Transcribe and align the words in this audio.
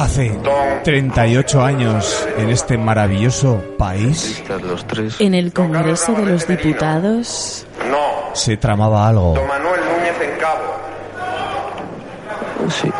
Hace 0.00 0.32
38 0.82 1.62
años 1.62 2.26
en 2.38 2.48
este 2.48 2.78
maravilloso 2.78 3.62
país 3.76 4.42
En 5.18 5.34
el 5.34 5.52
Congreso 5.52 6.14
de 6.14 6.24
los 6.24 6.48
Diputados. 6.48 7.66
Se 8.32 8.56
tramaba 8.56 9.06
algo. 9.06 9.34
don 9.34 9.46
Manuel 9.46 9.80
Núñez 9.80 10.16
en 10.22 10.40
Cabo. 10.40 10.64
Sí, 12.70 12.90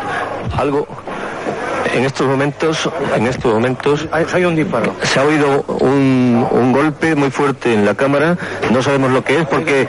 algo. 0.55 0.87
En 1.93 2.05
estos 2.05 2.25
momentos, 2.25 2.89
en 3.15 3.27
estos 3.27 3.53
momentos, 3.53 4.07
Hay 4.33 4.45
un 4.45 4.55
disparo. 4.55 4.95
se 5.03 5.19
ha 5.19 5.23
oído 5.23 5.63
un, 5.67 6.47
un 6.49 6.71
golpe 6.71 7.15
muy 7.15 7.29
fuerte 7.31 7.73
en 7.73 7.85
la 7.85 7.93
cámara. 7.95 8.37
No 8.71 8.81
sabemos 8.81 9.11
lo 9.11 9.23
que 9.23 9.39
es 9.39 9.47
porque, 9.47 9.87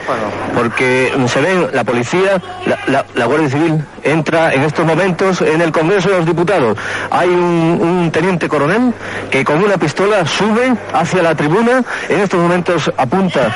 porque 0.53 1.13
se 1.27 1.41
ven 1.41 1.67
la 1.71 1.83
policía, 1.83 2.41
la, 2.65 2.79
la- 2.87 3.05
la 3.15 3.25
Guardia 3.25 3.49
Civil 3.49 3.85
entra 4.03 4.53
en 4.53 4.63
estos 4.63 4.85
momentos 4.85 5.41
en 5.41 5.61
el 5.61 5.71
Congreso 5.71 6.09
de 6.09 6.17
los 6.17 6.25
Diputados. 6.25 6.77
Hay 7.09 7.29
un, 7.29 7.79
un 7.81 8.11
teniente 8.11 8.49
coronel 8.49 8.93
que 9.31 9.45
con 9.45 9.63
una 9.63 9.77
pistola 9.77 10.25
sube 10.25 10.73
hacia 10.93 11.23
la 11.23 11.35
tribuna. 11.35 11.83
En 12.09 12.19
estos 12.19 12.39
momentos 12.39 12.91
apunta 12.97 13.55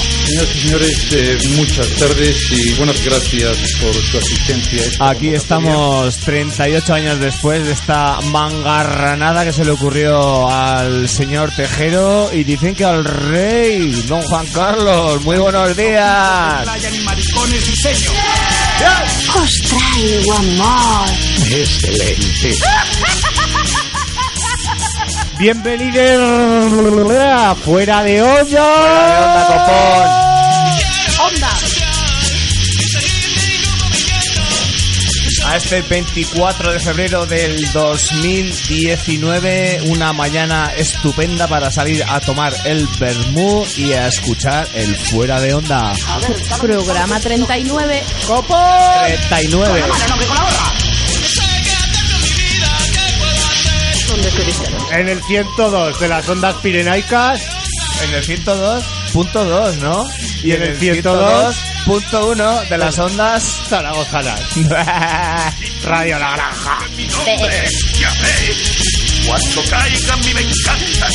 Señoras 0.31 0.55
y 0.55 0.59
señores, 0.59 1.07
eh, 1.11 1.37
muchas 1.57 1.89
tardes 1.95 2.51
y 2.51 2.73
buenas 2.75 3.03
gracias 3.03 3.57
por 3.81 3.93
su 3.93 4.17
asistencia. 4.17 4.81
Aquí 5.01 5.33
estamos 5.33 6.15
38 6.19 6.93
años 6.93 7.19
después 7.19 7.65
de 7.65 7.73
esta 7.73 8.21
mangarranada 8.21 9.43
que 9.43 9.51
se 9.51 9.65
le 9.65 9.71
ocurrió 9.71 10.49
al 10.49 11.09
señor 11.09 11.51
Tejero 11.53 12.29
y 12.31 12.45
dicen 12.45 12.73
que 12.75 12.85
al 12.85 13.03
rey, 13.03 13.91
don 14.07 14.21
Juan 14.21 14.45
Carlos. 14.53 15.21
Muy 15.25 15.37
buenos 15.37 15.75
días. 15.75 16.65
Os 19.35 19.57
traigo 19.67 20.33
amor. 20.33 21.09
Bienvenidos 25.41 27.11
a 27.19 27.55
fuera 27.55 28.03
de 28.03 28.21
olla. 28.21 28.63
Fuera 28.63 29.07
de 29.07 29.17
onda, 29.23 29.47
copón. 29.47 30.05
¡Onda! 31.25 31.49
A 35.47 35.55
este 35.57 35.81
24 35.81 36.73
de 36.73 36.79
febrero 36.79 37.25
del 37.25 37.71
2019, 37.71 39.81
una 39.87 40.13
mañana 40.13 40.73
estupenda 40.77 41.47
para 41.47 41.71
salir 41.71 42.03
a 42.07 42.19
tomar 42.19 42.53
el 42.65 42.85
vermú 42.99 43.65
y 43.77 43.93
a 43.93 44.09
escuchar 44.09 44.67
el 44.75 44.95
fuera 44.95 45.41
de 45.41 45.55
onda. 45.55 45.91
Programa 46.59 47.19
39. 47.19 48.03
39. 49.07 49.81
En 54.91 55.09
el 55.09 55.23
102 55.23 55.99
de 55.99 56.07
las 56.07 56.27
ondas 56.29 56.55
pirenaicas. 56.55 57.41
En 58.03 58.13
el 58.13 58.23
102.2, 58.23 59.75
¿no? 59.77 60.07
Y 60.43 60.51
en 60.51 60.63
el 60.63 60.77
102 60.77 61.55
102.1 61.85 62.69
de 62.69 62.77
las 62.77 62.99
ondas 62.99 63.43
Zaragozanas. 63.67 64.39
Radio 65.83 66.19
La 66.19 66.35
Granja. 66.35 66.77
Cuando 69.25 69.61
caigan 69.69 70.19
mi 70.19 70.33
venganza. 70.33 71.07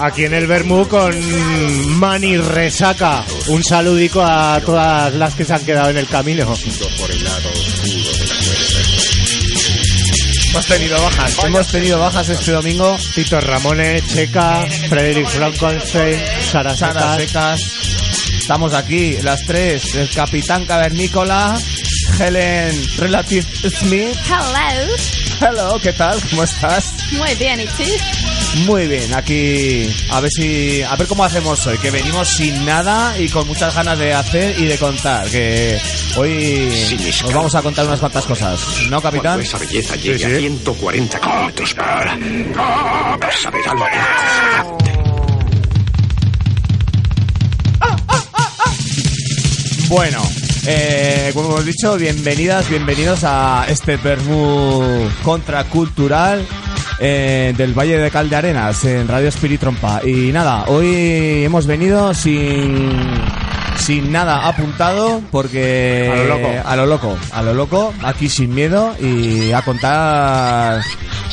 Aquí 0.00 0.24
en 0.24 0.34
el 0.34 0.46
Bermú 0.46 0.88
con 0.88 1.98
Mani 1.98 2.38
Resaca. 2.38 3.24
Un 3.48 3.62
saludico 3.62 4.22
a 4.22 4.60
todas 4.64 5.12
las 5.14 5.34
que 5.34 5.44
se 5.44 5.52
han 5.52 5.64
quedado 5.64 5.90
en 5.90 5.98
el 5.98 6.06
camino. 6.08 6.56
Hemos 10.56 10.68
tenido 10.68 11.02
bajas. 11.02 11.44
Hemos 11.44 11.68
tenido 11.68 11.98
bajas 11.98 12.28
este 12.30 12.52
domingo. 12.52 12.96
Tito 13.14 13.38
Ramones, 13.42 14.06
Checa, 14.06 14.64
Frederick 14.88 15.28
Frankenstein, 15.28 16.18
Sara 16.50 16.74
Sara 16.74 17.16
Secas. 17.18 17.60
Secas. 17.60 18.40
Estamos 18.40 18.72
aquí, 18.72 19.18
las 19.20 19.44
tres. 19.44 19.94
El 19.94 20.08
Capitán 20.08 20.64
Cavernícola, 20.64 21.58
Helen 22.18 22.74
Relative 22.96 23.46
Smith. 23.68 24.16
Hello. 24.24 24.96
Hello, 25.42 25.78
¿qué 25.78 25.92
tal? 25.92 26.18
¿Cómo 26.30 26.44
estás? 26.44 26.94
Muy 27.12 27.34
bien, 27.34 27.60
¿y 27.60 27.66
tú? 27.66 27.82
Muy 28.64 28.88
bien, 28.88 29.12
aquí 29.12 29.88
a 30.10 30.20
ver 30.20 30.30
si 30.30 30.82
a 30.82 30.96
ver 30.96 31.06
cómo 31.06 31.24
hacemos 31.24 31.66
hoy, 31.66 31.76
que 31.78 31.90
venimos 31.90 32.28
sin 32.28 32.64
nada 32.64 33.18
y 33.18 33.28
con 33.28 33.46
muchas 33.46 33.74
ganas 33.74 33.98
de 33.98 34.14
hacer 34.14 34.58
y 34.58 34.64
de 34.64 34.78
contar, 34.78 35.28
que 35.28 35.78
hoy 36.16 36.98
os 37.24 37.34
vamos 37.34 37.54
a 37.54 37.62
contar 37.62 37.86
unas 37.86 38.00
cuantas 38.00 38.24
cosas, 38.24 38.60
¿no, 38.88 39.02
capitán? 39.02 39.34
Cuando 39.34 39.42
esa 39.42 39.58
belleza 39.58 39.96
llegue 39.96 40.24
a 40.24 40.38
140 40.38 41.20
kilómetros 41.20 41.74
por 41.74 41.84
hora. 41.84 42.18
Saberá 43.42 43.74
lo 43.74 43.84
que 43.84 43.90
Bueno, 49.88 50.22
eh, 50.66 51.30
como 51.34 51.50
hemos 51.50 51.66
dicho, 51.66 51.96
bienvenidas, 51.96 52.68
bienvenidos 52.68 53.20
a 53.22 53.66
este 53.68 53.96
Bermú 53.98 55.08
contracultural 55.22 56.46
eh, 56.98 57.54
del 57.56 57.74
Valle 57.78 57.98
de 57.98 58.10
Caldearenas 58.10 58.84
en 58.84 59.08
Radio 59.08 59.28
Spirit 59.28 59.60
Trompa. 59.60 60.00
Y 60.04 60.32
nada, 60.32 60.64
hoy 60.68 61.44
hemos 61.44 61.66
venido 61.66 62.14
sin 62.14 62.90
sin 63.78 64.10
nada 64.10 64.48
apuntado 64.48 65.20
porque 65.30 66.10
A 66.12 66.16
lo 66.16 66.26
loco. 66.26 66.48
a 66.64 66.76
lo 66.76 66.86
loco, 66.86 67.18
a 67.32 67.42
lo 67.42 67.54
loco, 67.54 67.92
aquí 68.02 68.28
sin 68.28 68.54
miedo 68.54 68.94
y 68.98 69.52
a 69.52 69.62
contar 69.62 70.80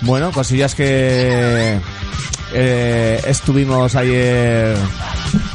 bueno, 0.04 0.32
cosillas 0.32 0.76
que 0.76 1.80
eh, 2.54 3.22
estuvimos 3.26 3.96
ayer 3.96 4.76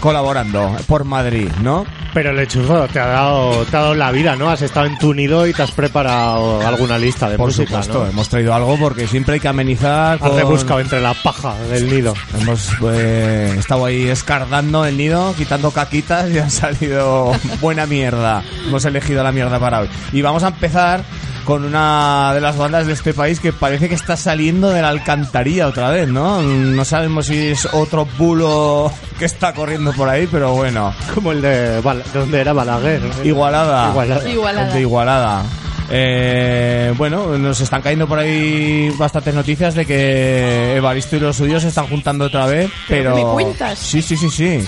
colaborando 0.00 0.75
por 0.87 1.04
Madrid, 1.04 1.49
¿no? 1.62 1.84
Pero 2.14 2.32
Lechuzo, 2.32 2.88
te 2.88 2.99
ha 2.99 3.06
dado, 3.06 3.64
te 3.66 3.76
ha 3.76 3.81
dado 3.81 3.94
la 3.94 4.10
vida, 4.10 4.34
¿no? 4.34 4.49
Has 4.50 4.62
estado 4.62 4.87
en 4.87 4.99
tu 4.99 5.12
nido 5.14 5.46
y 5.46 5.52
te 5.52 5.62
has 5.62 5.70
preparado 5.70 6.66
alguna 6.66 6.99
lista 6.99 7.28
de 7.28 7.37
Por 7.37 7.49
música, 7.49 7.69
supuesto, 7.82 8.05
¿no? 8.05 8.10
hemos 8.10 8.28
traído 8.28 8.55
algo 8.55 8.76
porque 8.78 9.06
siempre 9.06 9.34
hay 9.34 9.40
que 9.40 9.49
amenizar. 9.49 10.14
Has 10.14 10.20
con- 10.20 10.37
rebuscado 10.37 10.81
entre 10.81 11.00
la 11.00 11.14
paja 11.14 11.55
del 11.70 11.88
nido. 11.88 12.14
Hemos 12.40 12.70
eh, 12.93 13.55
estado 13.58 13.84
ahí 13.84 14.08
escardando 14.08 14.84
el 14.87 14.96
nido, 14.96 15.34
quitando 15.37 15.70
caquitas 15.70 16.31
y 16.31 16.38
ha 16.38 16.50
salido 16.50 17.32
buena 17.60 17.87
mierda. 17.87 18.43
Hemos 18.66 18.84
elegido 18.84 19.22
la 19.22 19.31
mierda 19.31 19.61
para 19.61 19.81
hoy. 19.81 19.88
Y 20.12 20.22
vamos 20.22 20.43
a 20.43 20.49
empezar 20.49 21.04
con 21.49 21.65
una 21.65 22.33
de 22.35 22.43
las 22.43 22.59
bandas 22.59 22.87
de 22.87 22.93
este 22.93 23.15
país 23.15 23.41
que 23.41 23.55
parece 23.55 23.89
que 23.89 23.95
está 23.95 24.19
saliendo 24.19 24.69
de 24.69 24.83
la 24.83 24.91
alcantarilla 24.91 25.67
otra 25.67 25.89
vez, 25.89 26.06
¿no? 26.06 26.43
No 26.43 26.85
sabemos 26.85 27.25
si 27.25 27.47
es 27.49 27.67
otro 27.73 28.06
bulo 28.19 28.93
que 29.19 29.25
está 29.25 29.55
corriendo 29.55 29.95
por 29.95 30.11
ahí, 30.11 30.29
pero 30.31 30.53
bueno. 30.53 30.93
Como 31.15 31.33
el 31.33 31.41
de, 31.41 31.81
Bal- 31.83 32.03
¿de 32.12 32.19
dónde 32.19 32.39
era 32.43 32.53
Balaguer. 32.53 33.00
Igualada. 33.25 33.89
Igualada. 33.89 34.29
Igualada. 34.29 34.75
De 34.75 34.81
Igualada. 34.83 35.43
Eh, 35.91 36.93
bueno, 36.99 37.39
nos 37.39 37.59
están 37.62 37.81
cayendo 37.81 38.06
por 38.06 38.19
ahí 38.19 38.91
bastantes 38.99 39.35
noticias 39.35 39.75
de 39.75 39.87
que 39.87 40.77
Evaristo 40.77 41.17
y 41.17 41.21
los 41.21 41.35
suyos 41.35 41.62
se 41.62 41.69
están 41.69 41.87
juntando 41.87 42.27
otra 42.27 42.45
vez, 42.45 42.71
pero... 42.89 43.15
¿Me 43.17 43.23
cuentas? 43.23 43.79
Sí, 43.79 44.03
sí, 44.03 44.19
sí, 44.19 44.29
sí. 44.29 44.62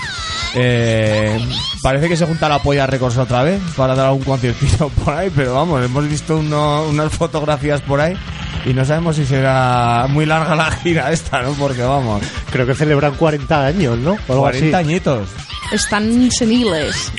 Eh, 0.55 1.39
parece 1.83 2.09
que 2.09 2.17
se 2.17 2.27
junta 2.27 2.49
la 2.49 2.61
polla 2.61 2.87
Records 2.87 3.17
otra 3.19 3.43
vez 3.43 3.61
para 3.77 3.95
dar 3.95 4.07
algún 4.07 4.25
conciertito 4.25 4.89
por 5.05 5.15
ahí, 5.15 5.31
pero 5.35 5.55
vamos, 5.55 5.85
hemos 5.85 6.09
visto 6.09 6.37
uno- 6.39 6.85
unas 6.89 7.13
fotografías 7.13 7.81
por 7.83 8.01
ahí 8.01 8.15
y 8.67 8.75
no 8.75 8.85
sabemos 8.85 9.17
si 9.17 9.25
será 9.25 10.07
muy 10.09 10.27
larga 10.27 10.55
la 10.55 10.71
gira 10.71 11.13
esta, 11.13 11.43
¿no? 11.43 11.53
Porque 11.53 11.83
vamos, 11.83 12.23
Creo 12.51 12.67
que 12.67 12.75
celebran 12.75 13.15
40 13.15 13.67
años, 13.67 13.97
¿no? 13.99 14.13
O 14.27 14.33
algo 14.33 14.41
40 14.43 14.77
así. 14.79 14.89
añitos. 14.89 15.29
Están 15.73 16.29
seniles. 16.33 17.13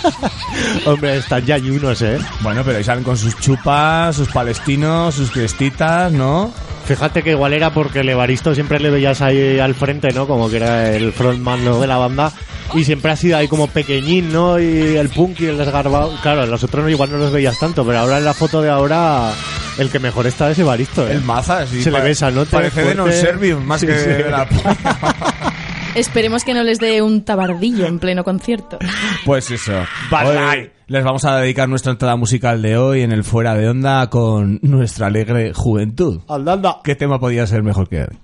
Hombre, 0.84 1.18
están 1.18 1.44
ya 1.46 1.56
unos, 1.58 2.02
¿eh? 2.02 2.18
Bueno, 2.40 2.62
pero 2.64 2.78
ahí 2.78 2.84
salen 2.84 3.04
con 3.04 3.16
sus 3.16 3.38
chupas, 3.38 4.16
sus 4.16 4.28
palestinos, 4.28 5.14
sus 5.14 5.30
crestitas, 5.30 6.10
¿no? 6.12 6.52
Fíjate 6.88 7.22
que 7.22 7.32
igual 7.32 7.52
era 7.52 7.68
porque 7.70 8.00
el 8.00 8.08
Evaristo 8.08 8.54
siempre 8.54 8.80
le 8.80 8.88
veías 8.88 9.20
ahí 9.20 9.58
al 9.58 9.74
frente, 9.74 10.08
¿no? 10.14 10.26
Como 10.26 10.48
que 10.48 10.56
era 10.56 10.90
el 10.90 11.12
frontman 11.12 11.62
¿no? 11.62 11.78
de 11.80 11.86
la 11.86 11.98
banda. 11.98 12.32
Y 12.74 12.82
siempre 12.84 13.12
ha 13.12 13.16
sido 13.16 13.36
ahí 13.36 13.46
como 13.46 13.66
pequeñín, 13.66 14.32
¿no? 14.32 14.58
Y 14.58 14.96
el 14.96 15.10
punk 15.10 15.40
y 15.40 15.46
el 15.46 15.58
desgarbado. 15.58 16.16
Claro, 16.22 16.46
los 16.46 16.64
otros 16.64 16.82
no, 16.84 16.88
igual 16.88 17.10
no 17.12 17.18
los 17.18 17.30
veías 17.30 17.58
tanto, 17.58 17.84
pero 17.84 17.98
ahora 17.98 18.16
en 18.16 18.24
la 18.24 18.32
foto 18.32 18.62
de 18.62 18.70
ahora, 18.70 19.32
el 19.78 19.90
que 19.90 19.98
mejor 19.98 20.26
está 20.26 20.50
es 20.50 20.58
Evaristo, 20.58 21.06
¿eh? 21.06 21.12
El 21.12 21.20
maza, 21.22 21.66
sí. 21.66 21.82
Se 21.82 21.90
le 21.90 22.00
besa, 22.00 22.30
¿no? 22.30 22.46
Parece 22.46 22.82
de 22.82 22.94
non-servium 22.94 23.62
más 23.64 23.80
Sí, 23.82 23.86
que 23.86 23.98
sí. 23.98 24.08
de 24.08 24.30
la 24.30 24.46
Esperemos 25.98 26.44
que 26.44 26.54
no 26.54 26.62
les 26.62 26.78
dé 26.78 27.02
un 27.02 27.24
tabardillo 27.24 27.84
en 27.86 27.98
pleno 27.98 28.22
concierto. 28.22 28.78
Pues 29.24 29.50
eso. 29.50 29.72
Hoy 30.12 30.70
les 30.86 31.04
vamos 31.04 31.24
a 31.24 31.38
dedicar 31.38 31.68
nuestra 31.68 31.90
entrada 31.90 32.14
musical 32.14 32.62
de 32.62 32.78
hoy 32.78 33.02
en 33.02 33.10
el 33.10 33.24
Fuera 33.24 33.54
de 33.54 33.68
Onda 33.68 34.08
con 34.08 34.60
nuestra 34.62 35.08
alegre 35.08 35.52
juventud. 35.52 36.20
Anda, 36.28 36.52
anda. 36.52 36.76
¿Qué 36.84 36.94
tema 36.94 37.18
podía 37.18 37.48
ser 37.48 37.64
mejor 37.64 37.88
que 37.88 38.02
hoy? 38.02 38.18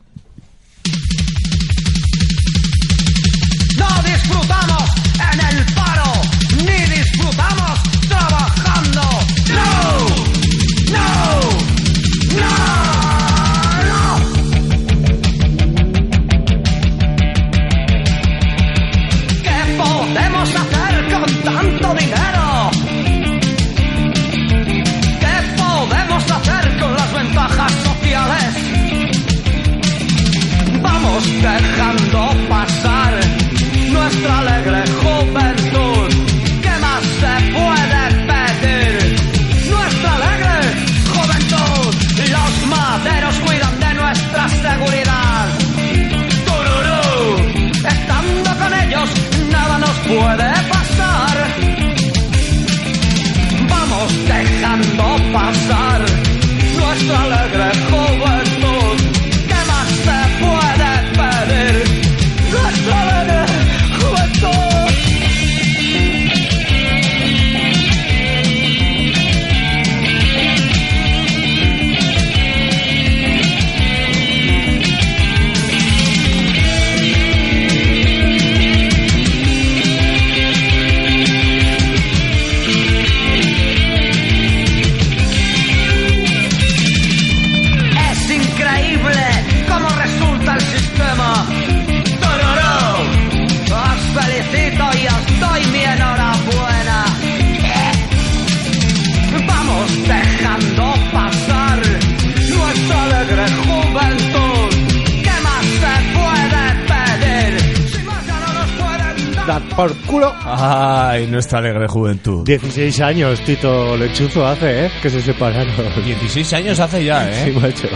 Por 109.77 109.95
culo. 110.03 110.33
Ay, 110.45 111.27
nuestra 111.27 111.59
alegre 111.59 111.87
juventud. 111.89 112.45
16 112.45 113.01
años, 113.01 113.41
Tito 113.41 113.97
Lechuzo 113.97 114.47
hace, 114.47 114.87
¿eh? 114.87 114.91
Que 115.03 115.11
se 115.11 115.21
separaron. 115.21 115.73
16 116.05 116.53
años 116.53 116.79
hace 116.81 117.05
ya, 117.05 117.25
Sí, 117.33 117.51
¿eh? 117.51 117.59
macho. 117.61 117.89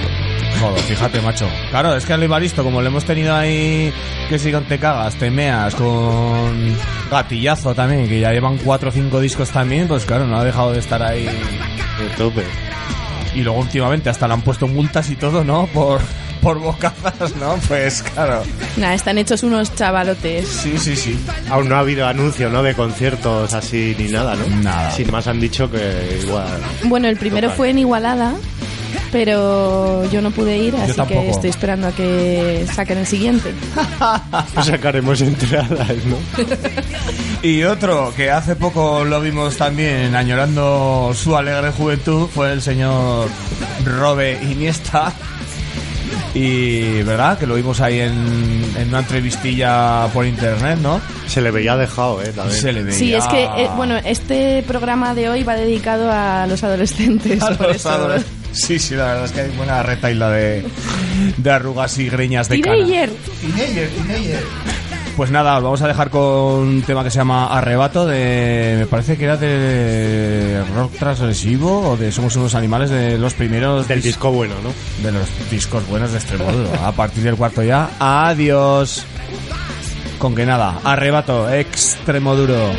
Joder, 0.60 0.80
fíjate, 0.80 1.20
macho. 1.20 1.46
Claro, 1.70 1.94
es 1.96 2.04
que 2.04 2.12
al 2.12 2.22
Evaristo, 2.22 2.64
como 2.64 2.80
le 2.82 2.88
hemos 2.88 3.04
tenido 3.04 3.34
ahí 3.34 3.92
que 4.28 4.38
si 4.38 4.50
con 4.50 4.64
te 4.64 4.78
cagas, 4.78 5.14
te 5.16 5.30
meas, 5.30 5.74
con 5.74 6.76
gatillazo 7.10 7.74
también, 7.74 8.08
que 8.08 8.20
ya 8.20 8.32
llevan 8.32 8.58
4 8.58 8.88
o 8.88 8.92
5 8.92 9.20
discos 9.20 9.50
también, 9.50 9.86
pues 9.86 10.04
claro, 10.04 10.26
no 10.26 10.38
ha 10.38 10.44
dejado 10.44 10.72
de 10.72 10.80
estar 10.80 11.02
ahí. 11.02 11.24
De 11.24 12.08
tope. 12.16 12.42
Y 13.34 13.42
luego 13.42 13.60
últimamente 13.60 14.10
hasta 14.10 14.26
le 14.26 14.34
han 14.34 14.42
puesto 14.42 14.66
multas 14.66 15.10
y 15.10 15.16
todo, 15.16 15.44
¿no? 15.44 15.66
Por, 15.66 16.00
por 16.38 16.58
bocazas, 16.58 17.34
¿no? 17.36 17.56
Pues 17.68 18.02
claro. 18.02 18.42
Nada, 18.76 18.94
están 18.94 19.18
hechos 19.18 19.42
unos 19.42 19.74
chavalotes. 19.74 20.46
Sí, 20.48 20.78
sí, 20.78 20.96
sí. 20.96 21.18
Aún 21.50 21.68
no 21.68 21.76
ha 21.76 21.80
habido 21.80 22.06
anuncio, 22.06 22.48
¿no? 22.50 22.62
De 22.62 22.74
conciertos 22.74 23.52
así 23.54 23.94
ni 23.98 24.08
nada, 24.08 24.34
¿no? 24.36 24.46
Nada. 24.62 24.90
Sin 24.92 25.10
más 25.10 25.26
han 25.26 25.40
dicho 25.40 25.70
que 25.70 26.20
igual. 26.22 26.46
Bueno, 26.84 27.08
el 27.08 27.16
primero 27.16 27.48
Total. 27.48 27.56
fue 27.56 27.70
en 27.70 27.78
Igualada, 27.80 28.34
pero 29.12 30.08
yo 30.10 30.20
no 30.22 30.30
pude 30.30 30.58
ir, 30.58 30.74
así 30.76 30.92
tampoco. 30.94 31.20
que 31.22 31.30
estoy 31.30 31.50
esperando 31.50 31.88
a 31.88 31.92
que 31.92 32.66
saquen 32.72 32.98
el 32.98 33.06
siguiente. 33.06 33.52
Pues 34.54 34.66
sacaremos 34.66 35.20
entradas, 35.20 35.88
¿no? 36.06 36.16
Y 37.42 37.62
otro 37.64 38.12
que 38.16 38.30
hace 38.30 38.56
poco 38.56 39.04
lo 39.04 39.20
vimos 39.20 39.56
también 39.56 40.14
añorando 40.16 41.12
su 41.14 41.36
alegre 41.36 41.70
juventud 41.70 42.26
fue 42.32 42.52
el 42.52 42.62
señor 42.62 43.28
Robe 43.84 44.38
Iniesta. 44.42 45.12
Y 46.34 47.02
verdad 47.02 47.38
que 47.38 47.46
lo 47.46 47.54
vimos 47.54 47.80
ahí 47.80 48.00
en, 48.00 48.64
en 48.76 48.88
una 48.88 49.00
entrevistilla 49.00 50.06
por 50.12 50.26
internet, 50.26 50.78
¿no? 50.80 51.00
Se 51.26 51.40
le 51.40 51.50
veía 51.50 51.76
dejado, 51.76 52.22
¿eh? 52.22 52.32
También. 52.34 52.60
Se 52.60 52.72
le 52.72 52.82
veía 52.82 52.98
Sí, 52.98 53.14
es 53.14 53.26
que, 53.28 53.44
eh, 53.44 53.68
bueno, 53.76 53.96
este 54.04 54.62
programa 54.66 55.14
de 55.14 55.28
hoy 55.30 55.42
va 55.42 55.56
dedicado 55.56 56.10
a 56.12 56.46
los 56.46 56.62
adolescentes. 56.62 57.42
a 57.42 57.50
por 57.56 57.68
los 57.68 57.76
eso. 57.76 57.90
adoles- 57.90 58.24
Sí, 58.52 58.78
sí, 58.78 58.94
la 58.94 59.04
verdad 59.06 59.24
es 59.26 59.32
que 59.32 59.40
hay 59.42 59.50
buena 59.50 59.82
retaila 59.82 60.30
de, 60.30 60.64
de 61.36 61.50
arrugas 61.50 61.98
y 61.98 62.08
greñas 62.08 62.48
de 62.48 62.60
cana. 62.62 62.76
Teenager. 62.76 63.10
Pues 65.18 65.32
nada, 65.32 65.56
os 65.58 65.64
vamos 65.64 65.82
a 65.82 65.88
dejar 65.88 66.10
con 66.10 66.20
un 66.22 66.82
tema 66.82 67.02
que 67.02 67.10
se 67.10 67.16
llama 67.18 67.46
Arrebato 67.48 68.06
de... 68.06 68.76
Me 68.78 68.86
parece 68.86 69.16
que 69.18 69.24
era 69.24 69.36
de 69.36 70.62
rock 70.76 70.92
transgresivo 70.96 71.90
o 71.90 71.96
de 71.96 72.12
Somos 72.12 72.36
unos 72.36 72.54
animales 72.54 72.88
de 72.88 73.18
los 73.18 73.34
primeros... 73.34 73.88
Del 73.88 73.98
dis- 73.98 74.04
disco 74.04 74.30
bueno, 74.30 74.54
¿no? 74.62 74.72
De 75.04 75.10
los 75.10 75.26
discos 75.50 75.84
buenos 75.88 76.12
de 76.12 76.18
Extremoduro. 76.18 76.70
A 76.84 76.92
partir 76.92 77.24
del 77.24 77.34
cuarto 77.34 77.64
ya, 77.64 77.90
adiós. 77.98 79.04
Con 80.20 80.36
que 80.36 80.46
nada, 80.46 80.78
Arrebato, 80.84 81.50
Extremoduro. 81.52 82.70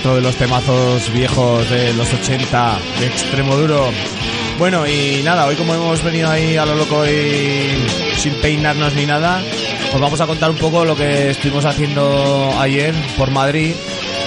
Otro 0.00 0.14
de 0.14 0.22
los 0.22 0.36
temazos 0.36 1.12
viejos 1.12 1.68
de 1.68 1.92
los 1.92 2.10
80 2.10 2.78
de 3.00 3.06
extremo 3.06 3.54
duro. 3.54 3.90
Bueno, 4.58 4.86
y 4.86 5.20
nada, 5.22 5.44
hoy 5.44 5.56
como 5.56 5.74
hemos 5.74 6.02
venido 6.02 6.30
ahí 6.30 6.56
a 6.56 6.64
lo 6.64 6.74
loco 6.74 7.06
y 7.06 8.16
sin 8.16 8.32
peinarnos 8.40 8.94
ni 8.94 9.04
nada, 9.04 9.42
os 9.92 10.00
vamos 10.00 10.18
a 10.22 10.26
contar 10.26 10.50
un 10.50 10.56
poco 10.56 10.86
lo 10.86 10.96
que 10.96 11.30
estuvimos 11.30 11.66
haciendo 11.66 12.54
ayer 12.58 12.94
por 13.18 13.30
Madrid 13.30 13.74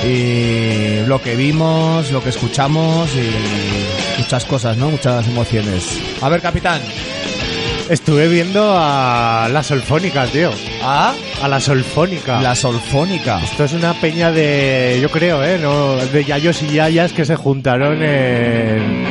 y 0.05 1.05
lo 1.07 1.19
que 1.19 1.35
vimos, 1.35 2.11
lo 2.11 2.21
que 2.21 2.29
escuchamos 2.29 3.09
y 3.15 4.21
muchas 4.21 4.45
cosas, 4.45 4.77
¿no? 4.77 4.91
Muchas 4.91 5.27
emociones. 5.27 5.99
A 6.21 6.29
ver, 6.29 6.41
capitán. 6.41 6.81
Estuve 7.89 8.27
viendo 8.27 8.75
a 8.77 9.49
la 9.51 9.63
Solfónica, 9.63 10.27
tío. 10.27 10.51
¿A? 10.83 11.15
A 11.43 11.47
la 11.49 11.59
Solfónica. 11.59 12.41
La 12.41 12.55
Solfónica. 12.55 13.43
Esto 13.43 13.65
es 13.65 13.73
una 13.73 13.93
peña 13.99 14.31
de, 14.31 14.97
yo 15.01 15.09
creo, 15.09 15.43
¿eh? 15.43 15.59
No, 15.61 15.97
de 15.97 16.23
yayos 16.23 16.63
y 16.63 16.67
yayas 16.67 17.11
que 17.11 17.25
se 17.25 17.35
juntaron 17.35 18.01
en, 18.01 19.05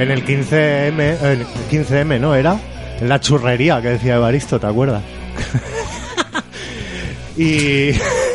en 0.00 0.10
el 0.10 0.24
15M, 0.24 1.22
el 1.22 1.46
15M, 1.70 2.18
¿no? 2.18 2.34
Era 2.34 2.58
en 2.98 3.10
la 3.10 3.20
churrería 3.20 3.82
que 3.82 3.88
decía 3.88 4.14
Evaristo, 4.14 4.58
¿te 4.58 4.66
acuerdas? 4.66 5.02
y 7.36 7.90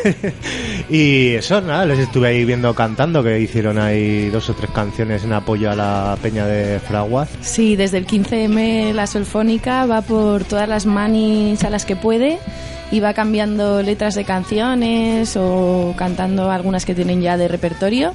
y 0.90 1.30
eso, 1.30 1.62
nada, 1.62 1.86
les 1.86 2.00
estuve 2.00 2.28
ahí 2.28 2.46
viendo 2.46 2.74
cantando, 2.74 3.24
que 3.24 3.40
hicieron 3.40 3.80
ahí 3.80 4.30
dos 4.30 4.50
o 4.50 4.54
tres 4.54 4.70
canciones 4.72 5.24
en 5.24 5.34
apoyo 5.34 5.72
a 5.72 5.76
la 5.76 6.18
peña 6.22 6.46
de 6.46 6.80
Fraguas. 6.80 7.30
Sí, 7.42 7.76
desde 7.76 7.98
el 7.98 8.08
15M 8.08 8.94
la 8.94 9.08
Solfónica 9.08 9.86
va 9.86 10.02
por 10.02 10.44
todas 10.44 10.68
las 10.68 10.86
manis 10.86 11.64
a 11.64 11.70
las 11.70 11.86
que 11.86 11.96
puede 11.96 12.40
y 12.92 13.00
va 13.00 13.14
cambiando 13.14 13.82
letras 13.82 14.16
de 14.16 14.26
canciones 14.26 15.36
o 15.38 15.94
cantando 15.98 16.52
algunas 16.52 16.86
que 16.86 16.94
tienen 16.94 17.22
ya 17.22 17.38
de 17.38 17.48
repertorio 17.48 18.14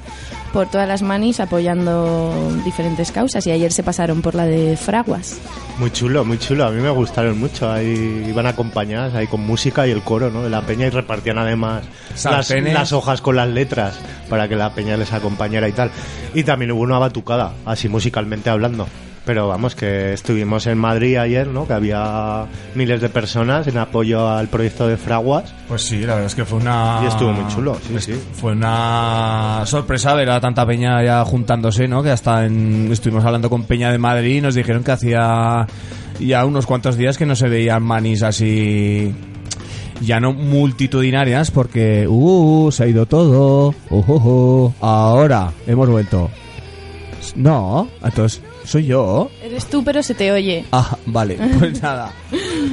por 0.52 0.70
todas 0.70 0.88
las 0.88 1.02
manis 1.02 1.40
apoyando 1.40 2.50
diferentes 2.64 3.12
causas 3.12 3.46
y 3.46 3.50
ayer 3.50 3.72
se 3.72 3.82
pasaron 3.82 4.22
por 4.22 4.34
la 4.34 4.46
de 4.46 4.76
Fraguas. 4.76 5.38
Muy 5.78 5.90
chulo, 5.90 6.24
muy 6.24 6.38
chulo. 6.38 6.64
A 6.64 6.70
mí 6.70 6.80
me 6.80 6.88
gustaron 6.88 7.38
mucho. 7.38 7.70
Ahí 7.70 8.24
iban 8.26 8.46
acompañadas 8.46 9.14
ahí 9.14 9.26
con 9.26 9.42
música 9.42 9.86
y 9.86 9.90
el 9.90 10.00
coro, 10.00 10.30
¿no? 10.30 10.42
De 10.42 10.48
la 10.48 10.62
peña 10.62 10.86
y 10.86 10.90
repartían 10.90 11.36
además 11.36 11.84
las, 12.24 12.50
las 12.50 12.92
hojas 12.92 13.20
con 13.20 13.36
las 13.36 13.48
letras 13.48 13.98
para 14.30 14.48
que 14.48 14.56
la 14.56 14.74
peña 14.74 14.96
les 14.96 15.12
acompañara 15.12 15.68
y 15.68 15.72
tal. 15.72 15.90
Y 16.32 16.44
también 16.44 16.72
hubo 16.72 16.82
una 16.82 16.98
batucada, 16.98 17.52
así 17.66 17.88
musicalmente 17.90 18.48
hablando. 18.48 18.88
Pero 19.26 19.48
vamos, 19.48 19.74
que 19.74 20.12
estuvimos 20.12 20.66
en 20.68 20.78
Madrid 20.78 21.16
ayer, 21.16 21.48
¿no? 21.48 21.66
Que 21.66 21.72
había 21.72 22.46
miles 22.76 23.00
de 23.00 23.08
personas 23.08 23.66
en 23.66 23.76
apoyo 23.76 24.28
al 24.28 24.46
proyecto 24.46 24.86
de 24.86 24.96
Fraguas. 24.96 25.52
Pues 25.66 25.82
sí, 25.82 25.98
la 25.98 26.14
verdad 26.14 26.26
es 26.26 26.34
que 26.36 26.44
fue 26.44 26.60
una... 26.60 27.00
Y 27.02 27.06
estuvo 27.08 27.32
muy 27.32 27.52
chulo, 27.52 27.76
sí, 27.86 27.96
sí. 27.98 28.12
Fue 28.34 28.52
una 28.52 29.62
sorpresa 29.66 30.14
ver 30.14 30.30
a 30.30 30.40
tanta 30.40 30.64
peña 30.64 31.02
ya 31.02 31.24
juntándose, 31.24 31.88
¿no? 31.88 32.04
Que 32.04 32.10
hasta 32.10 32.46
en- 32.46 32.88
estuvimos 32.92 33.24
hablando 33.24 33.50
con 33.50 33.64
Peña 33.64 33.90
de 33.90 33.98
Madrid 33.98 34.36
y 34.36 34.40
nos 34.40 34.54
dijeron 34.54 34.84
que 34.84 34.92
hacía 34.92 35.66
ya 36.20 36.44
unos 36.46 36.64
cuantos 36.64 36.96
días 36.96 37.18
que 37.18 37.26
no 37.26 37.34
se 37.34 37.48
veían 37.48 37.82
manis 37.82 38.22
así 38.22 39.12
ya 40.00 40.20
no 40.20 40.32
multitudinarias 40.34 41.50
porque 41.50 42.06
uh, 42.08 42.70
se 42.70 42.84
ha 42.84 42.86
ido 42.86 43.06
todo. 43.06 43.74
Uh, 43.90 43.96
uh, 43.96 44.66
uh. 44.68 44.72
Ahora 44.80 45.50
hemos 45.66 45.88
vuelto. 45.88 46.30
No, 47.34 47.88
entonces 48.04 48.40
soy 48.66 48.86
yo. 48.86 49.30
Eres 49.42 49.66
tú, 49.66 49.82
pero 49.84 50.02
se 50.02 50.14
te 50.14 50.32
oye. 50.32 50.64
Ah, 50.72 50.96
vale, 51.06 51.38
pues 51.58 51.82
nada. 51.82 52.12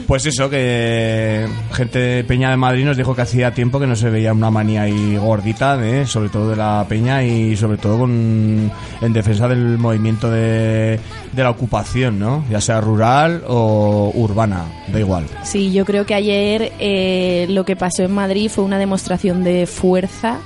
Pues 0.07 0.25
eso, 0.25 0.49
que 0.49 1.47
gente 1.71 1.99
de 1.99 2.23
Peña 2.23 2.49
de 2.49 2.57
Madrid 2.57 2.85
nos 2.85 2.97
dijo 2.97 3.15
que 3.15 3.21
hacía 3.21 3.53
tiempo 3.53 3.79
que 3.79 3.87
no 3.87 3.95
se 3.95 4.09
veía 4.09 4.33
una 4.33 4.49
manía 4.51 4.83
ahí 4.83 5.15
gordita, 5.17 5.77
de, 5.77 6.05
sobre 6.05 6.29
todo 6.29 6.49
de 6.49 6.55
la 6.55 6.85
Peña 6.89 7.23
y 7.23 7.55
sobre 7.55 7.77
todo 7.77 7.99
con, 7.99 8.71
en 9.01 9.13
defensa 9.13 9.47
del 9.47 9.77
movimiento 9.77 10.29
de, 10.29 10.99
de 11.31 11.43
la 11.43 11.49
ocupación, 11.49 12.19
¿no? 12.19 12.43
Ya 12.49 12.59
sea 12.59 12.81
rural 12.81 13.43
o 13.47 14.11
urbana, 14.15 14.65
da 14.87 14.99
igual. 14.99 15.25
Sí, 15.43 15.71
yo 15.71 15.85
creo 15.85 16.05
que 16.05 16.15
ayer 16.15 16.73
eh, 16.79 17.45
lo 17.49 17.65
que 17.65 17.75
pasó 17.75 18.03
en 18.03 18.13
Madrid 18.13 18.49
fue 18.49 18.63
una 18.63 18.79
demostración 18.79 19.43
de 19.43 19.67
fuerza, 19.67 20.39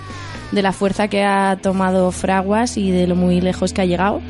de 0.51 0.61
la 0.61 0.71
fuerza 0.71 1.07
que 1.07 1.23
ha 1.23 1.57
tomado 1.61 2.11
Fraguas 2.11 2.77
y 2.77 2.91
de 2.91 3.07
lo 3.07 3.15
muy 3.15 3.41
lejos 3.41 3.73
que 3.73 3.81
ha 3.81 3.85
llegado. 3.85 4.21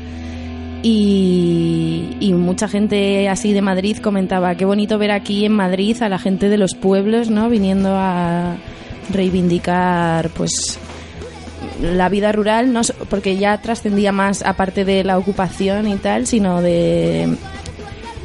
Y, 0.82 2.32
mucha 2.34 2.68
gente 2.68 3.28
así 3.28 3.52
de 3.52 3.60
Madrid 3.60 3.98
comentaba, 3.98 4.54
qué 4.54 4.64
bonito 4.64 4.98
ver 4.98 5.10
aquí 5.10 5.44
en 5.44 5.52
Madrid 5.52 6.00
a 6.02 6.08
la 6.08 6.18
gente 6.18 6.48
de 6.48 6.56
los 6.56 6.74
pueblos, 6.74 7.30
¿no? 7.30 7.50
Viniendo 7.50 7.90
a 7.94 8.56
reivindicar, 9.10 10.30
pues, 10.30 10.78
la 11.82 12.08
vida 12.08 12.32
rural, 12.32 12.72
no, 12.72 12.80
porque 13.10 13.36
ya 13.36 13.60
trascendía 13.60 14.12
más, 14.12 14.42
aparte 14.42 14.84
de 14.84 15.04
la 15.04 15.18
ocupación 15.18 15.88
y 15.88 15.96
tal, 15.96 16.26
sino 16.26 16.62
de 16.62 17.36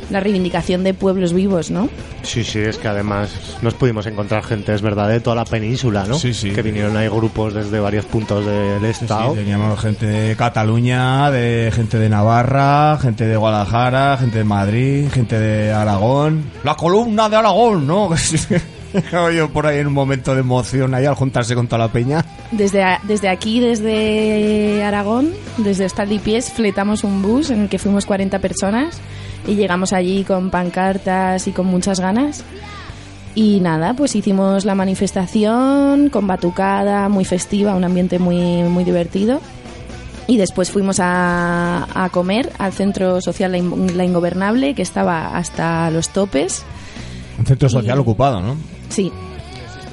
la 0.10 0.19
reivindicación 0.19 0.83
de 0.83 0.93
pueblos 0.93 1.33
vivos, 1.33 1.72
¿no? 1.72 1.89
Sí, 2.24 2.43
sí, 2.43 2.60
es 2.60 2.77
que 2.77 2.88
además 2.88 3.29
nos 3.62 3.74
pudimos 3.74 4.05
encontrar 4.05 4.43
gente, 4.43 4.74
es 4.74 4.81
verdad, 4.81 5.10
de 5.10 5.19
toda 5.19 5.36
la 5.36 5.45
península, 5.45 6.05
¿no? 6.07 6.15
Sí, 6.15 6.33
sí. 6.33 6.51
Que 6.51 6.62
vinieron 6.62 6.95
ahí 6.95 7.07
grupos 7.10 7.53
desde 7.53 7.79
varios 7.79 8.05
puntos 8.05 8.45
del 8.45 8.81
Sí, 8.93 9.03
estado. 9.03 9.33
teníamos 9.33 9.79
gente 9.79 10.05
de 10.05 10.36
Cataluña, 10.36 11.29
de 11.31 11.72
gente 11.74 11.98
de 12.00 12.10
Navarra, 12.10 12.98
gente 13.01 13.25
de 13.25 13.36
Guadalajara, 13.38 14.17
gente 14.17 14.38
de 14.39 14.43
Madrid, 14.43 15.07
gente 15.12 15.39
de 15.39 15.72
Aragón. 15.74 16.43
La 16.63 16.75
columna 16.75 17.27
de 17.29 17.36
Aragón, 17.36 17.86
¿no? 17.88 18.10
Yo 19.36 19.50
por 19.50 19.65
ahí 19.65 19.79
en 19.79 19.88
un 19.88 19.93
momento 19.93 20.36
de 20.36 20.41
emoción 20.41 20.93
ahí 20.93 21.05
al 21.05 21.15
juntarse 21.15 21.55
con 21.55 21.67
toda 21.67 21.79
la 21.79 21.91
peña. 21.91 22.24
Desde, 22.51 22.83
a- 22.83 23.00
desde 23.03 23.27
aquí, 23.27 23.60
desde 23.60 24.83
Aragón, 24.83 25.31
desde 25.57 25.88
Pies, 26.19 26.51
fletamos 26.53 27.03
un 27.03 27.22
bus 27.24 27.50
en 27.50 27.62
el 27.63 27.69
que 27.69 27.79
fuimos 27.79 28.05
40 28.05 28.38
personas 28.39 29.00
y 29.47 29.55
llegamos 29.55 29.93
allí 29.93 30.23
con 30.23 30.50
pancartas 30.50 31.47
y 31.47 31.51
con 31.51 31.65
muchas 31.67 32.00
ganas. 32.00 32.43
Y 33.35 33.59
nada, 33.62 33.95
pues 33.95 34.15
hicimos 34.15 34.63
la 34.63 34.75
manifestación 34.75 36.09
con 36.09 36.27
batucada, 36.27 37.09
muy 37.09 37.25
festiva, 37.25 37.73
un 37.75 37.83
ambiente 37.83 38.19
muy, 38.19 38.63
muy 38.63 38.83
divertido. 38.83 39.41
Y 40.27 40.38
después 40.38 40.71
fuimos 40.71 41.00
a, 41.01 41.88
a 41.93 42.09
comer 42.09 42.51
al 42.57 42.71
centro 42.73 43.19
social 43.21 43.51
La, 43.51 43.57
In- 43.57 43.97
La 43.97 44.05
Ingobernable, 44.05 44.73
que 44.75 44.81
estaba 44.81 45.35
hasta 45.35 45.89
los 45.89 46.09
topes. 46.09 46.63
Un 47.38 47.45
centro 47.45 47.67
social 47.67 48.00
ocupado, 48.00 48.39
¿no? 48.39 48.55
Sí. 48.89 49.12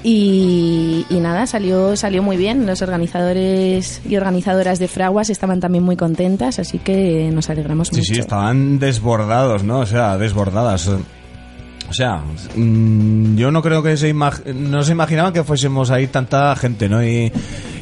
Y, 0.03 1.05
y 1.11 1.21
nada, 1.21 1.47
salió, 1.47 1.95
salió 1.97 2.23
muy 2.23 2.37
bien. 2.37 2.67
Los 2.67 2.81
organizadores 2.83 4.01
y 4.09 4.17
organizadoras 4.17 4.79
de 4.79 4.89
Fraguas 4.89 5.29
estaban 5.31 5.61
también 5.61 5.85
muy 5.85 5.97
contentas, 5.97 6.59
así 6.59 6.79
que 6.79 7.31
nos 7.33 7.51
alegramos 7.51 7.89
Sí, 7.89 7.97
mucho. 7.97 8.15
sí, 8.15 8.21
estaban 8.21 8.79
desbordados, 8.79 9.63
¿no? 9.63 9.81
O 9.81 9.87
sea, 9.87 10.17
desbordadas. 10.17 10.89
O 10.89 11.93
sea, 11.93 12.23
mm, 12.57 13.37
yo 13.37 13.51
no 13.51 13.63
creo 13.63 13.83
que 13.83 13.97
se 13.97 14.15
imag- 14.15 14.45
no 14.55 14.83
se 14.83 14.93
imaginaban 14.93 15.33
que 15.33 15.45
fuésemos 15.45 15.91
ahí 15.91 16.07
tanta 16.07 16.55
gente, 16.57 16.89
¿no? 16.89 17.05
Y 17.05 17.31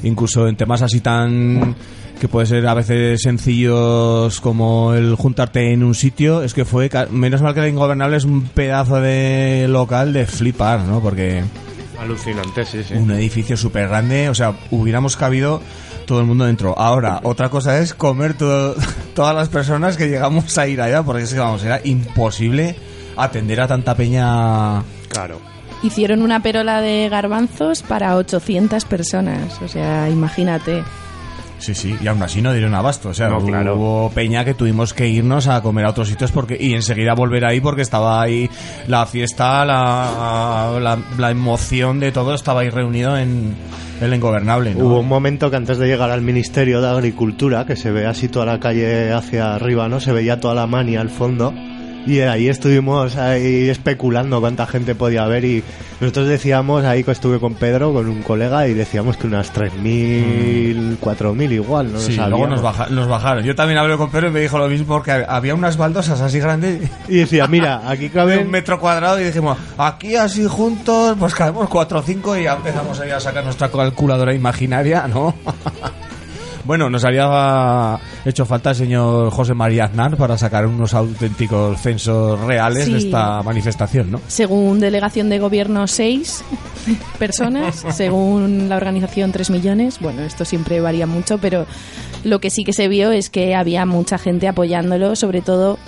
incluso 0.03 0.49
en 0.49 0.57
temas 0.57 0.83
así 0.83 1.01
tan 1.01 1.77
que 2.19 2.27
puede 2.27 2.47
ser 2.47 2.67
a 2.67 2.75
veces 2.75 3.21
sencillos 3.23 4.41
como 4.41 4.93
el 4.95 5.15
juntarte 5.15 5.73
en 5.73 5.85
un 5.85 5.95
sitio, 5.95 6.43
es 6.43 6.53
que 6.53 6.65
fue 6.65 6.91
menos 7.13 7.43
mal 7.43 7.55
que 7.55 7.61
la 7.61 7.69
ingobernable 7.69 8.17
es 8.17 8.25
un 8.25 8.43
pedazo 8.49 9.01
de 9.01 9.67
local 9.69 10.13
de 10.13 10.27
flipar, 10.27 10.81
¿no? 10.81 11.01
Porque 11.01 11.45
Alucinante, 11.99 12.65
sí, 12.65 12.83
sí. 12.85 12.95
un 12.95 13.11
edificio 13.11 13.57
súper 13.57 13.89
grande, 13.89 14.29
o 14.29 14.35
sea, 14.35 14.55
hubiéramos 14.71 15.17
cabido 15.17 15.61
todo 16.07 16.21
el 16.21 16.27
mundo 16.27 16.45
dentro. 16.45 16.79
Ahora, 16.79 17.21
otra 17.25 17.49
cosa 17.51 17.79
es 17.81 17.93
comer 17.95 18.35
todo- 18.35 18.75
todas 19.15 19.35
las 19.35 19.49
personas 19.49 19.97
que 19.97 20.09
llegamos 20.09 20.57
a 20.59 20.67
ir 20.67 20.81
allá, 20.81 21.03
porque 21.03 21.25
es 21.25 21.33
que, 21.35 21.41
vamos, 21.41 21.65
era 21.65 21.81
imposible 21.85 22.77
atender 23.17 23.61
a 23.61 23.67
tanta 23.69 23.95
peña. 23.95 24.83
Claro. 25.09 25.41
Hicieron 25.83 26.23
una 26.23 26.41
perola 26.43 26.81
de 26.81 27.09
garbanzos 27.09 27.83
para 27.83 28.17
800 28.17 28.85
personas, 28.85 29.61
o 29.63 29.69
sea, 29.69 30.09
imagínate. 30.09 30.83
Sí, 31.59 31.75
sí, 31.75 31.97
y 32.01 32.07
aún 32.07 32.23
así 32.23 32.41
no 32.41 32.53
dieron 32.53 32.75
abasto. 32.75 33.09
O 33.11 33.15
sea, 33.15 33.29
No, 33.29 33.39
hubo 33.39 33.47
claro. 33.49 34.11
peña 34.15 34.45
que 34.45 34.55
tuvimos 34.55 34.95
que 34.95 35.09
irnos 35.09 35.47
a 35.49 35.61
comer 35.63 35.85
a 35.87 35.91
otros 35.91 36.09
sitios 36.09 36.31
porque 36.33 36.57
y 36.59 36.75
enseguida 36.75 37.15
volver 37.15 37.45
ahí 37.45 37.61
porque 37.61 37.83
estaba 37.83 38.23
ahí 38.23 38.49
la 38.87 39.07
fiesta, 39.07 39.65
la, 39.65 40.79
la, 40.81 40.99
la 41.19 41.31
emoción 41.31 42.01
de 42.01 42.13
todo 42.13 42.35
estaba 42.35 42.61
ahí 42.61 42.71
reunido 42.71 43.17
en 43.19 43.55
el 44.01 44.15
ingobernable. 44.15 44.75
¿no? 44.75 44.85
Hubo 44.85 45.01
un 45.01 45.09
momento 45.09 45.51
que 45.51 45.57
antes 45.57 45.79
de 45.79 45.89
llegar 45.89 46.11
al 46.11 46.23
Ministerio 46.23 46.81
de 46.81 46.89
Agricultura, 46.89 47.67
que 47.67 47.75
se 47.77 47.91
ve 47.91 48.07
así 48.07 48.29
toda 48.29 48.47
la 48.47 48.61
calle 48.61 49.13
hacia 49.13 49.55
arriba, 49.57 49.89
¿no? 49.89 49.99
Se 50.01 50.13
veía 50.13 50.39
toda 50.41 50.55
la 50.55 50.67
mania 50.69 51.01
al 51.01 51.11
fondo. 51.11 51.53
Y 52.07 52.21
ahí 52.21 52.49
estuvimos 52.49 53.17
ahí 53.17 53.69
especulando 53.69 54.41
cuánta 54.41 54.67
gente 54.67 54.95
podía 54.95 55.25
haber 55.25 55.45
y 55.45 55.63
nosotros 56.01 56.29
decíamos, 56.29 56.85
ahí 56.85 57.05
que 57.05 57.11
estuve 57.11 57.39
con 57.41 57.55
Pedro, 57.55 57.93
con 57.93 58.09
un 58.09 58.23
colega, 58.23 58.67
y 58.69 58.73
decíamos 58.73 59.17
que 59.19 59.27
unas 59.27 59.53
3.000, 59.53 60.97
4.000 61.01 61.53
igual, 61.53 61.93
¿no? 61.93 61.99
Sí, 61.99 62.17
Lo 62.17 62.29
luego 62.31 62.47
nos, 62.47 62.63
baja- 62.63 62.87
nos 62.89 63.09
bajaron. 63.09 63.45
Yo 63.45 63.55
también 63.55 63.79
hablé 63.79 63.97
con 63.97 64.11
Pedro 64.11 64.29
y 64.29 64.31
me 64.31 64.41
dijo 64.41 64.59
lo 64.59 64.69
mismo 64.69 64.87
porque 64.87 65.11
había 65.29 65.55
unas 65.55 65.77
baldosas 65.77 66.21
así 66.21 66.39
grandes 66.39 66.89
Y 67.09 67.17
decía, 67.17 67.47
mira, 67.47 67.83
aquí 67.89 68.09
de 68.15 68.39
un 68.39 68.51
metro 68.51 68.79
cuadrado 68.81 69.21
y 69.21 69.25
dijimos, 69.25 69.59
aquí 69.77 70.17
así 70.17 70.47
juntos, 70.47 71.17
pues 71.19 71.35
caemos 71.35 71.69
cuatro 71.69 71.99
o 71.99 72.03
cinco 72.03 72.37
y 72.39 72.45
ya 72.45 72.55
empezamos 72.55 72.99
ahí 73.01 73.11
a 73.11 73.21
sacar 73.21 73.45
nuestra 73.45 73.69
calculadora 73.71 74.33
imaginaria, 74.33 75.07
¿no? 75.09 75.35
bueno, 76.69 76.91
nos 76.91 77.03
había 77.03 77.99
hecho 78.27 78.45
falta 78.45 78.71
el 78.71 78.77
señor 78.77 79.31
José 79.31 79.55
María 79.55 79.85
Aznar 79.85 80.19
para 80.19 80.37
sacar 80.37 80.67
unos 80.67 80.93
auténticos 80.93 81.81
censos 81.81 82.39
reales 82.41 82.93
de 82.93 82.99
esta 82.99 83.43
manifestación, 83.43 84.11
¿no? 84.11 84.21
Según 84.27 84.79
delegación 84.79 85.31
de 85.31 85.39
gobierno, 85.39 85.87
6 85.87 86.45
personas. 87.19 87.87
Según 87.93 88.69
la 88.69 88.77
organización, 88.77 89.33
3 89.33 89.49
millones. 89.49 89.99
Bueno, 89.99 90.21
esto 90.21 90.45
siempre 90.45 90.83
varía 90.83 91.07
mucho, 91.07 91.39
pero 91.39 91.65
lo 92.23 92.39
que 92.39 92.51
sí 92.51 92.65
que 92.65 92.75
se 92.75 92.87
vio 92.87 93.13
es 93.13 93.31
que 93.31 93.55
había 93.55 93.87
mucha 93.87 94.19
gente 94.19 94.47
apoyándolo, 94.47 95.17
sobre 95.17 95.41
todo 95.41 95.79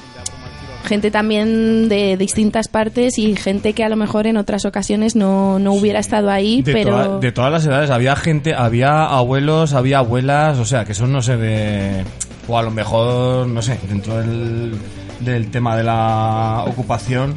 gente 0.85 1.11
también 1.11 1.89
de 1.89 2.17
distintas 2.17 2.69
partes 2.69 3.19
y 3.19 3.37
gente 3.37 3.73
que 3.75 3.85
a 3.85 3.89
lo 3.89 3.97
mejor 3.97 4.27
en 4.27 4.37
otras 4.37 4.65
ocasiones 4.65 5.15
no, 5.17 5.59
no 5.59 5.73
hubiera 5.73 5.99
estado 6.01 6.31
ahí, 6.31 6.63
De, 6.63 6.73
pero... 6.73 6.91
toda- 6.91 7.19
de 7.21 7.33
todas 7.33 7.53
las 7.53 7.67
edades, 7.67 7.91
había 7.91 8.17
gente, 8.17 8.55
había 8.55 9.05
abuelos, 9.05 9.73
había 9.75 9.99
abuelas, 9.99 10.59
o 10.59 10.65
sea, 10.65 10.85
que 10.85 10.93
eso 10.93 11.07
no 11.07 11.23
se 11.23 11.37
ve, 11.37 12.05
o 12.49 12.59
a 12.59 12.63
lo 12.63 12.71
mejor, 12.71 13.47
no 13.47 13.63
sé, 13.63 13.79
dentro 13.89 14.17
del, 14.19 14.73
del 15.21 15.51
tema 15.51 15.77
de 15.77 15.85
la 15.85 16.65
ocupación, 16.67 17.35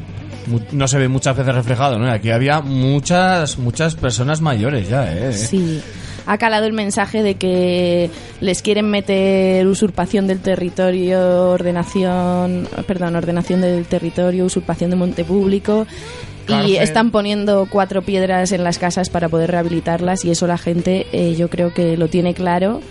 no 0.72 0.88
se 0.88 0.98
ve 0.98 1.08
muchas 1.08 1.38
veces 1.38 1.56
reflejado, 1.56 1.98
¿no? 2.00 2.12
Aquí 2.12 2.30
había 2.32 2.60
muchas, 2.62 3.58
muchas 3.60 3.96
personas 3.96 4.42
mayores 4.42 4.90
ya, 4.90 5.10
¿eh? 5.14 5.32
Sí, 5.34 5.82
ha 6.26 6.38
calado 6.38 6.66
el 6.66 6.74
mensaje 6.74 7.24
de 7.24 7.36
que 7.36 8.10
les 8.42 8.62
quieren 8.62 8.90
meter 8.90 9.66
usurpación 9.68 10.28
del 10.28 10.40
territorio, 10.40 11.50
ordenación, 11.50 12.68
perdón, 12.88 13.16
ordenación 13.16 13.62
del 13.62 13.86
territorio, 13.86 14.46
usurpación 14.46 14.90
de 14.90 14.96
monte 14.96 15.24
público. 15.24 15.86
Y 16.48 16.76
están 16.76 17.12
poniendo 17.12 17.68
cuatro 17.70 18.02
piedras 18.02 18.52
en 18.52 18.66
las 18.66 18.78
casas 18.78 19.10
para 19.10 19.30
poder 19.30 19.52
rehabilitarlas 19.52 20.26
y 20.26 20.32
eso 20.32 20.46
la 20.46 20.58
gente 20.58 21.08
eh, 21.14 21.36
yo 21.36 21.50
creo 21.50 21.74
que 21.74 21.96
lo 21.96 22.10
tiene 22.10 22.34
claro. 22.34 22.82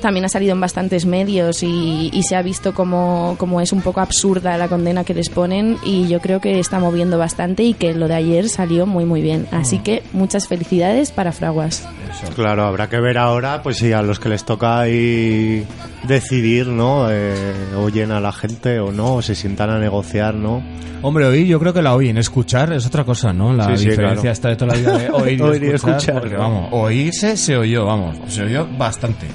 También 0.00 0.24
ha 0.24 0.28
salido 0.28 0.52
en 0.52 0.60
bastantes 0.60 1.06
medios 1.06 1.62
y, 1.62 2.10
y 2.12 2.22
se 2.22 2.36
ha 2.36 2.42
visto 2.42 2.74
como, 2.74 3.34
como 3.38 3.60
es 3.60 3.72
un 3.72 3.80
poco 3.82 4.00
absurda 4.00 4.56
la 4.56 4.68
condena 4.68 5.04
que 5.04 5.14
les 5.14 5.28
ponen 5.30 5.78
y 5.84 6.06
yo 6.08 6.20
creo 6.20 6.40
que 6.40 6.58
está 6.60 6.78
moviendo 6.78 7.18
bastante 7.18 7.62
y 7.64 7.74
que 7.74 7.94
lo 7.94 8.06
de 8.08 8.14
ayer 8.14 8.48
salió 8.48 8.86
muy 8.86 9.04
muy 9.04 9.22
bien. 9.22 9.46
Así 9.52 9.78
que 9.78 10.02
muchas 10.12 10.46
felicidades 10.48 11.10
para 11.10 11.32
Fraguas. 11.32 11.88
Claro, 12.34 12.64
habrá 12.64 12.88
que 12.88 13.00
ver 13.00 13.18
ahora, 13.18 13.62
pues 13.62 13.78
si 13.78 13.92
a 13.92 14.02
los 14.02 14.18
que 14.20 14.28
les 14.28 14.44
toca 14.44 14.78
ahí 14.80 15.66
decidir, 16.04 16.68
¿no? 16.68 17.08
Eh, 17.10 17.34
oyen 17.76 18.12
a 18.12 18.20
la 18.20 18.32
gente 18.32 18.78
o 18.80 18.92
no, 18.92 19.14
o 19.16 19.22
se 19.22 19.34
sientan 19.34 19.70
a 19.70 19.78
negociar, 19.78 20.34
¿no? 20.34 20.62
Hombre, 21.02 21.26
oír, 21.26 21.46
yo 21.46 21.58
creo 21.60 21.72
que 21.72 21.82
la 21.82 21.94
oyen, 21.94 22.16
escuchar 22.18 22.72
es 22.72 22.86
otra 22.86 23.04
cosa, 23.04 23.32
¿no? 23.32 23.52
La 23.52 23.66
Sí, 23.76 23.84
sí, 23.84 23.88
diferencia 23.90 24.20
claro. 24.22 24.32
está 24.32 24.48
de 24.48 24.56
toda 24.56 24.74
la 24.74 24.78
vida 24.78 24.98
de 24.98 25.10
oír 25.12 25.38
y 25.38 25.42
Oír 25.42 25.62
y 25.64 25.66
escuchar, 25.68 25.96
escuchar, 25.96 26.20
porque, 26.20 26.36
vamos, 26.36 26.68
oírse 26.72 27.36
se 27.36 27.56
oyó, 27.56 27.84
vamos, 27.84 28.16
se 28.28 28.42
oyó 28.44 28.66
bastante. 28.78 29.26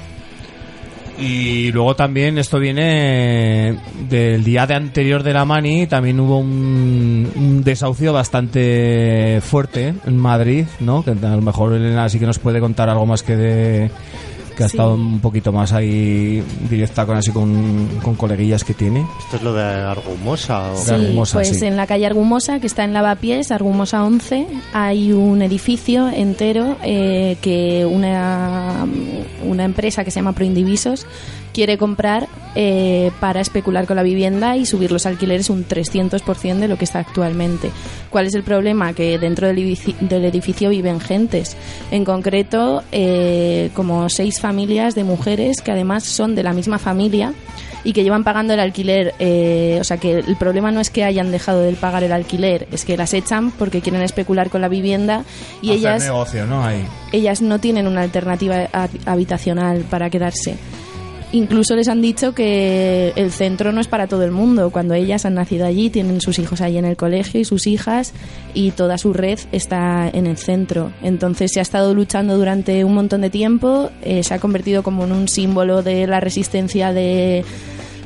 Y 1.18 1.70
luego 1.72 1.94
también 1.94 2.38
esto 2.38 2.58
viene 2.58 3.78
del 4.08 4.42
día 4.42 4.66
de 4.66 4.74
anterior 4.74 5.22
de 5.22 5.32
la 5.32 5.44
Mani, 5.44 5.86
también 5.86 6.18
hubo 6.18 6.38
un, 6.38 7.30
un 7.36 7.62
desahucio 7.62 8.12
bastante 8.12 9.40
fuerte 9.42 9.94
en 10.06 10.16
Madrid, 10.16 10.66
¿no? 10.80 11.04
Que 11.04 11.10
a 11.10 11.36
lo 11.36 11.42
mejor 11.42 11.74
Elena 11.74 12.08
sí 12.08 12.18
que 12.18 12.26
nos 12.26 12.38
puede 12.38 12.60
contar 12.60 12.88
algo 12.88 13.06
más 13.06 13.22
que 13.22 13.36
de 13.36 13.90
que 14.62 14.66
ha 14.66 14.68
Sí. 14.68 14.76
estado 14.76 14.94
un 14.94 15.20
poquito 15.20 15.52
más 15.52 15.72
ahí 15.72 16.42
directa 16.70 17.04
con 17.06 17.16
así 17.16 17.30
con, 17.32 17.88
con 18.02 18.14
coleguillas 18.14 18.64
que 18.64 18.74
tiene. 18.74 19.04
Esto 19.24 19.36
es 19.36 19.42
lo 19.42 19.52
de 19.54 19.62
Argumosa. 19.62 20.72
O... 20.72 20.76
Sí. 20.76 20.92
Argumosa, 20.92 21.38
pues 21.38 21.48
sí. 21.58 21.64
en 21.66 21.76
la 21.76 21.86
calle 21.86 22.06
Argumosa, 22.06 22.60
que 22.60 22.66
está 22.66 22.84
en 22.84 22.92
Lavapiés, 22.92 23.50
Argumosa 23.50 24.04
11, 24.04 24.46
hay 24.72 25.12
un 25.12 25.42
edificio 25.42 26.08
entero 26.08 26.76
eh, 26.82 27.36
que 27.40 27.84
una, 27.86 28.86
una 29.44 29.64
empresa 29.64 30.04
que 30.04 30.10
se 30.10 30.20
llama 30.20 30.32
Proindivisos 30.32 31.06
quiere 31.52 31.76
comprar 31.78 32.28
eh, 32.54 33.10
para 33.20 33.40
especular 33.40 33.86
con 33.86 33.96
la 33.96 34.02
vivienda 34.02 34.56
y 34.56 34.66
subir 34.66 34.90
los 34.92 35.06
alquileres 35.06 35.50
un 35.50 35.66
300% 35.66 36.58
de 36.58 36.68
lo 36.68 36.76
que 36.78 36.84
está 36.84 36.98
actualmente. 36.98 37.70
¿Cuál 38.10 38.26
es 38.26 38.34
el 38.34 38.42
problema? 38.42 38.92
Que 38.92 39.18
dentro 39.18 39.46
del 39.46 39.58
edificio, 39.58 39.94
del 40.00 40.24
edificio 40.24 40.70
viven 40.70 41.00
gentes. 41.00 41.56
En 41.90 42.04
concreto, 42.04 42.82
eh, 42.92 43.70
como 43.74 44.08
seis 44.08 44.40
familias 44.40 44.94
de 44.94 45.04
mujeres 45.04 45.60
que 45.60 45.72
además 45.72 46.04
son 46.04 46.34
de 46.34 46.42
la 46.42 46.52
misma 46.52 46.78
familia 46.78 47.32
y 47.84 47.92
que 47.94 48.04
llevan 48.04 48.22
pagando 48.22 48.54
el 48.54 48.60
alquiler. 48.60 49.12
eh, 49.18 49.78
o 49.80 49.84
sea 49.84 49.96
que 49.96 50.18
el 50.20 50.36
problema 50.36 50.70
no 50.70 50.80
es 50.80 50.88
que 50.90 51.02
hayan 51.04 51.32
dejado 51.32 51.62
de 51.62 51.72
pagar 51.72 52.04
el 52.04 52.12
alquiler, 52.12 52.68
es 52.70 52.84
que 52.84 52.96
las 52.96 53.12
echan 53.12 53.50
porque 53.50 53.80
quieren 53.80 54.02
especular 54.02 54.50
con 54.50 54.60
la 54.60 54.68
vivienda 54.68 55.24
y 55.62 55.68
Hacer 55.70 55.78
ellas, 55.80 56.02
negocio, 56.04 56.46
¿no? 56.46 56.64
Ahí. 56.64 56.84
ellas 57.12 57.42
no 57.42 57.58
tienen 57.58 57.86
una 57.88 58.02
alternativa 58.02 58.68
hab- 58.72 58.90
habitacional 59.06 59.80
para 59.90 60.10
quedarse. 60.10 60.56
Incluso 61.32 61.74
les 61.74 61.88
han 61.88 62.02
dicho 62.02 62.34
que 62.34 63.14
el 63.16 63.32
centro 63.32 63.72
no 63.72 63.80
es 63.80 63.88
para 63.88 64.06
todo 64.06 64.22
el 64.22 64.32
mundo. 64.32 64.70
Cuando 64.70 64.92
ellas 64.92 65.24
han 65.24 65.34
nacido 65.34 65.64
allí, 65.64 65.88
tienen 65.88 66.20
sus 66.20 66.38
hijos 66.38 66.60
allí 66.60 66.76
en 66.76 66.84
el 66.84 66.96
colegio 66.96 67.40
y 67.40 67.46
sus 67.46 67.66
hijas 67.66 68.12
y 68.52 68.72
toda 68.72 68.98
su 68.98 69.14
red 69.14 69.38
está 69.50 70.10
en 70.12 70.26
el 70.26 70.36
centro. 70.36 70.92
Entonces 71.02 71.50
se 71.52 71.60
ha 71.60 71.62
estado 71.62 71.94
luchando 71.94 72.36
durante 72.36 72.84
un 72.84 72.92
montón 72.92 73.22
de 73.22 73.30
tiempo, 73.30 73.90
eh, 74.02 74.22
se 74.22 74.34
ha 74.34 74.38
convertido 74.40 74.82
como 74.82 75.04
en 75.04 75.12
un 75.12 75.26
símbolo 75.26 75.82
de 75.82 76.06
la 76.06 76.20
resistencia 76.20 76.92
de, 76.92 77.46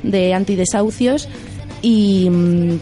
de 0.04 0.32
antidesahucios 0.32 1.28
y, 1.82 2.30
mm, 2.30 2.78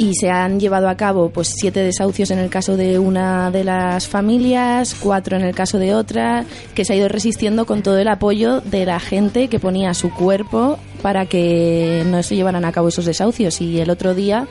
y 0.00 0.14
se 0.14 0.30
han 0.30 0.58
llevado 0.58 0.88
a 0.88 0.96
cabo 0.96 1.28
pues 1.28 1.52
siete 1.54 1.80
desahucios 1.80 2.30
en 2.30 2.38
el 2.38 2.48
caso 2.48 2.78
de 2.78 2.98
una 2.98 3.50
de 3.50 3.64
las 3.64 4.08
familias, 4.08 4.96
cuatro 4.98 5.36
en 5.36 5.42
el 5.42 5.54
caso 5.54 5.78
de 5.78 5.94
otra, 5.94 6.46
que 6.74 6.86
se 6.86 6.94
ha 6.94 6.96
ido 6.96 7.06
resistiendo 7.06 7.66
con 7.66 7.82
todo 7.82 7.98
el 7.98 8.08
apoyo 8.08 8.62
de 8.62 8.86
la 8.86 8.98
gente 8.98 9.48
que 9.48 9.60
ponía 9.60 9.92
su 9.92 10.10
cuerpo 10.10 10.78
para 11.02 11.26
que 11.26 12.02
no 12.06 12.22
se 12.22 12.34
llevaran 12.34 12.64
a 12.64 12.72
cabo 12.72 12.88
esos 12.88 13.04
desahucios. 13.04 13.60
Y 13.60 13.78
el 13.78 13.90
otro 13.90 14.14
día 14.14 14.48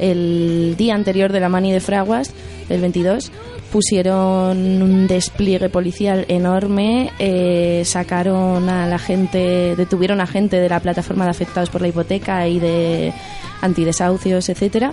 el 0.00 0.74
día 0.76 0.96
anterior 0.96 1.30
de 1.30 1.40
la 1.40 1.48
mani 1.48 1.72
de 1.72 1.78
Fraguas, 1.78 2.32
el 2.68 2.80
22, 2.80 3.30
pusieron 3.72 4.82
un 4.82 5.06
despliegue 5.06 5.68
policial 5.68 6.24
enorme, 6.28 7.12
eh, 7.18 7.82
sacaron 7.84 8.68
a 8.68 8.86
la 8.86 8.98
gente, 8.98 9.74
detuvieron 9.76 10.20
a 10.20 10.26
gente 10.26 10.58
de 10.58 10.68
la 10.68 10.80
plataforma 10.80 11.24
de 11.24 11.30
afectados 11.30 11.70
por 11.70 11.80
la 11.80 11.88
hipoteca 11.88 12.48
y 12.48 12.58
de 12.58 13.12
antidesahucios, 13.60 14.48
etcétera. 14.48 14.92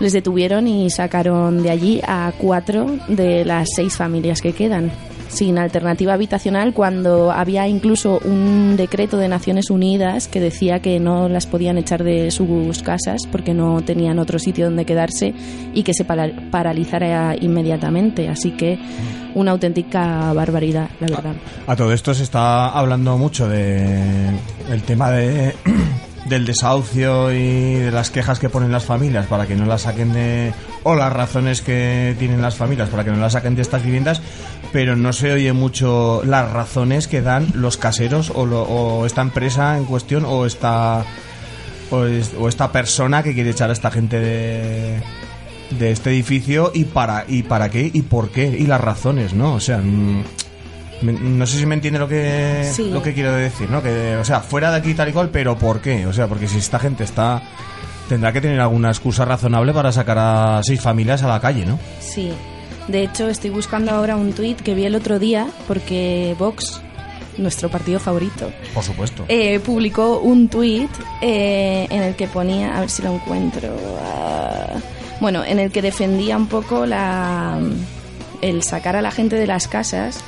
Les 0.00 0.12
detuvieron 0.12 0.66
y 0.66 0.90
sacaron 0.90 1.62
de 1.62 1.70
allí 1.70 2.00
a 2.06 2.32
cuatro 2.36 2.86
de 3.08 3.44
las 3.44 3.68
seis 3.76 3.96
familias 3.96 4.40
que 4.40 4.52
quedan 4.52 4.90
sin 5.34 5.58
alternativa 5.58 6.14
habitacional 6.14 6.72
cuando 6.72 7.30
había 7.32 7.68
incluso 7.68 8.20
un 8.24 8.76
decreto 8.76 9.16
de 9.18 9.28
Naciones 9.28 9.68
Unidas 9.70 10.28
que 10.28 10.40
decía 10.40 10.80
que 10.80 11.00
no 11.00 11.28
las 11.28 11.46
podían 11.46 11.76
echar 11.78 12.02
de 12.04 12.30
sus 12.30 12.82
casas 12.82 13.20
porque 13.30 13.52
no 13.52 13.82
tenían 13.82 14.18
otro 14.18 14.38
sitio 14.38 14.64
donde 14.66 14.84
quedarse 14.84 15.34
y 15.74 15.82
que 15.82 15.92
se 15.94 16.04
para- 16.04 16.30
paralizara 16.50 17.34
inmediatamente. 17.40 18.28
Así 18.28 18.52
que 18.52 18.78
una 19.34 19.50
auténtica 19.50 20.32
barbaridad, 20.32 20.88
la 21.00 21.08
verdad. 21.08 21.34
A 21.66 21.74
todo 21.76 21.92
esto 21.92 22.14
se 22.14 22.22
está 22.22 22.68
hablando 22.70 23.18
mucho 23.18 23.48
de 23.48 24.30
el 24.70 24.82
tema 24.82 25.10
de 25.10 25.54
del 26.26 26.46
desahucio 26.46 27.32
y 27.32 27.74
de 27.74 27.90
las 27.90 28.10
quejas 28.10 28.38
que 28.38 28.48
ponen 28.48 28.72
las 28.72 28.84
familias 28.84 29.26
para 29.26 29.46
que 29.46 29.56
no 29.56 29.66
las 29.66 29.82
saquen 29.82 30.12
de 30.12 30.52
o 30.82 30.94
las 30.94 31.12
razones 31.12 31.60
que 31.60 32.16
tienen 32.18 32.40
las 32.40 32.54
familias 32.56 32.88
para 32.88 33.04
que 33.04 33.10
no 33.10 33.18
las 33.18 33.32
saquen 33.34 33.54
de 33.56 33.62
estas 33.62 33.82
viviendas, 33.84 34.22
pero 34.72 34.96
no 34.96 35.12
se 35.12 35.32
oye 35.32 35.52
mucho 35.52 36.22
las 36.24 36.50
razones 36.50 37.08
que 37.08 37.20
dan 37.22 37.48
los 37.54 37.76
caseros 37.76 38.32
o, 38.34 38.46
lo- 38.46 38.62
o 38.62 39.04
esta 39.06 39.20
empresa 39.22 39.76
en 39.76 39.84
cuestión 39.84 40.24
o 40.26 40.46
esta 40.46 41.04
o, 41.90 42.04
o 42.40 42.48
esta 42.48 42.72
persona 42.72 43.22
que 43.22 43.34
quiere 43.34 43.50
echar 43.50 43.68
a 43.70 43.74
esta 43.74 43.90
gente 43.90 44.18
de 44.18 45.02
de 45.78 45.90
este 45.90 46.10
edificio 46.10 46.70
y 46.74 46.84
para 46.84 47.24
y 47.26 47.42
para 47.42 47.68
qué 47.70 47.90
y 47.92 48.02
por 48.02 48.30
qué 48.30 48.46
y 48.58 48.66
las 48.66 48.80
razones, 48.80 49.32
¿no? 49.32 49.54
O 49.54 49.60
sea, 49.60 49.78
mm, 49.78 50.22
no 51.02 51.46
sé 51.46 51.58
si 51.58 51.66
me 51.66 51.74
entiende 51.74 51.98
lo 51.98 52.08
que 52.08 52.68
Sí. 52.72 52.90
lo 52.90 53.02
que 53.02 53.12
quiero 53.14 53.32
decir, 53.32 53.68
¿no? 53.70 53.82
Que 53.82 54.16
o 54.16 54.24
sea, 54.24 54.40
fuera 54.40 54.70
de 54.70 54.78
aquí 54.78 54.94
tal 54.94 55.08
y 55.08 55.12
cual, 55.12 55.28
pero 55.30 55.56
¿por 55.58 55.80
qué? 55.80 56.06
O 56.06 56.12
sea, 56.12 56.26
porque 56.28 56.48
si 56.48 56.58
esta 56.58 56.78
gente 56.78 57.04
está 57.04 57.42
tendrá 58.08 58.32
que 58.32 58.40
tener 58.40 58.60
alguna 58.60 58.88
excusa 58.88 59.24
razonable 59.24 59.72
para 59.72 59.90
sacar 59.92 60.18
a 60.18 60.60
seis 60.62 60.80
familias 60.80 61.22
a 61.22 61.28
la 61.28 61.40
calle, 61.40 61.64
¿no? 61.66 61.78
Sí. 62.00 62.32
De 62.88 63.02
hecho, 63.02 63.28
estoy 63.30 63.48
buscando 63.50 63.92
ahora 63.92 64.16
un 64.16 64.32
tuit 64.34 64.60
que 64.60 64.74
vi 64.74 64.84
el 64.84 64.94
otro 64.94 65.18
día 65.18 65.46
porque 65.66 66.36
Vox, 66.38 66.82
nuestro 67.38 67.70
partido 67.70 67.98
favorito, 67.98 68.52
Por 68.74 68.84
supuesto. 68.84 69.24
eh, 69.28 69.58
publicó 69.60 70.18
un 70.20 70.48
tuit 70.48 70.90
eh, 71.22 71.86
en 71.90 72.02
el 72.02 72.14
que 72.14 72.26
ponía, 72.28 72.76
a 72.76 72.80
ver 72.80 72.90
si 72.90 73.00
lo 73.02 73.14
encuentro, 73.14 73.70
ah, 74.02 74.74
bueno, 75.20 75.42
en 75.44 75.58
el 75.58 75.72
que 75.72 75.80
defendía 75.80 76.36
un 76.36 76.46
poco 76.46 76.84
la, 76.84 77.58
el 78.42 78.62
sacar 78.62 78.96
a 78.96 79.02
la 79.02 79.10
gente 79.10 79.36
de 79.36 79.46
las 79.46 79.66
casas 79.66 80.20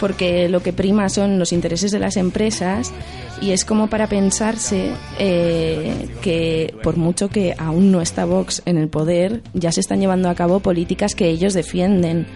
porque 0.00 0.48
lo 0.48 0.62
que 0.62 0.72
prima 0.72 1.08
son 1.08 1.38
los 1.38 1.52
intereses 1.52 1.90
de 1.90 1.98
las 1.98 2.16
empresas 2.16 2.92
y 3.40 3.50
es 3.50 3.64
como 3.64 3.88
para 3.88 4.08
pensarse 4.08 4.90
eh, 5.18 6.08
que 6.22 6.74
por 6.82 6.96
mucho 6.96 7.28
que 7.28 7.54
aún 7.58 7.90
no 7.90 8.00
está 8.00 8.24
Vox 8.24 8.62
en 8.66 8.78
el 8.78 8.88
poder, 8.88 9.42
ya 9.52 9.72
se 9.72 9.80
están 9.80 10.00
llevando 10.00 10.28
a 10.28 10.34
cabo 10.34 10.60
políticas 10.60 11.14
que 11.14 11.28
ellos 11.28 11.54
defienden. 11.54 12.26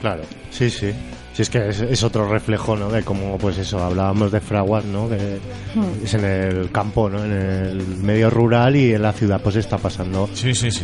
Claro, 0.00 0.22
sí, 0.50 0.70
sí. 0.70 0.92
Sí, 1.34 1.42
es 1.42 1.50
que 1.50 1.68
es, 1.68 1.80
es 1.80 2.02
otro 2.04 2.28
reflejo, 2.28 2.76
¿no? 2.76 2.88
De 2.90 3.02
cómo, 3.02 3.36
pues 3.38 3.58
eso, 3.58 3.82
hablábamos 3.82 4.30
de 4.32 4.40
fraguas, 4.40 4.84
¿no? 4.84 5.08
Que 5.08 5.38
Hmm. 5.74 6.04
es 6.04 6.14
en 6.14 6.24
el 6.24 6.70
campo, 6.70 7.10
¿no? 7.10 7.24
En 7.24 7.32
el 7.32 7.82
medio 8.02 8.30
rural 8.30 8.76
y 8.76 8.94
en 8.94 9.02
la 9.02 9.12
ciudad, 9.12 9.40
pues 9.42 9.56
está 9.56 9.76
pasando 9.76 10.28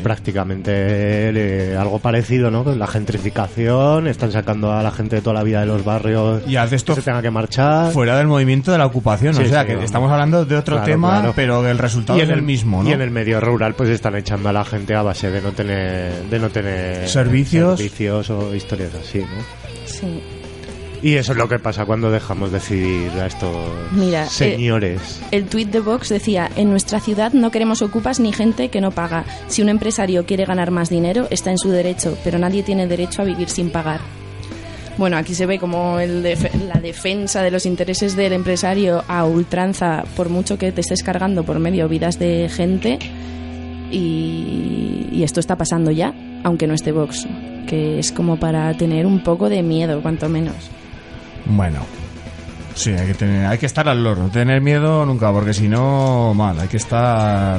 prácticamente 0.02 0.72
eh, 0.74 1.76
algo 1.78 1.98
parecido, 2.00 2.50
¿no? 2.50 2.64
Con 2.64 2.78
la 2.78 2.86
gentrificación, 2.88 4.08
están 4.08 4.32
sacando 4.32 4.72
a 4.72 4.82
la 4.82 4.90
gente 4.90 5.16
de 5.16 5.22
toda 5.22 5.34
la 5.34 5.42
vida 5.44 5.60
de 5.60 5.66
los 5.66 5.84
barrios 5.84 6.42
y 6.48 6.56
hace 6.56 6.76
esto 6.76 6.94
que 6.94 7.00
se 7.00 7.04
tenga 7.06 7.22
que 7.22 7.30
marchar. 7.30 7.92
Fuera 7.92 8.16
del 8.18 8.26
movimiento 8.26 8.72
de 8.72 8.78
la 8.78 8.86
ocupación, 8.86 9.34
Sí, 9.34 9.42
o 9.44 9.46
sea, 9.48 9.62
sí, 9.62 9.68
que 9.68 9.84
estamos 9.84 10.10
hablando 10.10 10.44
de 10.44 10.56
otro 10.56 10.76
Claro, 10.76 10.90
tema, 10.90 11.10
claro. 11.20 11.32
pero 11.36 11.66
el 11.68 11.78
resultado 11.78 12.18
Y 12.18 12.22
es 12.22 12.28
en 12.28 12.34
el 12.34 12.42
mismo, 12.42 12.82
¿no? 12.82 12.88
Y 12.88 12.92
en 12.92 13.00
el 13.02 13.10
medio 13.10 13.40
rural 13.40 13.74
pues 13.74 13.88
están 13.90 14.16
echando 14.16 14.48
a 14.48 14.52
la 14.52 14.64
gente 14.64 14.94
a 14.94 15.02
base 15.02 15.30
de 15.30 15.40
no 15.40 15.52
tener 15.52 16.24
de 16.28 16.38
no 16.40 16.48
tener 16.50 17.08
Servicios. 17.08 17.78
servicios 17.78 18.30
o 18.30 18.54
historias 18.54 18.90
así, 19.00 19.20
¿no? 19.20 19.86
Sí. 19.86 20.20
Y 21.02 21.14
eso 21.14 21.32
es 21.32 21.38
lo 21.38 21.48
que 21.48 21.58
pasa 21.58 21.86
cuando 21.86 22.10
dejamos 22.10 22.52
decidir 22.52 23.10
a 23.20 23.26
estos 23.26 23.56
Mira, 23.92 24.24
eh, 24.24 24.28
señores. 24.28 25.20
El 25.30 25.46
tuit 25.46 25.70
de 25.70 25.80
Vox 25.80 26.10
decía, 26.10 26.50
en 26.56 26.68
nuestra 26.70 27.00
ciudad 27.00 27.32
no 27.32 27.50
queremos 27.50 27.80
ocupas 27.80 28.20
ni 28.20 28.32
gente 28.34 28.68
que 28.68 28.82
no 28.82 28.90
paga. 28.90 29.24
Si 29.48 29.62
un 29.62 29.70
empresario 29.70 30.26
quiere 30.26 30.44
ganar 30.44 30.70
más 30.70 30.90
dinero, 30.90 31.26
está 31.30 31.50
en 31.50 31.58
su 31.58 31.70
derecho, 31.70 32.18
pero 32.22 32.38
nadie 32.38 32.62
tiene 32.62 32.86
derecho 32.86 33.22
a 33.22 33.24
vivir 33.24 33.48
sin 33.48 33.70
pagar. 33.70 34.00
Bueno, 34.98 35.16
aquí 35.16 35.34
se 35.34 35.46
ve 35.46 35.58
como 35.58 35.98
el 36.00 36.22
def- 36.22 36.52
la 36.66 36.78
defensa 36.78 37.42
de 37.42 37.50
los 37.50 37.64
intereses 37.64 38.14
del 38.14 38.34
empresario 38.34 39.02
a 39.08 39.24
ultranza, 39.24 40.04
por 40.16 40.28
mucho 40.28 40.58
que 40.58 40.70
te 40.72 40.82
estés 40.82 41.02
cargando 41.02 41.44
por 41.44 41.58
medio 41.60 41.88
vidas 41.88 42.18
de 42.18 42.50
gente. 42.54 42.98
Y, 43.90 45.08
y 45.10 45.22
esto 45.24 45.40
está 45.40 45.56
pasando 45.56 45.90
ya, 45.90 46.12
aunque 46.44 46.66
no 46.66 46.74
esté 46.74 46.92
Vox, 46.92 47.26
que 47.66 47.98
es 47.98 48.12
como 48.12 48.38
para 48.38 48.76
tener 48.76 49.06
un 49.06 49.22
poco 49.22 49.48
de 49.48 49.62
miedo, 49.62 50.02
cuanto 50.02 50.28
menos. 50.28 50.54
Bueno. 51.46 51.80
Sí, 52.74 52.92
hay 52.92 53.06
que 53.08 53.14
tener, 53.14 53.46
hay 53.46 53.58
que 53.58 53.66
estar 53.66 53.88
al 53.88 54.02
loro, 54.02 54.28
tener 54.28 54.60
miedo 54.60 55.04
nunca, 55.04 55.32
porque 55.32 55.52
si 55.52 55.68
no, 55.68 56.32
mal, 56.34 56.58
hay 56.60 56.68
que 56.68 56.76
estar 56.78 57.58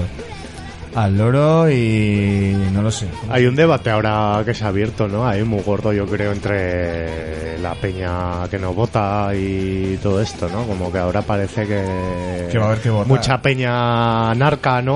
al 0.95 1.17
loro 1.17 1.69
y 1.69 2.55
no 2.71 2.81
lo 2.81 2.89
sé. 2.91 3.07
Hay 3.29 3.45
un 3.45 3.55
debate 3.55 3.89
ahora 3.91 4.41
que 4.45 4.53
se 4.53 4.63
ha 4.63 4.69
abierto, 4.69 5.07
¿no? 5.07 5.27
Hay 5.27 5.43
muy 5.43 5.61
gordo, 5.61 5.91
yo 5.93 6.05
creo, 6.07 6.31
entre 6.31 7.59
la 7.59 7.75
peña 7.75 8.47
que 8.49 8.57
no 8.57 8.73
vota 8.73 9.31
y 9.35 9.99
todo 10.01 10.21
esto, 10.21 10.49
¿no? 10.49 10.63
Como 10.65 10.91
que 10.91 10.97
ahora 10.97 11.21
parece 11.21 11.67
que... 11.67 12.47
Que 12.51 12.57
va 12.57 12.65
a 12.65 12.67
haber 12.69 12.81
que 12.81 12.89
votar. 12.89 13.07
Mucha 13.07 13.41
peña 13.41 14.33
narca, 14.33 14.81
¿no? 14.81 14.95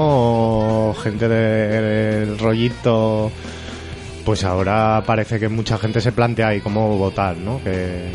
O 0.90 0.94
gente 0.96 1.28
de- 1.28 1.82
del 2.26 2.40
rollito... 2.40 3.32
Pues 4.26 4.44
ahora 4.44 5.04
parece 5.06 5.40
que 5.40 5.50
mucha 5.50 5.78
gente 5.78 6.02
se 6.02 6.12
plantea 6.12 6.48
ahí 6.48 6.60
cómo 6.60 6.98
votar, 6.98 7.38
¿no? 7.38 7.62
Que 7.64 8.10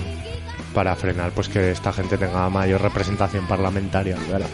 para 0.74 0.94
frenar 0.94 1.30
pues 1.32 1.48
que 1.48 1.70
esta 1.70 1.92
gente 1.92 2.16
tenga 2.16 2.48
mayor 2.48 2.80
representación 2.80 3.46
parlamentaria, 3.46 4.16
¿verdad? 4.30 4.48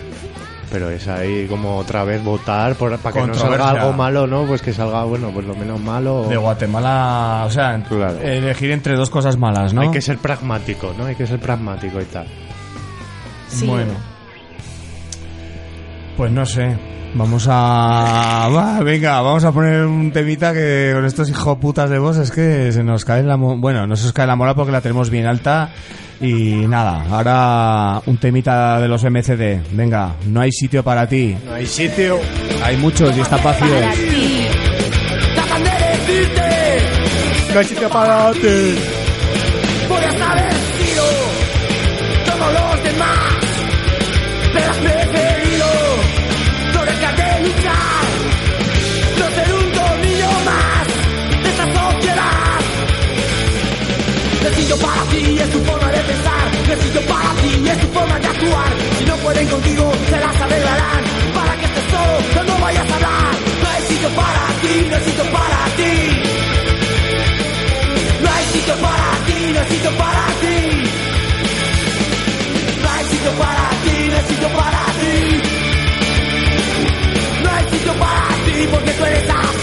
Pero 0.70 0.90
es 0.90 1.06
ahí 1.06 1.46
como 1.46 1.76
otra 1.76 2.02
vez 2.04 2.22
votar 2.24 2.74
por, 2.74 2.98
para 2.98 3.20
que 3.20 3.26
no 3.26 3.34
salga 3.34 3.70
algo 3.70 3.92
malo, 3.92 4.26
¿no? 4.26 4.44
Pues 4.46 4.62
que 4.62 4.72
salga, 4.72 5.04
bueno, 5.04 5.30
pues 5.32 5.46
lo 5.46 5.54
menos 5.54 5.80
malo. 5.80 6.26
De 6.28 6.36
Guatemala, 6.36 7.44
o 7.46 7.50
sea, 7.50 7.80
elegir 8.22 8.72
entre 8.72 8.96
dos 8.96 9.08
cosas 9.08 9.36
malas, 9.36 9.72
¿no? 9.72 9.82
Hay 9.82 9.90
que 9.90 10.02
ser 10.02 10.18
pragmático, 10.18 10.92
¿no? 10.98 11.06
Hay 11.06 11.14
que 11.14 11.26
ser 11.26 11.38
pragmático 11.38 12.00
y 12.00 12.04
tal. 12.06 12.26
Bueno. 13.64 13.92
Pues 16.16 16.32
no 16.32 16.44
sé. 16.46 16.76
Vamos 17.18 17.46
a... 17.50 18.48
Va, 18.54 18.80
venga, 18.82 19.22
vamos 19.22 19.42
a 19.44 19.50
poner 19.52 19.86
un 19.86 20.12
temita 20.12 20.52
que 20.52 20.90
con 20.94 21.06
estos 21.06 21.30
hijos 21.30 21.56
putas 21.58 21.88
de 21.88 21.98
vos 21.98 22.18
es 22.18 22.30
que 22.30 22.70
se 22.72 22.82
nos 22.84 23.04
cae 23.06 23.22
la... 23.22 23.38
mo- 23.38 23.56
Bueno, 23.56 23.86
no 23.86 23.96
se 23.96 24.04
nos 24.04 24.12
cae 24.12 24.26
la 24.26 24.36
moral 24.36 24.54
porque 24.54 24.72
la 24.72 24.82
tenemos 24.82 25.08
bien 25.08 25.26
alta. 25.26 25.70
Y 26.20 26.66
nada, 26.66 27.04
ahora 27.10 28.02
un 28.06 28.18
temita 28.18 28.80
de 28.80 28.88
los 28.88 29.02
MCD. 29.04 29.60
Venga, 29.72 30.12
no 30.26 30.40
hay 30.42 30.52
sitio 30.52 30.82
para 30.82 31.06
ti. 31.08 31.36
No 31.44 31.54
hay 31.54 31.66
sitio. 31.66 32.18
Hay 32.62 32.76
muchos 32.76 33.16
y 33.16 33.20
está 33.20 33.36
vacío. 33.38 33.66
No 37.52 37.58
hay 37.60 37.64
sitio 37.64 37.88
para 37.88 38.32
ti. 38.32 38.74
De 58.14 58.26
actuar 58.26 58.70
Si 58.98 59.04
no 59.04 59.16
pueden 59.16 59.48
contigo 59.48 59.92
se 60.10 60.18
las 60.18 60.40
arreglarán 60.40 61.04
Para 61.34 61.56
que 61.58 61.66
estés 61.66 61.84
solo 61.90 62.44
no 62.44 62.58
vayas 62.58 62.90
a 62.90 62.94
hablar 62.94 63.34
No 63.62 63.68
hay 63.70 63.82
sitio 63.82 64.08
para 64.10 64.46
ti, 64.62 64.86
no 64.88 64.96
hay 64.96 65.04
sitio 65.04 65.24
para 65.32 65.64
ti 65.76 66.46
no 68.22 68.30
hay 68.32 68.44
sitio 68.46 68.74
para 68.76 69.26
ti, 69.26 69.52
no 69.52 69.60
hay 69.60 69.66
sitio 69.68 69.90
para 69.98 70.26
ti. 70.40 70.56
No 72.82 72.88
hay 72.90 73.04
sitio 73.04 73.32
para 73.32 73.70
ti, 73.84 74.08
no 74.08 74.16
hay 74.16 74.24
sitio 74.24 74.48
para 74.48 74.84
ti. 75.00 75.14
No 77.42 77.50
hay 77.50 77.64
sitio 77.70 77.92
para 77.94 78.28
ti 78.46 78.68
porque 78.70 78.90
tú 78.92 79.04
eres 79.04 79.30
así. 79.30 79.55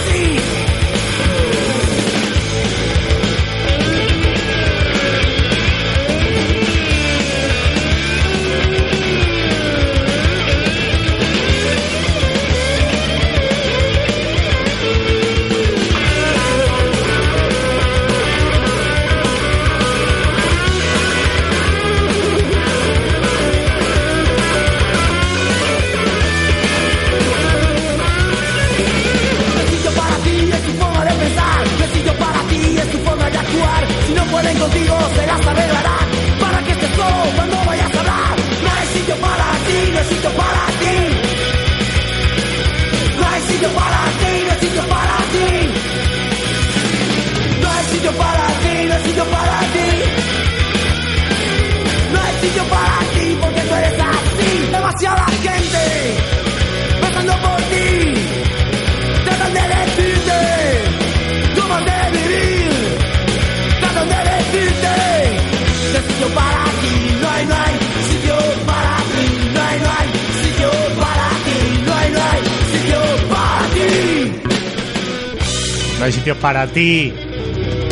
Amigos 34.50 35.04
se 35.16 35.26
las 35.26 35.48
arreglarán 35.48 36.10
para 36.40 36.64
que 36.64 36.72
estés 36.72 36.90
solo 36.96 37.24
cuando 37.36 37.56
vayas 37.66 37.96
a 37.96 38.00
hablar. 38.00 38.36
No 38.64 38.70
hay 38.72 38.88
sitio 38.88 39.16
para 39.18 39.52
ti, 39.66 39.92
no 39.92 40.00
hay 40.00 40.06
sitio 40.06 40.32
para 40.32 40.66
ti. 40.82 40.96
No 43.20 43.28
hay 43.30 43.42
sitio 43.42 43.70
para 43.70 44.02
ti, 44.20 44.23
para 76.32 76.68
ti. 76.68 77.14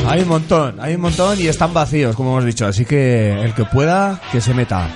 Hay 0.07 0.21
un 0.21 0.29
montón, 0.29 0.79
hay 0.79 0.95
un 0.95 1.01
montón 1.01 1.39
y 1.39 1.47
están 1.47 1.73
vacíos, 1.73 2.15
como 2.15 2.31
hemos 2.31 2.45
dicho. 2.45 2.65
Así 2.65 2.85
que 2.85 3.33
el 3.41 3.53
que 3.53 3.65
pueda, 3.65 4.19
que 4.31 4.39
se 4.41 4.53
meta. 4.53 4.87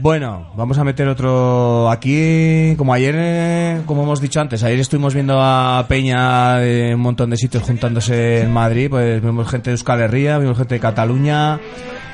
Bueno, 0.00 0.50
vamos 0.56 0.78
a 0.78 0.84
meter 0.84 1.08
otro 1.08 1.90
aquí. 1.90 2.74
Como 2.76 2.94
ayer, 2.94 3.14
eh, 3.16 3.82
como 3.86 4.02
hemos 4.02 4.20
dicho 4.20 4.40
antes, 4.40 4.62
ayer 4.62 4.80
estuvimos 4.80 5.14
viendo 5.14 5.40
a 5.40 5.84
Peña 5.88 6.56
de 6.56 6.94
un 6.94 7.00
montón 7.00 7.30
de 7.30 7.36
sitios 7.36 7.62
juntándose 7.62 8.42
en 8.42 8.52
Madrid. 8.52 8.88
Pues 8.90 9.22
vimos 9.22 9.48
gente 9.48 9.70
de 9.70 9.74
Euskal 9.74 10.00
Herria, 10.00 10.38
vimos 10.38 10.58
gente 10.58 10.74
de 10.74 10.80
Cataluña, 10.80 11.60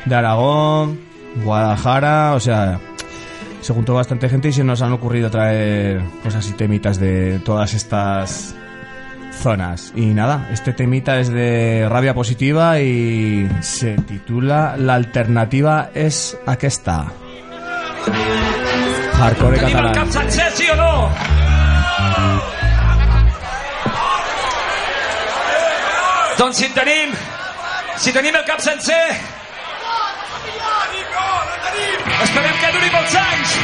de 0.04 0.14
Aragón, 0.14 1.00
Guadalajara. 1.44 2.34
O 2.34 2.40
sea, 2.40 2.80
se 3.60 3.72
juntó 3.72 3.94
bastante 3.94 4.28
gente 4.28 4.48
y 4.48 4.52
se 4.52 4.64
nos 4.64 4.82
han 4.82 4.92
ocurrido 4.92 5.30
traer 5.30 6.02
cosas 6.22 6.48
y 6.48 6.52
temitas 6.52 6.98
de 6.98 7.40
todas 7.40 7.72
estas 7.74 8.54
zonas. 9.32 9.92
Y 9.94 10.06
nada, 10.06 10.48
este 10.52 10.72
temita 10.72 11.18
es 11.18 11.28
de 11.28 11.86
rabia 11.88 12.14
positiva 12.14 12.80
y 12.80 13.48
se 13.60 13.94
titula 13.96 14.76
La 14.76 14.94
alternativa 14.94 15.90
és 15.94 16.36
aquesta. 16.46 17.06
Hardcore 19.14 19.58
sencer, 20.10 20.50
sí 20.52 20.68
o 20.70 20.76
no? 20.76 21.10
Doncs 26.38 26.56
si 26.56 26.64
en 26.64 26.72
tenim, 26.72 27.12
si 28.00 28.12
tenim 28.16 28.34
el 28.34 28.44
cap 28.48 28.60
sencer, 28.64 29.04
esperem 32.24 32.56
que 32.62 32.72
duri 32.78 32.90
molts 32.96 33.18
anys. 33.26 33.58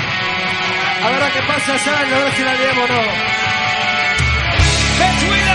A 1.07 1.09
veure 1.09 1.33
què 1.33 1.43
passa, 1.49 1.79
Sang, 1.87 2.05
a 2.05 2.13
veure 2.13 2.37
si 2.37 2.45
la 2.45 2.57
diem 2.61 2.85
o 2.85 2.87
no. 2.93 3.03
Let's! 4.99 5.46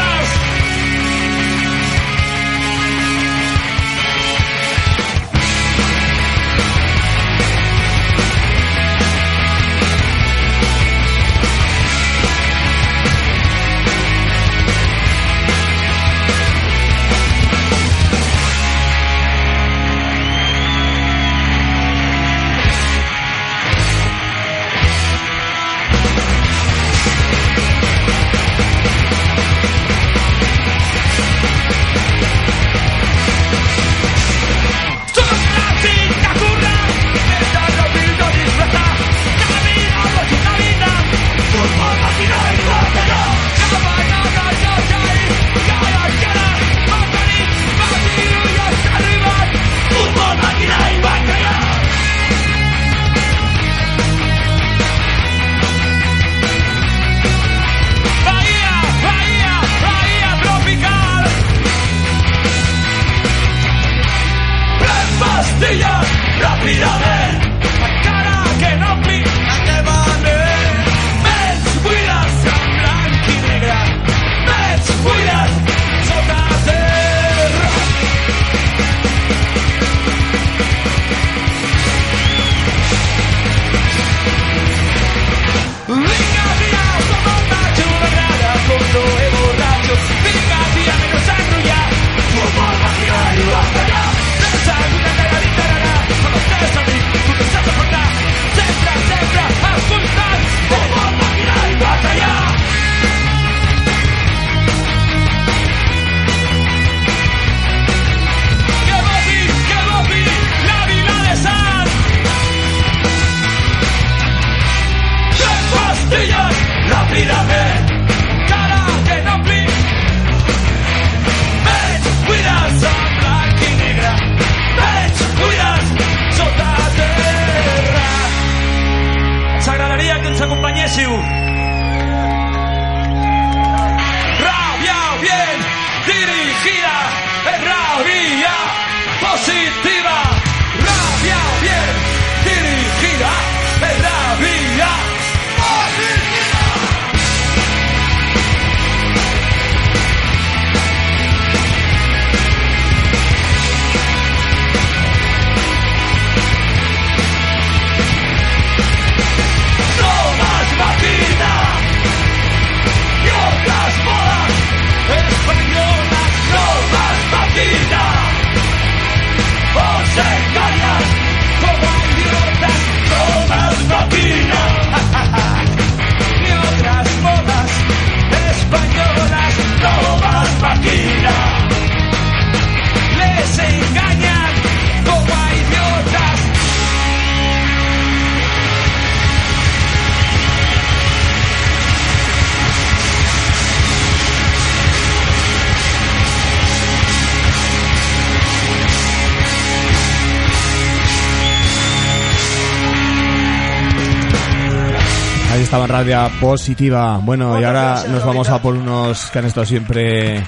Radio 206.03 206.31
Positiva. 206.39 207.19
Bueno, 207.21 207.61
y 207.61 207.63
ahora 207.63 208.05
nos 208.07 208.25
vamos 208.25 208.49
a 208.49 208.59
por 208.59 208.73
unos 208.73 209.29
que 209.29 209.37
han 209.37 209.45
estado 209.45 209.67
siempre 209.67 210.43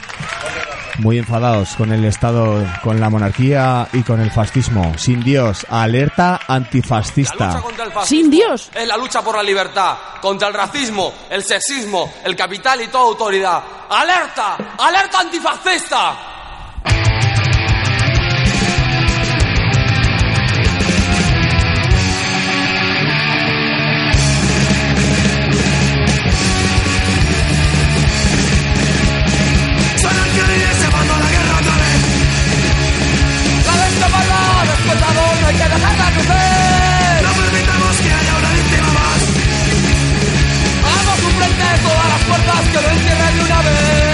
muy 0.97 1.19
enfadados 1.19 1.75
con 1.75 1.93
el 1.93 2.03
Estado, 2.05 2.65
con 2.81 2.99
la 2.99 3.07
monarquía 3.11 3.87
y 3.93 4.01
con 4.01 4.19
el 4.19 4.31
fascismo. 4.31 4.97
Sin 4.97 5.23
Dios, 5.23 5.63
alerta 5.69 6.39
antifascista. 6.47 7.61
fascismo 7.61 8.01
Sin 8.03 8.31
Dios. 8.31 8.71
Es 8.73 8.87
la 8.87 8.97
lucha 8.97 9.21
por 9.21 9.35
la 9.35 9.43
libertad, 9.43 9.95
contra 10.19 10.47
el 10.47 10.55
racismo, 10.55 11.13
el 11.29 11.43
sexismo, 11.43 12.11
el 12.23 12.35
capital 12.35 12.81
y 12.81 12.87
toda 12.87 13.03
autoridad. 13.03 13.61
¡Alerta! 13.91 14.57
¡Alerta 14.79 15.19
antifascista! 15.19 16.32
No 35.43 35.49
hay 35.49 35.56
que 35.56 35.63
dejarla 35.63 36.12
crecer! 36.12 37.23
No 37.23 37.32
permitamos 37.34 37.97
que 37.97 38.13
haya 38.13 38.38
una 38.38 38.51
víctima 38.51 38.88
más. 38.93 39.21
¡Hagamos 40.88 41.23
un 41.23 41.32
frente 41.39 41.63
de 41.63 41.79
todas 41.79 42.08
las 42.13 42.21
fuerzas 42.23 42.62
que 42.71 42.82
lo 42.82 42.89
encierren 42.89 43.38
de 43.38 43.43
una 43.43 43.62
vez! 43.62 44.12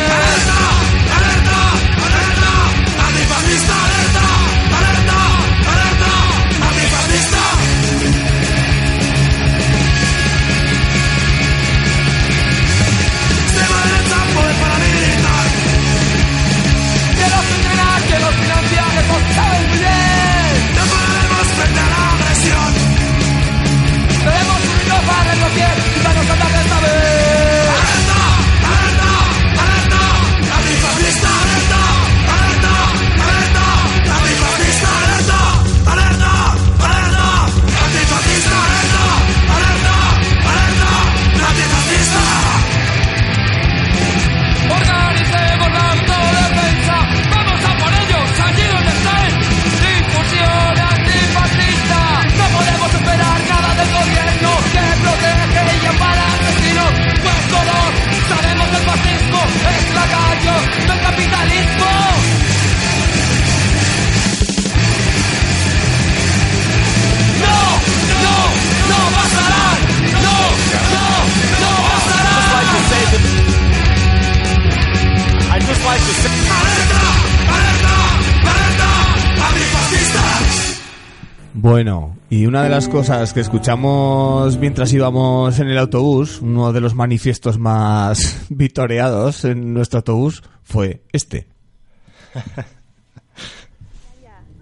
Las 82.79 82.87
cosas 82.87 83.33
que 83.33 83.41
escuchamos 83.41 84.57
mientras 84.57 84.93
íbamos 84.93 85.59
en 85.59 85.67
el 85.67 85.77
autobús, 85.77 86.39
uno 86.41 86.71
de 86.71 86.79
los 86.79 86.95
manifiestos 86.95 87.59
más 87.59 88.45
vitoreados 88.49 89.43
en 89.43 89.73
nuestro 89.73 89.97
autobús, 89.97 90.43
fue 90.63 91.03
este. 91.11 91.49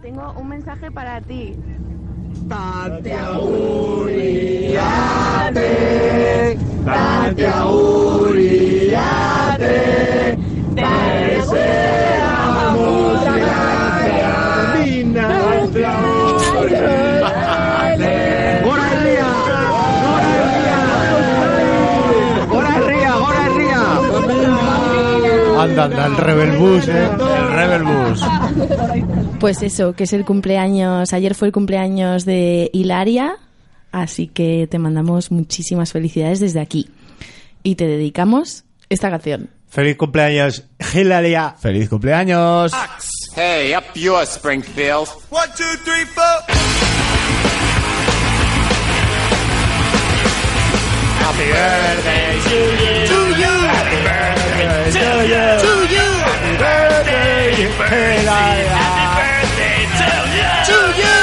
Tengo 0.01 0.34
un 0.36 0.49
mensaje 0.49 0.89
para 0.89 1.21
ti. 1.21 1.53
Anda, 25.57 25.85
anda, 25.85 26.05
el 26.05 26.17
Rebel 26.17 26.57
Bus, 26.57 26.87
¿eh? 26.87 27.09
El 27.39 27.51
Rebel 27.51 27.83
Bus. 27.83 28.21
Pues 29.39 29.63
eso, 29.63 29.93
que 29.93 30.03
es 30.03 30.13
el 30.13 30.23
cumpleaños, 30.23 31.13
ayer 31.13 31.33
fue 31.33 31.47
el 31.47 31.51
cumpleaños 31.51 32.25
de 32.25 32.69
Hilaria, 32.73 33.37
así 33.91 34.27
que 34.27 34.67
te 34.69 34.77
mandamos 34.77 35.31
muchísimas 35.31 35.91
felicidades 35.91 36.39
desde 36.39 36.59
aquí. 36.59 36.89
Y 37.63 37.75
te 37.75 37.87
dedicamos 37.87 38.65
esta 38.89 39.09
canción. 39.09 39.49
Feliz 39.67 39.97
cumpleaños, 39.97 40.63
Hilaria. 40.93 41.55
¡Feliz 41.59 41.89
cumpleaños! 41.89 42.71
Hey, 43.35 43.73
up 43.75 43.83
yours, 43.95 44.29
Springfield. 44.29 45.07
One, 45.29 45.49
two, 45.55 45.63
three, 45.83 46.05
four. 46.05 46.23
Happy 51.19 51.45
birthday 51.51 52.39
to 52.43 52.55
you. 52.55 53.08
To 53.08 53.19
you. 53.39 53.67
Happy 53.67 54.03
birthday 54.03 54.46
to 54.92 55.08
you. 55.31 55.46
To 55.65 55.73
you. 55.94 56.08
Happy 56.27 56.54
birthday, 56.58 57.56
Hilaria. 57.56 58.75
Happy 58.77 59.06
birthday 59.19 59.79
to 60.00 60.10
you. 60.38 60.52
To 60.69 60.77
you. 61.02 61.17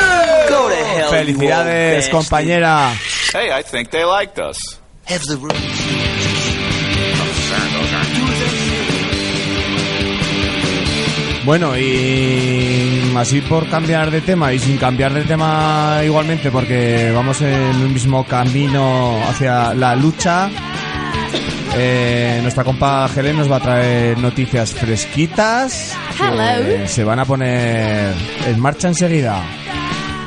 Go 0.48 0.60
to 0.68 0.76
hell. 0.76 1.10
¡Felicidades, 1.10 2.08
compañera! 2.08 2.92
Hey, 3.32 3.50
I 3.52 3.62
think 3.62 3.90
they 3.90 4.04
liked 4.04 4.38
us. 4.38 4.58
Have 5.06 5.22
the 5.26 5.36
room. 5.36 5.54
Bueno, 11.44 11.76
y 11.76 13.12
así 13.18 13.42
por 13.42 13.68
cambiar 13.68 14.10
de 14.10 14.22
tema 14.22 14.54
y 14.54 14.58
sin 14.58 14.78
cambiar 14.78 15.12
de 15.12 15.24
tema 15.24 16.00
igualmente, 16.02 16.50
porque 16.50 17.12
vamos 17.14 17.42
en 17.42 17.76
un 17.82 17.92
mismo 17.92 18.24
camino 18.24 19.20
hacia 19.28 19.74
la 19.74 19.94
lucha. 19.94 20.48
Eh, 21.76 22.38
nuestra 22.42 22.64
compa 22.64 23.08
Helen 23.14 23.36
nos 23.36 23.50
va 23.50 23.56
a 23.56 23.60
traer 23.60 24.18
noticias 24.18 24.72
fresquitas 24.74 25.94
que 26.16 26.24
Hello. 26.24 26.86
se 26.88 27.04
van 27.04 27.18
a 27.18 27.24
poner 27.24 28.12
en 28.46 28.60
marcha 28.60 28.88
enseguida. 28.88 29.42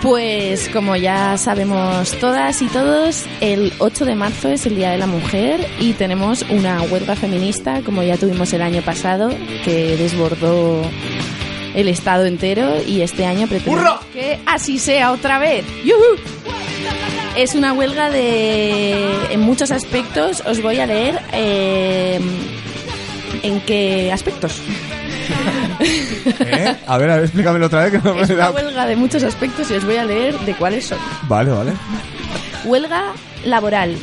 Pues 0.02 0.70
como 0.70 0.96
ya 0.96 1.38
sabemos 1.38 2.12
todas 2.20 2.62
y 2.62 2.68
todos, 2.68 3.26
el 3.42 3.74
8 3.80 4.06
de 4.06 4.16
marzo 4.16 4.50
es 4.50 4.66
el 4.68 4.76
Día 4.76 4.92
de 4.92 4.98
la 4.98 5.08
Mujer 5.08 5.68
y 5.80 5.94
tenemos 5.94 6.46
una 6.50 6.82
huelga 6.84 7.16
feminista, 7.16 7.82
como 7.84 8.04
ya 8.04 8.16
tuvimos 8.18 8.54
el 8.54 8.62
año 8.62 8.84
pasado, 8.84 9.30
que 9.66 9.98
desbordó 9.98 10.84
el 11.74 11.88
Estado 11.88 12.26
entero 12.26 12.76
y 12.86 13.02
este 13.02 13.26
año 13.26 13.48
pretendemos 13.48 14.00
que 14.14 14.40
así 14.46 14.78
sea 14.78 15.12
otra 15.12 15.40
vez. 15.40 15.66
¡Yujú! 15.84 17.17
Es 17.38 17.54
una 17.54 17.72
huelga 17.72 18.10
de... 18.10 19.16
en 19.32 19.42
muchos 19.42 19.70
aspectos, 19.70 20.42
os 20.48 20.60
voy 20.60 20.80
a 20.80 20.88
leer 20.88 21.22
eh, 21.34 22.20
en 23.44 23.62
qué 23.62 24.12
aspectos. 24.12 24.60
¿Eh? 26.40 26.76
A 26.88 26.98
ver, 26.98 27.12
a 27.12 27.16
ver, 27.18 27.26
explícamelo 27.26 27.68
otra 27.68 27.84
vez 27.84 27.92
que 27.92 28.00
no 28.00 28.16
me 28.16 28.22
Es 28.24 28.32
una 28.32 28.46
da... 28.46 28.52
huelga 28.52 28.88
de 28.88 28.96
muchos 28.96 29.22
aspectos 29.24 29.70
y 29.70 29.76
os 29.76 29.86
voy 29.86 29.98
a 29.98 30.06
leer 30.06 30.38
de 30.40 30.56
cuáles 30.56 30.88
son. 30.88 30.98
Vale, 31.28 31.52
vale. 31.52 31.74
Huelga 32.66 33.14
laboral. 33.46 33.96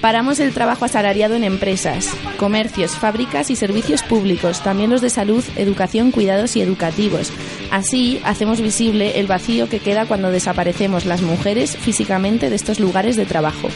Paramos 0.00 0.40
el 0.40 0.54
trabajo 0.54 0.86
asalariado 0.86 1.34
en 1.34 1.44
empresas, 1.44 2.08
comercios, 2.38 2.92
fábricas 2.92 3.50
y 3.50 3.56
servicios 3.56 4.02
públicos, 4.02 4.62
también 4.62 4.88
los 4.88 5.02
de 5.02 5.10
salud, 5.10 5.44
educación, 5.56 6.10
cuidados 6.10 6.56
y 6.56 6.62
educativos. 6.62 7.30
Así 7.70 8.18
hacemos 8.24 8.62
visible 8.62 9.20
el 9.20 9.26
vacío 9.26 9.68
que 9.68 9.78
queda 9.78 10.06
cuando 10.06 10.30
desaparecemos 10.30 11.04
las 11.04 11.20
mujeres 11.20 11.76
físicamente 11.76 12.48
de 12.48 12.56
estos 12.56 12.80
lugares 12.80 13.16
de 13.16 13.26
trabajo. 13.26 13.68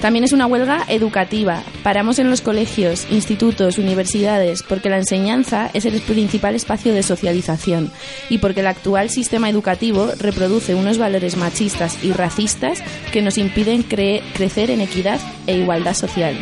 También 0.00 0.24
es 0.24 0.32
una 0.32 0.46
huelga 0.46 0.84
educativa. 0.88 1.62
Paramos 1.82 2.18
en 2.18 2.28
los 2.30 2.40
colegios, 2.42 3.06
institutos, 3.10 3.78
universidades, 3.78 4.62
porque 4.62 4.90
la 4.90 4.98
enseñanza 4.98 5.70
es 5.72 5.84
el 5.86 6.00
principal 6.02 6.54
espacio 6.54 6.92
de 6.92 7.02
socialización 7.02 7.90
y 8.28 8.38
porque 8.38 8.60
el 8.60 8.66
actual 8.66 9.08
sistema 9.10 9.48
educativo 9.48 10.10
reproduce 10.18 10.74
unos 10.74 10.98
valores 10.98 11.36
machistas 11.36 11.98
y 12.04 12.12
racistas 12.12 12.82
que 13.12 13.22
nos 13.22 13.38
impiden 13.38 13.88
cre- 13.88 14.22
crecer 14.34 14.70
en 14.70 14.80
equidad 14.82 15.18
e 15.46 15.56
igualdad 15.56 15.94
social. 15.94 16.36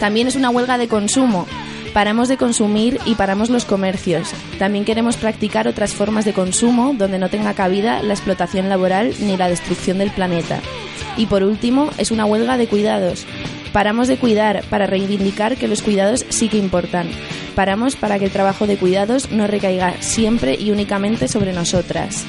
También 0.00 0.26
es 0.26 0.34
una 0.34 0.50
huelga 0.50 0.78
de 0.78 0.88
consumo. 0.88 1.46
Paramos 1.92 2.28
de 2.28 2.36
consumir 2.36 2.98
y 3.04 3.16
paramos 3.16 3.50
los 3.50 3.64
comercios. 3.64 4.30
También 4.58 4.84
queremos 4.84 5.16
practicar 5.16 5.68
otras 5.68 5.92
formas 5.92 6.24
de 6.24 6.32
consumo 6.32 6.94
donde 6.96 7.18
no 7.18 7.28
tenga 7.28 7.52
cabida 7.54 8.02
la 8.02 8.14
explotación 8.14 8.68
laboral 8.68 9.12
ni 9.20 9.36
la 9.36 9.48
destrucción 9.48 9.98
del 9.98 10.10
planeta. 10.10 10.60
Y 11.16 11.26
por 11.26 11.42
último, 11.42 11.90
es 11.98 12.10
una 12.10 12.24
huelga 12.24 12.56
de 12.56 12.66
cuidados. 12.66 13.26
Paramos 13.72 14.08
de 14.08 14.16
cuidar 14.16 14.64
para 14.68 14.86
reivindicar 14.86 15.56
que 15.56 15.68
los 15.68 15.82
cuidados 15.82 16.26
sí 16.28 16.48
que 16.48 16.58
importan. 16.58 17.08
Paramos 17.54 17.96
para 17.96 18.18
que 18.18 18.24
el 18.26 18.30
trabajo 18.30 18.66
de 18.66 18.76
cuidados 18.76 19.30
no 19.30 19.46
recaiga 19.46 19.94
siempre 20.00 20.56
y 20.58 20.70
únicamente 20.70 21.28
sobre 21.28 21.52
nosotras. 21.52 22.24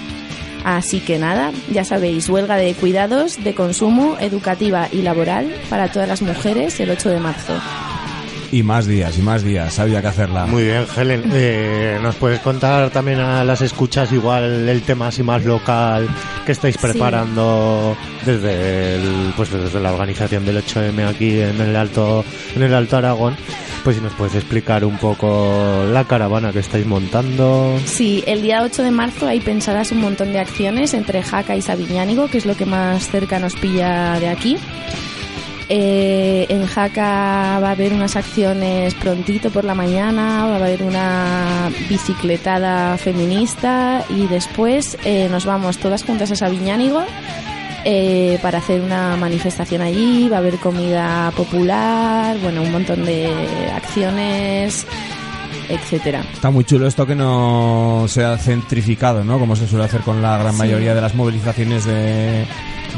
Así 0.63 0.99
que 0.99 1.17
nada, 1.17 1.51
ya 1.71 1.83
sabéis, 1.83 2.29
huelga 2.29 2.55
de 2.57 2.73
cuidados, 2.75 3.43
de 3.43 3.55
consumo, 3.55 4.17
educativa 4.19 4.87
y 4.91 5.01
laboral 5.01 5.51
para 5.69 5.91
todas 5.91 6.07
las 6.07 6.21
mujeres 6.21 6.79
el 6.79 6.91
8 6.91 7.09
de 7.09 7.19
marzo. 7.19 7.53
Y 8.51 8.63
más 8.63 8.85
días, 8.85 9.17
y 9.17 9.21
más 9.21 9.43
días. 9.43 9.79
Había 9.79 10.01
que 10.01 10.07
hacerla. 10.07 10.45
Muy 10.45 10.65
bien, 10.65 10.85
Helen. 10.95 11.23
Eh, 11.33 11.97
¿Nos 12.01 12.15
puedes 12.15 12.39
contar 12.41 12.89
también 12.89 13.19
a 13.19 13.45
las 13.45 13.61
escuchas 13.61 14.11
igual 14.11 14.67
el 14.67 14.81
tema 14.81 15.07
así 15.07 15.23
más 15.23 15.45
local 15.45 16.09
que 16.45 16.51
estáis 16.51 16.77
preparando 16.77 17.95
desde 18.25 18.95
el, 18.95 19.33
pues 19.37 19.51
desde 19.51 19.79
la 19.79 19.93
organización 19.93 20.45
del 20.45 20.57
8M 20.57 21.07
aquí 21.07 21.39
en 21.39 21.61
el 21.61 21.75
Alto 21.77 22.25
en 22.55 22.63
el 22.63 22.73
Alto 22.73 22.97
Aragón? 22.97 23.37
Pues 23.85 23.95
si 23.95 24.01
nos 24.01 24.13
puedes 24.13 24.35
explicar 24.35 24.83
un 24.83 24.97
poco 24.97 25.85
la 25.91 26.03
caravana 26.03 26.51
que 26.51 26.59
estáis 26.59 26.85
montando. 26.85 27.79
Sí, 27.85 28.21
el 28.27 28.41
día 28.41 28.63
8 28.63 28.83
de 28.83 28.91
marzo 28.91 29.27
hay 29.27 29.39
pensadas 29.39 29.91
un 29.91 30.01
montón 30.01 30.33
de 30.33 30.39
acciones 30.39 30.93
entre 30.93 31.23
Jaca 31.23 31.55
y 31.55 31.61
Sabiñánigo, 31.61 32.27
que 32.27 32.37
es 32.37 32.45
lo 32.45 32.55
que 32.55 32.65
más 32.65 33.09
cerca 33.09 33.39
nos 33.39 33.55
pilla 33.55 34.19
de 34.19 34.27
aquí. 34.27 34.57
Eh, 35.73 36.47
en 36.49 36.67
Jaca 36.67 37.57
va 37.63 37.69
a 37.69 37.71
haber 37.71 37.93
unas 37.93 38.17
acciones 38.17 38.93
prontito 38.95 39.49
por 39.51 39.63
la 39.63 39.73
mañana, 39.73 40.45
va 40.45 40.55
a 40.55 40.65
haber 40.65 40.83
una 40.83 41.71
bicicletada 41.87 42.97
feminista 42.97 44.03
y 44.09 44.27
después 44.27 44.97
eh, 45.05 45.29
nos 45.31 45.45
vamos 45.45 45.77
todas 45.77 46.03
juntas 46.03 46.29
a 46.29 46.35
Sabiñánigo 46.35 47.05
eh, 47.85 48.37
para 48.41 48.57
hacer 48.57 48.81
una 48.81 49.15
manifestación 49.15 49.81
allí, 49.81 50.27
va 50.27 50.35
a 50.35 50.39
haber 50.39 50.57
comida 50.57 51.31
popular, 51.37 52.37
bueno, 52.39 52.63
un 52.63 52.71
montón 52.73 53.05
de 53.05 53.31
acciones, 53.73 54.85
etcétera. 55.73 56.23
Está 56.33 56.49
muy 56.49 56.63
chulo 56.63 56.87
esto 56.87 57.05
que 57.05 57.15
no 57.15 58.05
sea 58.07 58.37
centrificado, 58.37 59.23
¿no? 59.23 59.39
Como 59.39 59.55
se 59.55 59.67
suele 59.67 59.85
hacer 59.85 60.01
con 60.01 60.21
la 60.21 60.37
gran 60.37 60.53
Sí. 60.53 60.59
mayoría 60.59 60.93
de 60.95 61.01
las 61.01 61.15
movilizaciones 61.15 61.85
de, 61.85 62.45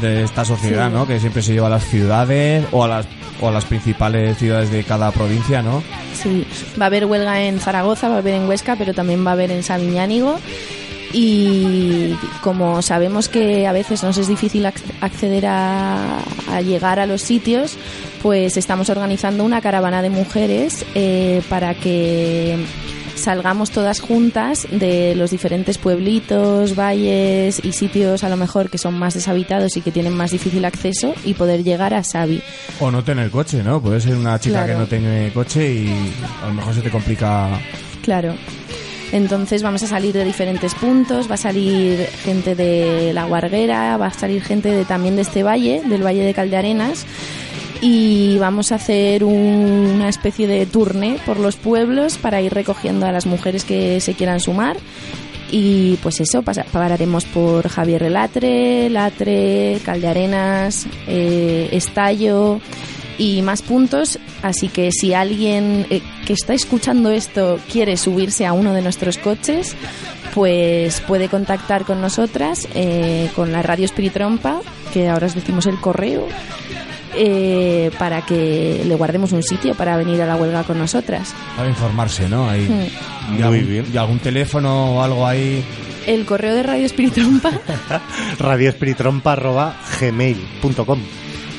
de 0.00 0.22
esta 0.24 0.44
sociedad, 0.44 0.88
Sí. 0.88 0.94
¿no? 0.94 1.06
Que 1.06 1.20
siempre 1.20 1.42
se 1.42 1.52
lleva 1.52 1.66
a 1.68 1.70
las 1.70 1.84
ciudades 1.84 2.64
o 2.72 2.84
a 2.84 2.88
las, 2.88 3.06
o 3.40 3.48
a 3.48 3.50
las 3.50 3.64
principales 3.64 4.36
ciudades 4.38 4.70
de 4.70 4.84
cada 4.84 5.10
provincia, 5.12 5.62
¿no? 5.62 5.82
Sí, 6.14 6.46
va 6.80 6.84
a 6.84 6.88
haber 6.88 7.06
huelga 7.06 7.42
en 7.42 7.58
Zaragoza, 7.60 8.08
va 8.08 8.16
a 8.16 8.18
haber 8.18 8.34
en 8.34 8.48
Huesca, 8.48 8.76
pero 8.76 8.94
también 8.94 9.24
va 9.26 9.30
a 9.30 9.34
haber 9.34 9.50
en 9.50 9.62
Sabiñánigo. 9.62 10.38
Y 11.14 12.14
como 12.42 12.82
sabemos 12.82 13.28
que 13.28 13.66
a 13.68 13.72
veces 13.72 14.02
nos 14.02 14.18
es 14.18 14.26
difícil 14.28 14.64
ac- 14.66 14.82
acceder 15.00 15.46
a, 15.46 16.18
a 16.50 16.60
llegar 16.60 16.98
a 16.98 17.06
los 17.06 17.22
sitios, 17.22 17.76
pues 18.20 18.56
estamos 18.56 18.90
organizando 18.90 19.44
una 19.44 19.60
caravana 19.60 20.02
de 20.02 20.10
mujeres 20.10 20.84
eh, 20.96 21.40
para 21.48 21.74
que 21.74 22.56
salgamos 23.14 23.70
todas 23.70 24.00
juntas 24.00 24.66
de 24.72 25.14
los 25.14 25.30
diferentes 25.30 25.78
pueblitos, 25.78 26.74
valles 26.76 27.60
y 27.64 27.70
sitios 27.72 28.24
a 28.24 28.28
lo 28.28 28.36
mejor 28.36 28.68
que 28.70 28.76
son 28.76 28.94
más 28.98 29.14
deshabitados 29.14 29.76
y 29.76 29.82
que 29.82 29.92
tienen 29.92 30.14
más 30.16 30.32
difícil 30.32 30.64
acceso 30.64 31.14
y 31.24 31.34
poder 31.34 31.62
llegar 31.62 31.94
a 31.94 32.02
Sabi. 32.02 32.42
O 32.80 32.90
no 32.90 33.04
tener 33.04 33.30
coche, 33.30 33.62
¿no? 33.62 33.80
Puede 33.80 34.00
ser 34.00 34.16
una 34.16 34.38
chica 34.40 34.64
Claro. 34.64 34.72
que 34.72 34.78
no 34.80 34.86
tiene 34.88 35.30
coche 35.32 35.72
y 35.72 36.12
a 36.42 36.48
lo 36.48 36.54
mejor 36.54 36.74
se 36.74 36.80
te 36.82 36.90
complica. 36.90 37.50
Claro. 38.02 38.34
Entonces 39.14 39.62
vamos 39.62 39.80
a 39.84 39.86
salir 39.86 40.12
de 40.12 40.24
diferentes 40.24 40.74
puntos, 40.74 41.30
va 41.30 41.34
a 41.34 41.38
salir 41.38 42.04
gente 42.24 42.56
de 42.56 43.12
La 43.14 43.24
Guarguera, 43.26 43.96
va 43.96 44.08
a 44.08 44.12
salir 44.12 44.42
gente 44.42 44.68
de, 44.70 44.84
también 44.84 45.14
de 45.14 45.22
este 45.22 45.44
valle, 45.44 45.82
del 45.86 46.04
Valle 46.04 46.24
de 46.24 46.34
Caldearenas, 46.34 47.06
y 47.80 48.38
vamos 48.38 48.72
a 48.72 48.74
hacer 48.74 49.22
un- 49.22 49.92
una 49.94 50.08
especie 50.08 50.48
de 50.48 50.66
tourné 50.66 51.18
por 51.24 51.38
los 51.38 51.54
pueblos 51.54 52.18
para 52.18 52.40
ir 52.42 52.52
recogiendo 52.52 53.06
a 53.06 53.12
las 53.12 53.24
mujeres 53.24 53.62
que 53.64 54.00
se 54.00 54.14
quieran 54.14 54.40
sumar. 54.40 54.76
Y 55.52 55.96
pues 56.02 56.20
eso, 56.20 56.42
pasa- 56.42 56.64
pararemos 56.72 57.24
por 57.26 57.68
Javier 57.68 58.10
Latre, 58.10 58.90
Latre, 58.90 59.78
Caldearenas, 59.84 60.88
eh, 61.06 61.68
Estallo 61.70 62.58
y 63.18 63.42
más 63.42 63.60
puntos. 63.62 64.18
Así 64.42 64.68
que 64.68 64.90
si 64.92 65.14
alguien 65.14 65.86
eh, 65.90 66.00
que 66.26 66.32
está 66.32 66.54
escuchando 66.54 67.10
esto 67.10 67.58
quiere 67.70 67.96
subirse 67.96 68.46
a 68.46 68.52
uno 68.52 68.74
de 68.74 68.82
nuestros 68.82 69.18
coches, 69.18 69.76
pues 70.34 71.00
puede 71.00 71.28
contactar 71.28 71.84
con 71.84 72.00
nosotras, 72.00 72.66
eh, 72.74 73.30
con 73.36 73.52
la 73.52 73.62
radio 73.62 73.84
Espiritrompa, 73.84 74.60
que 74.92 75.08
ahora 75.08 75.26
os 75.26 75.34
decimos 75.34 75.66
el 75.66 75.78
correo, 75.80 76.26
eh, 77.16 77.92
para 77.98 78.22
que 78.22 78.82
le 78.84 78.94
guardemos 78.96 79.30
un 79.32 79.42
sitio 79.42 79.74
para 79.74 79.96
venir 79.96 80.22
a 80.22 80.26
la 80.26 80.36
huelga 80.36 80.62
con 80.64 80.78
nosotras. 80.78 81.34
Para 81.56 81.68
informarse, 81.68 82.28
¿no? 82.28 82.50
Ahí. 82.50 82.68
Mm. 82.68 83.38
¿Y 83.38 83.42
algún, 83.42 83.86
¿Y 83.92 83.96
algún 83.96 84.18
teléfono 84.18 84.96
o 84.96 85.02
algo 85.02 85.26
ahí? 85.26 85.64
El 86.06 86.26
correo 86.26 86.54
de 86.54 86.62
Radio 86.62 86.84
Espiritrompa, 86.84 87.50
radioespiritrompa.gmail.com 88.38 90.98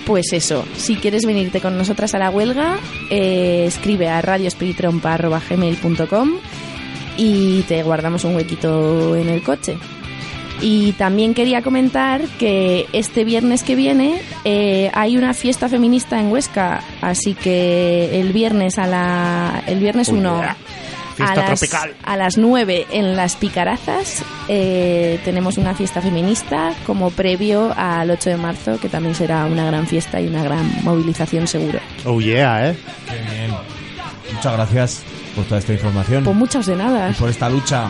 pues 0.06 0.34
eso, 0.34 0.66
si 0.76 0.96
quieres 0.96 1.26
venirte 1.26 1.62
con 1.62 1.78
nosotras 1.78 2.14
a 2.14 2.20
la 2.20 2.30
huelga, 2.30 2.78
eh, 3.10 3.64
escribe 3.68 4.10
a 4.10 4.22
radioespiritrompa.gmail.com 4.22 6.32
y 7.18 7.62
te 7.64 7.82
guardamos 7.84 8.24
un 8.24 8.36
huequito 8.36 9.16
en 9.16 9.30
el 9.30 9.42
coche. 9.42 9.78
Y 10.62 10.94
también 10.94 11.34
quería 11.34 11.62
comentar 11.62 12.22
que 12.40 12.88
este 12.94 13.26
viernes 13.26 13.64
que 13.64 13.76
viene 13.76 14.22
eh, 14.46 14.90
hay 14.94 15.18
una 15.18 15.34
fiesta 15.34 15.68
feminista 15.68 16.18
en 16.20 16.32
Huesca, 16.32 16.82
así 17.02 17.34
que 17.34 18.22
el 18.22 18.32
viernes 18.32 18.80
a 18.80 18.88
la 18.88 19.62
el 19.68 19.80
viernes 19.80 20.08
Oh, 20.10 20.14
1 20.14 20.42
yeah. 21.18 21.26
a 21.26 21.34
Fiesta 21.34 21.50
las, 21.50 21.60
tropical. 21.60 21.96
a 22.04 22.18
las 22.18 22.38
9 22.38 22.88
en 22.92 23.16
las 23.16 23.36
Picarazas 23.36 24.24
eh, 24.48 25.20
tenemos 25.26 25.58
una 25.58 25.74
fiesta 25.74 26.02
feminista 26.02 26.74
como 26.86 27.12
previo 27.12 27.74
al 27.76 28.12
8 28.12 28.32
de 28.32 28.38
marzo, 28.38 28.80
que 28.80 28.90
también 28.90 29.16
será 29.16 29.46
una 29.46 29.66
gran 29.66 29.88
fiesta 29.88 30.20
y 30.22 30.28
una 30.28 30.44
gran 30.44 30.84
movilización 30.84 31.48
seguro. 31.48 31.80
Oh 32.06 32.20
yeah, 32.22 32.70
¿eh? 32.70 32.78
Qué 33.08 33.36
bien. 33.36 33.52
Muchas 34.34 34.54
gracias 34.54 35.04
por 35.36 35.46
toda 35.46 35.60
esta 35.60 35.74
información. 35.74 36.24
Pues 36.24 36.36
muchas 36.36 36.66
de 36.66 36.76
nada. 36.76 37.10
y 37.10 37.14
por 37.14 37.30
esta 37.30 37.50
lucha. 37.50 37.90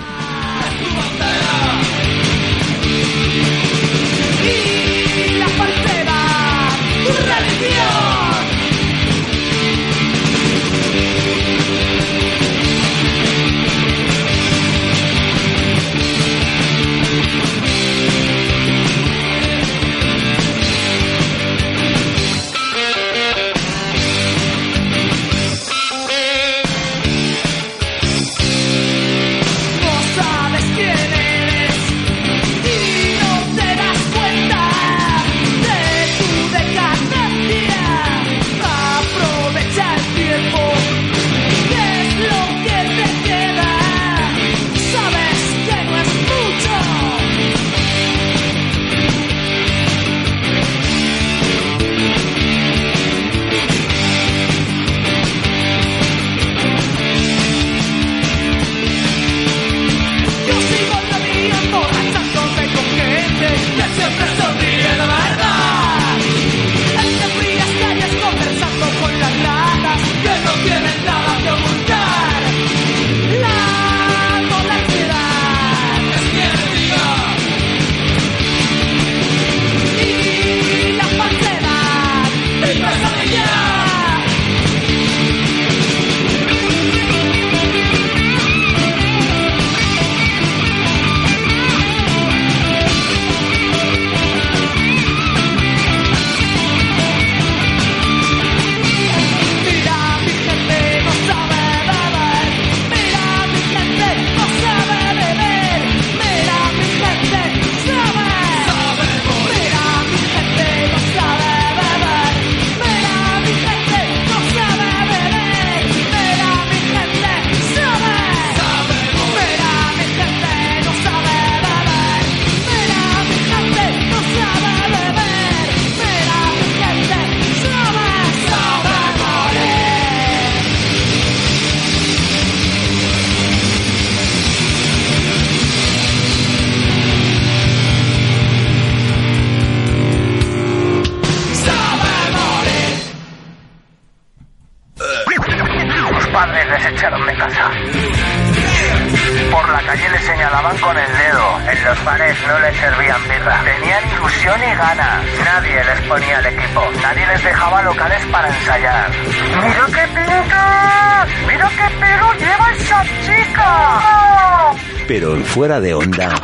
Fuera 165.56 165.80
de 165.80 165.93
onda. 165.93 166.36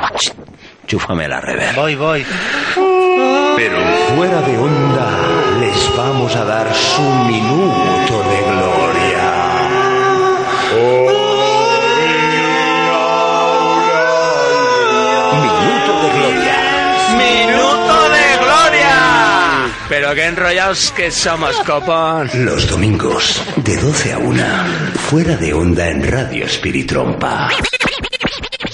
Chúfame 0.87 1.27
la 1.27 1.41
rever. 1.41 1.75
Voy, 1.75 1.95
voy. 1.95 2.25
Pero 3.57 3.77
fuera 4.15 4.41
de 4.41 4.57
onda 4.57 5.09
les 5.59 5.97
vamos 5.97 6.33
a 6.33 6.45
dar 6.45 6.73
su 6.73 7.01
minuto 7.01 8.23
de 8.31 8.41
gloria. 8.51 9.27
Minuto 15.33 15.93
de 16.03 16.09
gloria. 16.17 16.57
¡Minuto 17.17 18.09
de 18.15 18.37
gloria! 18.45 18.95
Pero 19.89 20.15
qué 20.15 20.25
enrollados 20.27 20.93
que 20.93 21.11
somos, 21.11 21.57
copón. 21.65 22.29
Los 22.33 22.69
domingos, 22.69 23.43
de 23.57 23.75
12 23.75 24.13
a 24.13 24.17
1, 24.19 24.43
fuera 25.09 25.35
de 25.35 25.53
onda 25.53 25.89
en 25.89 26.09
Radio 26.09 26.45
Espiritrompa. 26.45 27.49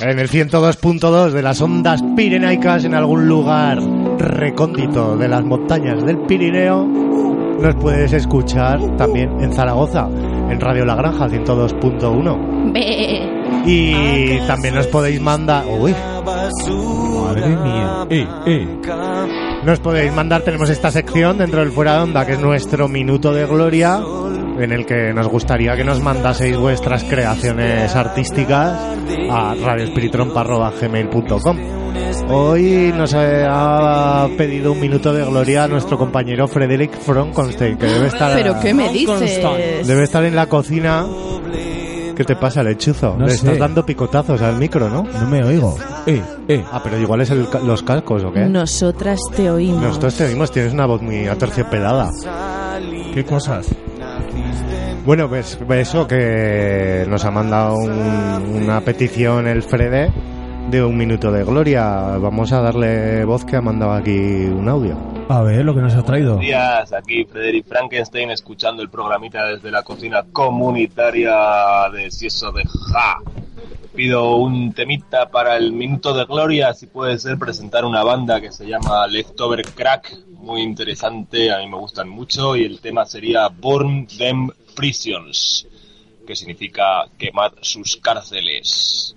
En 0.08 0.20
el 0.20 0.30
102.2 0.30 1.32
de 1.32 1.42
las 1.42 1.60
ondas 1.60 2.02
pirenaicas, 2.16 2.86
en 2.86 2.94
algún 2.94 3.28
lugar 3.28 3.78
recóndito 4.18 5.18
de 5.18 5.28
las 5.28 5.44
montañas 5.44 6.02
del 6.06 6.20
Pirineo, 6.20 6.86
nos 6.86 7.76
puedes 7.76 8.14
escuchar 8.14 8.80
también 8.96 9.30
en 9.42 9.52
Zaragoza, 9.52 10.08
en 10.50 10.62
Radio 10.62 10.86
La 10.86 10.96
Granja 10.96 11.28
102.1. 11.28 12.72
Ve. 12.72 13.38
Y 13.66 14.40
también 14.48 14.76
nos 14.76 14.88
podéis 14.88 15.20
mandar... 15.20 15.66
Uy, 15.68 15.94
Madre 16.24 17.48
mía. 17.50 18.08
Eh, 18.10 18.28
eh. 18.46 18.68
Nos 19.66 19.80
podéis 19.82 20.14
mandar, 20.14 20.42
tenemos 20.42 20.70
esta 20.70 20.90
sección 20.90 21.38
dentro 21.38 21.60
del 21.60 21.74
Fuera 21.74 21.98
de 21.98 22.04
Onda, 22.04 22.26
que 22.26 22.34
es 22.34 22.40
nuestro 22.40 22.88
minuto 22.88 23.34
de 23.34 23.46
gloria, 23.46 24.00
en 24.60 24.72
el 24.72 24.86
que 24.86 25.14
nos 25.14 25.28
gustaría 25.28 25.76
que 25.76 25.84
nos 25.84 26.00
mandaseis 26.02 26.56
vuestras 26.58 27.04
creaciones 27.04 27.94
artísticas 27.96 28.80
a 29.30 29.54
radioespiritrompa.gmail.com 29.56 31.58
Hoy 32.30 32.94
nos 32.96 33.14
ha 33.16 34.28
pedido 34.38 34.72
un 34.74 34.80
minuto 34.80 35.14
de 35.14 35.24
gloria 35.26 35.66
a 35.66 35.68
nuestro 35.68 35.98
compañero 35.98 36.48
Frederick 36.48 36.98
Frankenstein, 37.00 37.78
que 37.78 37.86
debe 37.86 38.08
estar... 38.08 38.34
¿Pero 38.36 38.60
qué 38.60 38.74
me 38.74 38.90
dices? 38.92 39.40
Debe 39.86 40.04
estar 40.04 40.24
en 40.24 40.36
la 40.36 40.48
cocina. 40.48 41.06
¿Qué 42.16 42.24
te 42.24 42.36
pasa, 42.36 42.64
lechuzo? 42.64 43.16
No 43.18 43.26
Le 43.28 43.32
sé. 43.32 43.38
estás 43.38 43.60
dando 43.60 43.86
picotazos 43.86 44.42
al 44.42 44.58
micro, 44.58 44.90
¿no? 44.90 45.04
No 45.04 45.28
me 45.28 45.44
oigo. 45.44 45.78
Eh, 46.08 46.22
eh. 46.48 46.64
Ah, 46.72 46.82
pero 46.84 46.98
igual 47.00 47.22
es 47.22 47.30
el 47.30 47.48
los 47.64 47.84
cascos, 47.84 48.24
¿o 48.24 48.34
qué? 48.34 48.46
Nosotras 48.46 49.20
te 49.36 49.52
oímos. 49.52 49.84
Nosotros 49.84 50.16
te 50.16 50.26
oímos, 50.26 50.52
tienes 50.52 50.74
una 50.74 50.88
voz 50.88 51.00
muy 51.02 51.28
aterciopelada. 51.28 52.10
¿Qué 53.14 53.24
cosas? 53.24 53.68
Bueno, 55.08 55.30
pues 55.30 55.58
eso 55.70 56.06
que 56.06 57.06
nos 57.08 57.24
ha 57.24 57.32
mandado 57.32 57.78
un- 57.78 58.62
una 58.64 58.82
petición 58.82 59.48
el 59.48 59.64
Frede 59.64 60.12
de 60.70 60.84
un 60.84 60.98
minuto 60.98 61.32
de 61.32 61.46
gloria. 61.46 62.18
Vamos 62.18 62.52
a 62.52 62.60
darle 62.60 63.24
voz 63.24 63.46
que 63.46 63.56
ha 63.56 63.62
mandado 63.62 63.94
aquí 63.94 64.12
un 64.12 64.68
audio. 64.68 64.98
A 65.30 65.42
ver 65.44 65.64
lo 65.64 65.74
que 65.74 65.80
nos 65.80 65.96
ha 65.96 66.04
traído. 66.04 66.32
Buenos 66.36 66.46
días, 66.46 66.92
aquí 66.92 67.24
Frederick 67.24 67.66
Frankenstein 67.68 68.32
escuchando 68.32 68.84
el 68.84 68.90
programita 68.90 69.46
desde 69.46 69.72
la 69.72 69.82
cocina 69.84 70.26
comunitaria 70.34 71.90
de 71.94 72.12
Cieso 72.12 72.52
de 72.52 72.64
Ja. 72.92 73.20
Pido 73.96 74.36
un 74.36 74.74
temita 74.74 75.30
para 75.30 75.56
el 75.56 75.72
minuto 75.72 76.14
de 76.14 76.26
gloria, 76.26 76.74
si 76.74 76.86
puede 76.86 77.18
ser 77.18 77.38
presentar 77.38 77.86
una 77.86 78.04
banda 78.04 78.42
que 78.42 78.52
se 78.52 78.68
llama 78.68 79.08
Leftover 79.08 79.64
Crack, 79.74 80.14
muy 80.34 80.62
interesante, 80.62 81.50
a 81.52 81.60
mí 81.60 81.68
me 81.68 81.78
gustan 81.78 82.10
mucho, 82.10 82.56
y 82.58 82.66
el 82.66 82.80
tema 82.82 83.06
sería 83.06 83.48
Burn 83.48 84.06
Them 84.06 84.50
Prisons, 84.78 85.68
que 86.26 86.36
significa 86.36 87.04
quemar 87.18 87.52
sus 87.62 87.98
cárceles. 87.98 89.16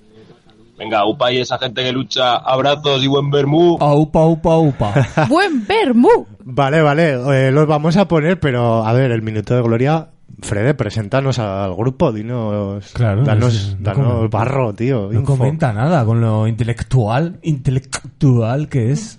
Venga, 0.79 1.05
upa 1.07 1.31
y 1.31 1.39
esa 1.39 1.59
gente 1.59 1.83
que 1.85 1.93
lucha, 1.93 2.37
abrazos 2.37 3.05
y 3.05 3.07
buen 3.07 3.31
vermú. 3.31 3.77
Aupa, 3.79 4.21
aupa, 4.21 4.55
aupa. 4.55 4.95
Buen 5.29 5.67
vermú. 5.67 6.27
Vale, 6.43 6.81
vale, 6.81 7.11
eh, 7.49 7.51
los 7.53 7.67
vamos 7.67 7.99
a 7.99 8.09
poner, 8.09 8.41
pero 8.41 8.83
a 8.87 8.93
ver, 8.95 9.11
el 9.11 9.21
minuto 9.21 9.55
de 9.55 9.61
gloria. 9.63 10.09
Frede, 10.43 10.73
preséntanos 10.73 11.39
al 11.39 11.75
grupo, 11.75 12.13
dinos. 12.13 12.93
Claro, 12.95 13.25
danos, 13.25 13.55
es- 13.55 13.77
no 13.79 13.83
danos 13.93 14.07
comenta. 14.15 14.39
barro, 14.39 14.73
tío. 14.75 15.09
No 15.13 15.21
info. 15.21 15.37
comenta 15.37 15.71
nada 15.75 16.03
con 16.07 16.23
lo 16.23 16.47
intelectual, 16.47 17.39
intelectual 17.43 18.71
que 18.71 18.93
es. 18.93 19.19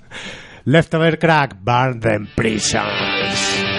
Leftover 0.65 1.19
Crack, 1.19 1.57
Burn 1.63 1.99
Them 1.99 2.27
Prisons. 2.35 3.70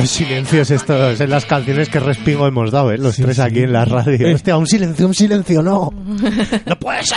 Los 0.00 0.10
silencios 0.10 0.70
estos 0.70 1.20
en 1.20 1.30
las 1.30 1.44
canciones 1.46 1.88
que 1.88 2.00
respingo 2.00 2.46
hemos 2.46 2.70
dado, 2.70 2.92
¿eh? 2.92 2.98
Los 2.98 3.16
tres 3.16 3.38
aquí 3.38 3.60
en 3.60 3.72
la 3.72 3.84
radio. 3.84 4.26
Eh. 4.28 4.34
Hostia, 4.34 4.56
un 4.56 4.66
silencio, 4.66 5.06
un 5.06 5.14
silencio, 5.14 5.62
no. 5.62 5.90
¡No 6.66 6.76
puede 6.78 7.02
ser! 7.04 7.16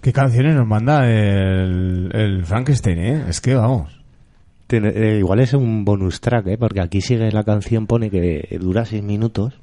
¿Qué 0.00 0.12
canciones 0.12 0.54
nos 0.56 0.66
manda 0.66 1.08
el, 1.08 2.10
el 2.12 2.44
Frankenstein, 2.44 2.98
eh? 2.98 3.24
Es 3.28 3.40
que 3.40 3.54
vamos. 3.54 4.00
Tiene- 4.66 4.88
eh, 4.94 5.18
igual 5.18 5.40
es 5.40 5.52
un 5.54 5.84
bonus 5.84 6.20
track, 6.20 6.46
¿eh? 6.48 6.58
Porque 6.58 6.80
aquí 6.80 7.00
sigue 7.00 7.30
la 7.30 7.44
canción, 7.44 7.86
pone 7.86 8.10
que 8.10 8.58
dura 8.60 8.84
seis 8.84 9.02
minutos. 9.02 9.54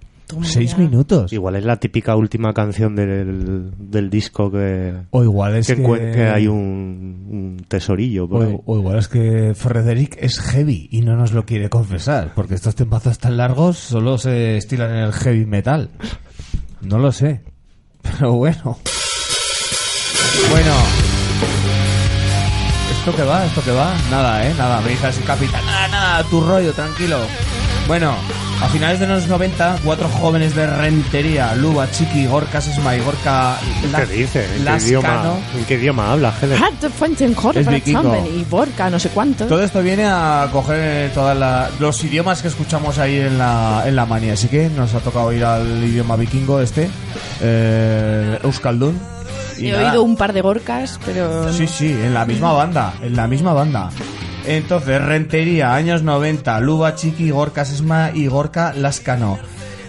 ¿Seis 0.43 0.77
minutos? 0.77 1.34
Igual 1.34 1.55
es 1.55 1.65
la 1.65 1.77
típica 1.77 2.15
última 2.15 2.53
canción 2.53 2.95
del, 2.95 3.71
del 3.77 4.09
disco 4.09 4.51
que... 4.51 4.93
O 5.11 5.23
igual 5.23 5.55
es 5.55 5.67
que... 5.67 6.23
hay 6.34 6.47
un, 6.47 7.25
un 7.30 7.65
tesorillo. 7.67 8.27
por 8.27 8.45
ahí. 8.45 8.53
O, 8.53 8.73
o 8.73 8.77
igual 8.77 8.99
es 8.99 9.07
que 9.07 9.53
Frederick 9.55 10.17
es 10.19 10.39
heavy 10.39 10.88
y 10.91 11.01
no 11.01 11.15
nos 11.15 11.32
lo 11.32 11.45
quiere 11.45 11.69
confesar, 11.69 12.34
porque 12.36 12.55
estos 12.55 12.75
tempazos 12.75 13.17
tan 13.17 13.38
largos 13.38 13.77
solo 13.77 14.17
se 14.17 14.57
estilan 14.57 14.91
en 14.91 14.97
el 15.03 15.13
heavy 15.13 15.45
metal. 15.45 15.89
No 16.82 16.99
lo 16.99 17.11
sé. 17.11 17.41
Pero 18.01 18.34
bueno. 18.34 18.77
Bueno. 20.51 20.73
¿Esto 22.99 23.15
que 23.15 23.23
va? 23.23 23.45
¿Esto 23.45 23.61
que 23.63 23.71
va? 23.71 23.93
Nada, 24.11 24.47
¿eh? 24.47 24.53
Nada, 24.57 24.82
me 24.82 24.89
dice 24.89 25.07
así, 25.07 25.21
capitán. 25.23 25.65
Nada, 25.65 25.88
nada, 25.88 26.23
tu 26.30 26.41
rollo, 26.41 26.71
tranquilo. 26.73 27.17
Bueno, 27.88 28.13
a 28.62 28.68
finales 28.68 28.99
de 28.99 29.07
los 29.07 29.28
90, 29.28 29.78
cuatro 29.86 30.10
jóvenes 30.10 30.53
de 30.55 30.68
Rentería, 30.68 31.55
Luba, 31.55 31.89
Chiqui, 31.89 32.26
Gorka, 32.26 32.60
Sesma 32.60 32.95
y 32.95 32.99
Gorka 32.99 33.57
¿Qué 33.95 34.05
dice? 34.05 34.45
¿En 34.57 34.66
qué, 34.66 34.86
idioma, 34.86 35.34
¿En 35.57 35.66
qué 35.66 35.74
idioma 35.76 36.12
habla, 36.12 36.34
y 38.28 38.43
Borca, 38.43 38.89
no 38.89 38.99
sé 38.99 39.10
cuánto. 39.10 39.45
Todo 39.45 39.64
esto 39.64 39.82
viene 39.82 40.05
a 40.05 40.49
coger 40.51 41.12
todos 41.12 41.38
los 41.80 42.03
idiomas 42.03 42.41
que 42.41 42.49
escuchamos 42.49 42.97
ahí 42.97 43.18
en 43.18 43.38
la, 43.38 43.84
en 43.86 43.95
la 43.95 44.05
mania. 44.05 44.34
Así 44.34 44.47
que 44.47 44.70
nos 44.70 44.93
ha 44.93 44.99
tocado 44.99 45.32
ir 45.32 45.43
al 45.45 45.84
idioma 45.84 46.16
vikingo 46.18 46.60
este, 46.60 46.89
eh, 47.41 48.39
Euskaldun. 48.43 48.99
Y 49.57 49.68
He 49.68 49.72
nada. 49.74 49.89
oído 49.89 50.03
un 50.03 50.16
par 50.16 50.34
de 50.34 50.41
Gorcas, 50.41 50.99
pero... 51.05 51.51
Sí, 51.51 51.68
sí, 51.68 51.91
en 51.91 52.14
la 52.14 52.26
misma 52.26 52.53
banda, 52.53 52.93
en 53.01 53.16
la 53.16 53.28
misma 53.28 53.53
banda. 53.53 53.89
Entonces, 54.50 55.00
Rentería, 55.00 55.76
años 55.76 56.02
90, 56.02 56.60
Luba, 56.62 56.95
Chiqui, 56.95 57.30
Gorka 57.30 57.66
Sesma 57.66 58.10
y 58.16 58.26
Gorka 58.26 58.74
Lascano. 58.74 59.38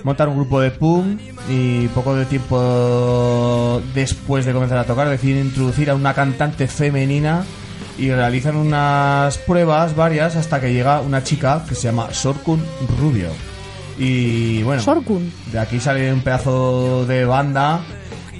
Montan 0.05 0.29
un 0.29 0.37
grupo 0.37 0.61
de 0.61 0.71
punk 0.71 1.19
y 1.49 1.89
poco 1.89 2.15
de 2.15 2.27
tiempo 2.27 3.81
después 3.95 4.45
de 4.45 4.53
comenzar 4.53 4.77
a 4.77 4.85
tocar 4.85 5.09
deciden 5.09 5.47
introducir 5.47 5.89
a 5.89 5.95
una 5.95 6.13
cantante 6.13 6.69
femenina 6.69 7.43
y 7.97 8.11
realizan 8.11 8.57
unas 8.57 9.39
pruebas 9.39 9.97
varias 9.97 10.37
hasta 10.37 10.61
que 10.61 10.75
llega 10.75 11.01
una 11.01 11.25
chica 11.25 11.65
que 11.67 11.75
se 11.75 11.85
llama 11.85 12.13
Sorkun 12.13 12.63
Rubio. 12.99 13.31
Y 13.99 14.63
bueno, 14.63 14.83
Sorkun. 14.83 15.33
de 15.53 15.59
aquí 15.59 15.81
sale 15.81 16.13
un 16.13 16.21
pedazo 16.21 17.07
de 17.07 17.25
banda 17.25 17.81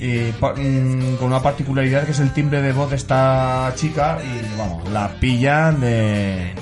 y 0.01 0.33
pa- 0.33 0.55
mm, 0.55 1.17
con 1.17 1.27
una 1.29 1.41
particularidad 1.43 2.05
que 2.05 2.13
es 2.13 2.21
el 2.21 2.33
timbre 2.33 2.63
de 2.63 2.73
voz 2.73 2.89
de 2.91 2.97
esta 2.97 3.71
chica 3.77 4.19
y 4.25 4.59
vamos, 4.59 4.89
la 4.91 5.09
pillan 5.21 5.81
de 5.81 6.55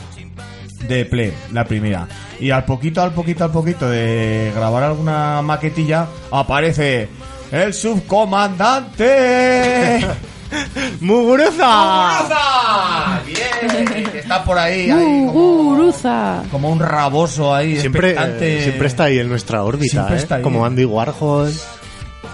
de 0.89 1.05
play, 1.05 1.33
la 1.53 1.65
primera. 1.65 2.09
Y 2.41 2.51
al 2.51 2.65
poquito, 2.65 3.01
al 3.03 3.13
poquito, 3.13 3.45
al 3.45 3.51
poquito 3.53 3.89
de 3.89 4.51
grabar 4.55 4.83
alguna 4.85 5.43
maquetilla 5.43 6.07
aparece 6.31 7.09
el 7.53 7.73
subcomandante 7.75 10.01
¡Muguruza! 11.01 11.51
¡Muguruza! 11.61 13.21
Bien, 13.27 14.09
está 14.15 14.43
por 14.45 14.59
ahí, 14.59 14.91
ahí 14.91 15.27
como, 15.27 15.63
Muguruza. 15.63 16.43
como 16.51 16.71
un 16.71 16.81
raboso 16.81 17.55
ahí, 17.55 17.79
Siempre, 17.79 18.11
expectante. 18.11 18.59
eh, 18.59 18.63
siempre 18.63 18.87
está 18.87 19.05
ahí 19.05 19.19
en 19.19 19.29
nuestra 19.29 19.63
órbita, 19.63 19.91
Siempre 19.91 20.17
¿eh? 20.17 20.19
está 20.19 20.37
ahí. 20.37 20.43
Como 20.43 20.65
Andy 20.65 20.85
Warhol. 20.85 21.53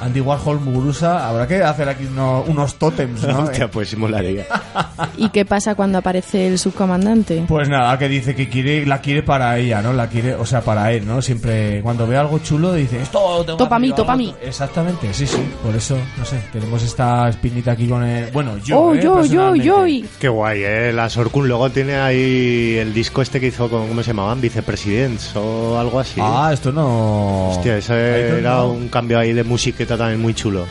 Andy 0.05 0.21
Warhol, 0.21 0.61
Muguruza, 0.61 1.27
habrá 1.29 1.47
que 1.49 1.63
hacer 1.63 1.89
aquí 1.89 2.05
uno- 2.07 2.45
unos 2.47 2.75
tótems, 2.77 3.23
¿no? 3.27 3.39
Hostia, 3.45 3.71
pues 3.71 3.97
molaría. 3.97 4.45
¿Y 5.17 5.29
qué 5.31 5.45
pasa 5.45 5.75
cuando 5.75 5.99
aparece 5.99 6.47
el 6.47 6.59
subcomandante? 6.59 7.45
Pues 7.49 7.69
nada, 7.69 7.99
que 7.99 8.09
dice 8.09 8.35
que 8.35 8.49
quiere, 8.49 8.85
la 8.87 9.01
quiere 9.01 9.23
para 9.23 9.57
ella, 9.59 9.81
¿no? 9.83 9.93
La 9.93 10.09
quiere, 10.09 10.35
o 10.35 10.45
sea, 10.45 10.61
para 10.61 10.93
él, 10.93 11.07
¿no? 11.07 11.23
Siempre 11.23 11.81
cuando 11.83 12.07
ve 12.07 12.17
algo 12.17 12.39
chulo 12.41 12.75
dice, 12.75 13.01
esto 13.03 13.45
Topa 13.57 13.77
a 13.77 13.79
mí, 13.79 13.93
topa 13.93 14.13
a 14.13 14.17
mí. 14.17 14.29
otro". 14.29 14.47
Exactamente, 14.47 15.13
sí, 15.15 15.27
sí. 15.27 15.43
Por 15.63 15.75
eso, 15.75 15.97
no 16.19 16.25
sé, 16.25 16.41
tenemos 16.53 16.83
esta 16.83 17.29
espinita 17.29 17.73
aquí 17.73 17.87
con 17.89 18.03
el... 18.05 18.31
Bueno, 18.31 18.59
yo, 18.59 18.79
oh, 18.81 18.95
¿eh? 18.95 19.01
yo, 19.03 19.25
yo, 19.25 19.55
yo. 19.55 19.85
Qué 20.19 20.29
guay, 20.29 20.63
¿eh? 20.63 20.93
La 20.93 21.09
Sorkun 21.09 21.49
luego 21.49 21.71
tiene 21.71 21.97
ahí 21.97 22.77
el 22.79 22.93
disco 22.93 23.23
este 23.23 23.41
que 23.41 23.47
hizo 23.47 23.69
con, 23.71 23.89
¿cómo 23.89 24.03
se 24.03 24.09
llamaban? 24.09 24.41
Vicepresidents 24.41 25.35
o 25.37 25.79
algo 25.79 26.01
así. 26.01 26.21
Ah, 26.23 26.51
esto 26.53 26.73
no... 26.73 27.51
Hostia, 27.51 27.79
ese 27.79 28.39
era 28.39 28.57
no. 28.57 28.71
un 28.73 28.89
cambio 28.89 29.19
ahí 29.19 29.33
de 29.33 29.45
musiqueta 29.45 29.94
también 29.97 30.21
muy 30.21 30.35
chulo. 30.35 30.67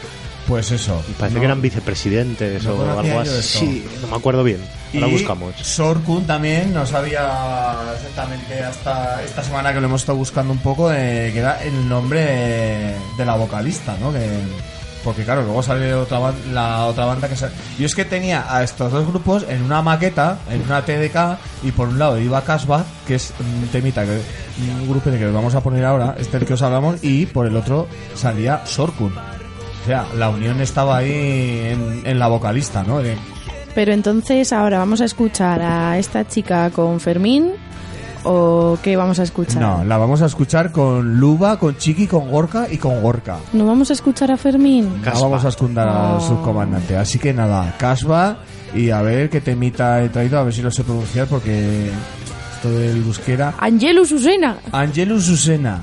Pues 0.48 0.72
eso. 0.72 1.02
Parece 1.18 1.36
no. 1.36 1.40
que 1.40 1.46
eran 1.46 1.62
vicepresidentes 1.62 2.64
No 2.66 2.74
o 2.74 3.00
algo 3.00 3.20
así. 3.22 3.86
no 4.02 4.08
me 4.08 4.16
acuerdo 4.18 4.44
bien. 4.44 4.60
Ahora 4.94 5.08
Y 5.08 5.12
buscamos. 5.14 5.56
Sorkun 5.56 6.28
también 6.28 6.74
no 6.74 6.86
sabía 6.86 7.78
exactamente 7.96 8.62
hasta 8.62 9.24
esta 9.24 9.42
semana 9.44 9.74
que 9.74 9.80
lo 9.80 9.88
hemos 9.88 10.02
estado 10.02 10.18
buscando 10.18 10.54
un 10.54 10.60
poco, 10.60 10.92
eh, 10.92 11.32
que 11.34 11.40
era 11.40 11.64
el 11.64 11.88
nombre 11.88 12.20
de, 12.20 12.96
de 13.18 13.26
la 13.26 13.36
vocalista, 13.36 13.96
¿no? 14.00 14.12
Que, 14.12 14.20
porque 15.04 15.24
claro, 15.24 15.44
luego 15.44 15.62
sale 15.62 15.94
otra 15.94 16.20
la 16.52 16.86
otra 16.86 17.06
banda 17.06 17.28
que 17.30 17.36
sale. 17.36 17.54
Yo 17.78 17.86
es 17.86 17.96
que 17.96 18.06
tenía 18.06 18.46
a 18.54 18.64
estos 18.64 18.92
dos 18.92 19.06
grupos 19.08 19.46
en 19.48 19.62
una 19.64 19.82
maqueta, 19.82 20.40
en 20.50 20.62
una 20.62 20.84
TDK, 20.84 21.38
y 21.64 21.72
por 21.72 21.90
un 21.90 22.00
lado 22.00 22.20
iba 22.20 22.42
Casbah, 22.44 22.84
que 23.08 23.16
es 23.16 23.34
un 23.40 23.68
temita, 23.68 24.04
que, 24.06 24.20
un 24.82 24.90
grupo 24.90 25.12
que 25.12 25.26
vamos 25.28 25.56
a 25.56 25.62
poner 25.62 25.86
ahora, 25.86 26.16
este 26.18 26.38
el 26.38 26.46
que 26.46 26.54
os 26.54 26.62
hablamos, 26.62 27.04
y 27.04 27.26
por 27.26 27.46
el 27.48 27.56
otro 27.56 27.88
salía 28.16 28.66
Sorkun. 28.66 29.14
O 29.16 29.86
sea, 29.86 30.06
la 30.18 30.30
unión 30.30 30.62
estaba 30.62 30.98
ahí 30.98 31.76
en, 32.06 32.18
la 32.20 32.28
vocalista, 32.28 32.84
¿no? 32.84 33.00
De- 33.00 33.18
Pero 33.76 33.92
entonces 33.92 34.54
ahora 34.54 34.78
vamos 34.80 35.02
a 35.02 35.06
escuchar 35.06 35.62
a 35.62 35.98
esta 35.98 36.26
chica 36.26 36.70
con 36.70 37.02
Fermín 37.02 37.52
o 38.24 38.78
qué 38.82 38.96
vamos 38.96 39.20
a 39.20 39.24
escuchar? 39.24 39.62
No, 39.62 39.84
la 39.84 39.98
vamos 39.98 40.22
a 40.22 40.26
escuchar 40.26 40.72
con 40.72 41.20
Luba, 41.20 41.58
con 41.60 41.78
Chiqui, 41.78 42.08
con 42.08 42.30
Gorka 42.30 42.68
y 42.72 42.78
con 42.78 43.02
Gorka. 43.02 43.38
¿No 43.54 43.66
vamos 43.66 43.90
a 43.90 43.94
escuchar 43.94 44.32
a 44.32 44.38
Fermín? 44.38 45.02
No 45.06 45.22
vamos 45.22 45.46
a 45.46 45.50
esconder 45.50 45.88
al 45.88 46.18
Oh. 46.18 46.20
subcomandante. 46.22 46.98
Así 46.98 47.20
que 47.20 47.34
nada, 47.34 47.74
Casba 47.78 48.38
y 48.76 48.90
a 48.90 49.02
ver 49.02 49.30
qué 49.30 49.42
temita 49.42 50.02
he 50.04 50.10
traído, 50.10 50.40
a 50.40 50.44
ver 50.44 50.54
si 50.54 50.62
lo 50.62 50.72
sé 50.72 50.84
pronunciar 50.84 51.28
porque 51.28 51.90
esto 52.56 52.70
del 52.72 53.02
busquera. 53.04 53.54
Angelus 53.60 54.10
Susena. 54.10 54.58
Angelus 54.72 55.26
Susena. 55.26 55.80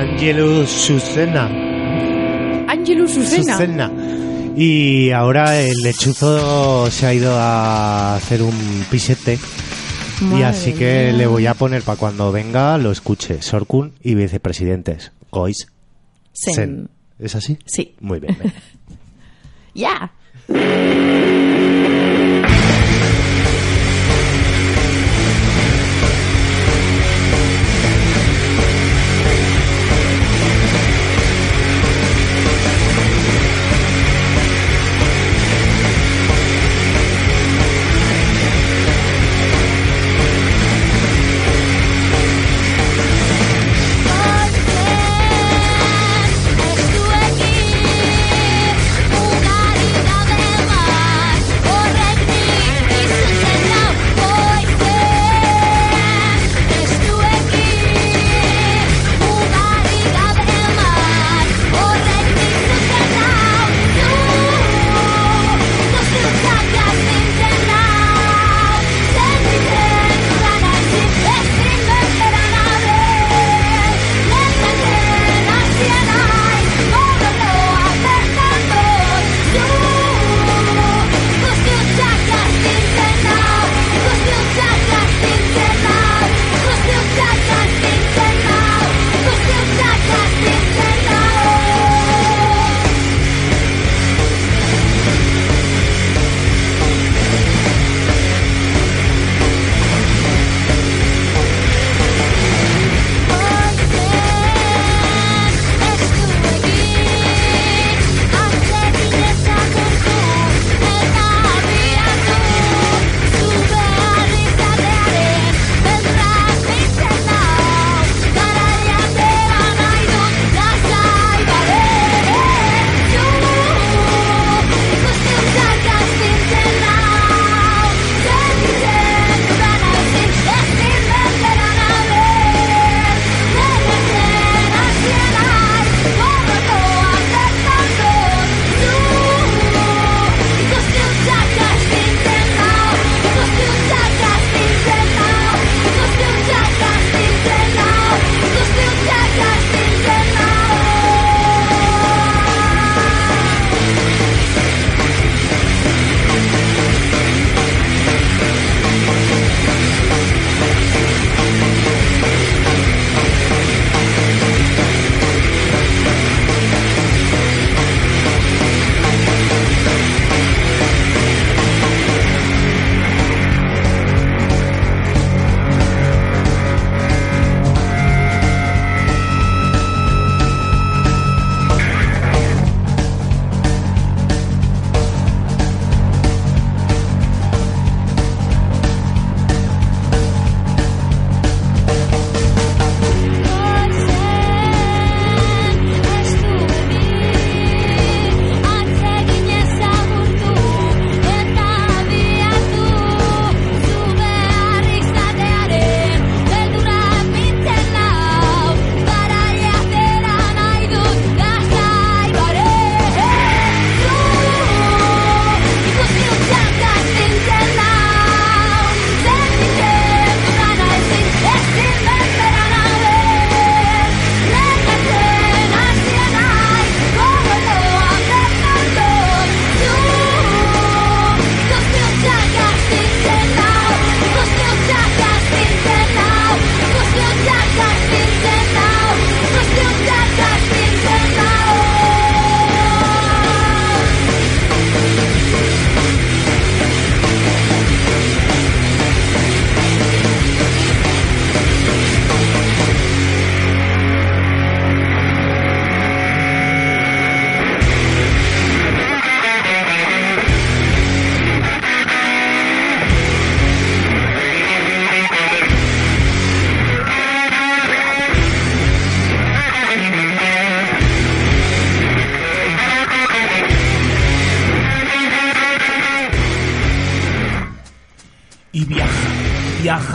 Angelus 0.00 0.70
Susena. 0.70 1.44
Angelus 2.66 3.10
Susena. 3.10 3.52
Susena. 3.52 3.92
Y 4.56 5.10
ahora 5.10 5.60
el 5.60 5.76
lechuzo 5.82 6.90
se 6.90 7.04
ha 7.04 7.12
ido 7.12 7.34
a 7.36 8.16
hacer 8.16 8.42
un 8.42 8.54
pisete. 8.90 9.38
y 10.38 10.40
así 10.40 10.72
que 10.72 11.08
mía. 11.08 11.12
le 11.12 11.26
voy 11.26 11.46
a 11.46 11.52
poner 11.52 11.82
para 11.82 11.98
cuando 11.98 12.32
venga 12.32 12.78
lo 12.78 12.90
escuche. 12.90 13.42
Sorkun 13.42 13.92
y 14.02 14.14
vicepresidentes. 14.14 15.12
Gois. 15.30 15.68
Sen. 16.32 16.88
¿Es 17.18 17.34
así? 17.34 17.58
Sí. 17.66 17.94
Muy 18.00 18.20
bien. 18.20 18.38
Ya. 19.74 20.12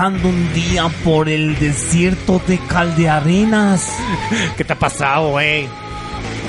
Viajando 0.06 0.30
un 0.30 0.54
día 0.54 0.90
por 1.04 1.30
el 1.30 1.58
desierto 1.58 2.42
de 2.48 2.60
Caldearenas. 2.60 3.88
¿Qué 4.58 4.64
te 4.64 4.74
ha 4.74 4.80
pasado, 4.80 5.32
güey? 5.32 5.68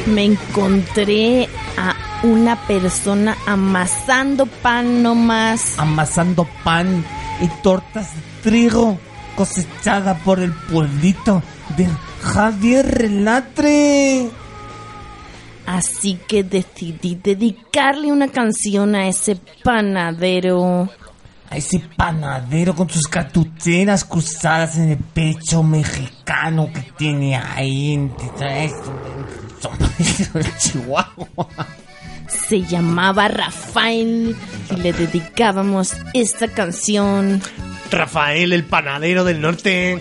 Me 0.07 0.25
encontré 0.25 1.49
a 1.79 1.95
una 2.23 2.57
persona 2.67 3.37
amasando 3.47 4.47
pan 4.47 5.03
nomás. 5.03 5.79
Amasando 5.79 6.47
pan 6.65 7.05
y 7.41 7.49
tortas 7.63 8.15
de 8.15 8.21
trigo 8.43 8.99
cosechada 9.37 10.17
por 10.19 10.41
el 10.41 10.53
pueblito 10.53 11.43
de 11.77 11.89
Javier 12.23 13.11
Latre. 13.11 14.29
Así 15.67 16.19
que 16.29 16.45
decidí 16.45 17.19
dedicarle 17.23 18.13
una 18.13 18.29
canción 18.29 18.95
a 18.95 19.09
ese 19.09 19.37
panadero. 19.65 20.89
A 21.49 21.57
ese 21.57 21.81
panadero 21.97 22.75
con 22.75 22.91
sus 22.91 23.07
cartucheras 23.07 24.05
cruzadas 24.05 24.77
en 24.79 24.91
el 24.91 24.99
pecho 24.99 25.63
mexicano 25.63 26.71
que 26.73 26.83
tiene 26.97 27.37
ahí 27.37 28.11
Chihuahua. 30.59 31.49
Se 32.29 32.63
llamaba 32.63 33.29
Rafael 33.29 34.37
y 34.71 34.77
le 34.77 34.93
dedicábamos 34.93 35.97
esta 36.13 36.49
canción. 36.49 37.41
Rafael, 37.91 38.53
el 38.53 38.65
panadero 38.65 39.25
del 39.25 39.41
norte. 39.41 40.01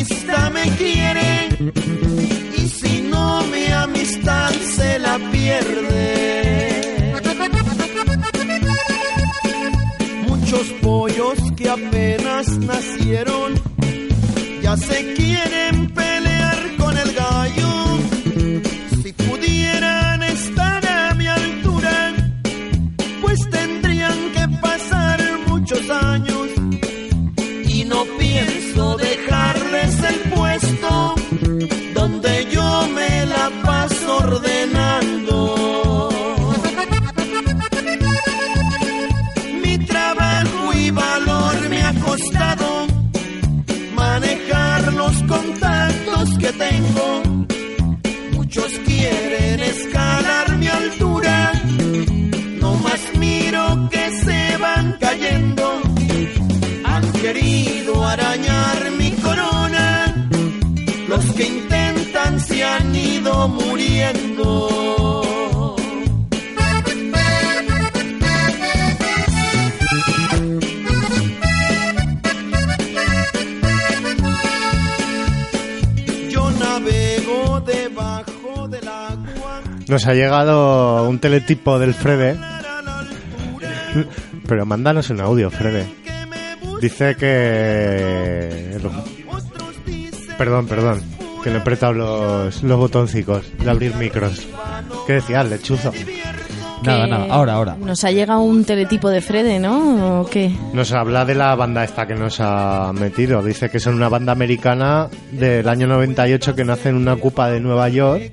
Periodista 0.00 0.50
me 0.50 0.62
quiere 0.76 1.48
y 2.56 2.68
si 2.68 3.02
no 3.02 3.42
mi 3.44 3.66
amistad 3.66 4.50
se 4.50 4.98
la 4.98 5.18
pierde. 5.30 7.14
Muchos 10.28 10.66
pollos 10.82 11.38
que 11.56 11.68
apenas 11.68 12.48
nacieron 12.58 13.54
ya 14.62 14.76
se 14.76 15.14
quieren 15.14 15.90
pelear 15.90 16.19
muriendo. 64.12 65.66
Yo 76.28 76.50
navego 76.50 77.60
debajo 77.60 78.68
del 78.68 78.88
agua. 78.88 79.62
Nos 79.88 80.06
ha 80.06 80.14
llegado 80.14 81.08
un 81.08 81.18
teletipo 81.18 81.78
del 81.78 81.94
Frede. 81.94 82.38
Pero 84.46 84.66
mándanos 84.66 85.10
un 85.10 85.20
audio, 85.20 85.50
Frede. 85.50 85.86
Dice 86.80 87.16
que... 87.16 88.78
Perdón, 90.38 90.66
perdón. 90.66 91.19
Que 91.42 91.50
le 91.50 91.56
he 91.56 91.60
apretado 91.60 91.92
los, 91.92 92.62
los 92.62 92.78
botoncicos 92.78 93.44
de 93.58 93.70
abrir 93.70 93.94
micros. 93.96 94.46
¿Qué 95.06 95.14
decías, 95.14 95.48
lechuzo? 95.48 95.92
Nada, 96.82 97.06
nada, 97.06 97.26
ahora, 97.30 97.54
ahora. 97.54 97.76
Nos 97.78 98.04
ha 98.04 98.10
llegado 98.10 98.40
un 98.40 98.64
teletipo 98.64 99.10
de 99.10 99.20
Frede, 99.20 99.58
¿no? 99.58 100.20
¿O 100.22 100.26
qué? 100.26 100.50
Nos 100.72 100.92
habla 100.92 101.24
de 101.26 101.34
la 101.34 101.54
banda 101.54 101.84
esta 101.84 102.06
que 102.06 102.14
nos 102.14 102.38
ha 102.40 102.92
metido. 102.94 103.42
Dice 103.42 103.68
que 103.70 103.78
son 103.80 103.94
una 103.94 104.08
banda 104.08 104.32
americana 104.32 105.08
del 105.32 105.68
año 105.68 105.86
98 105.86 106.54
que 106.54 106.64
nace 106.64 106.88
en 106.90 106.96
una 106.96 107.16
cupa 107.16 107.50
de 107.50 107.60
Nueva 107.60 107.88
York. 107.90 108.32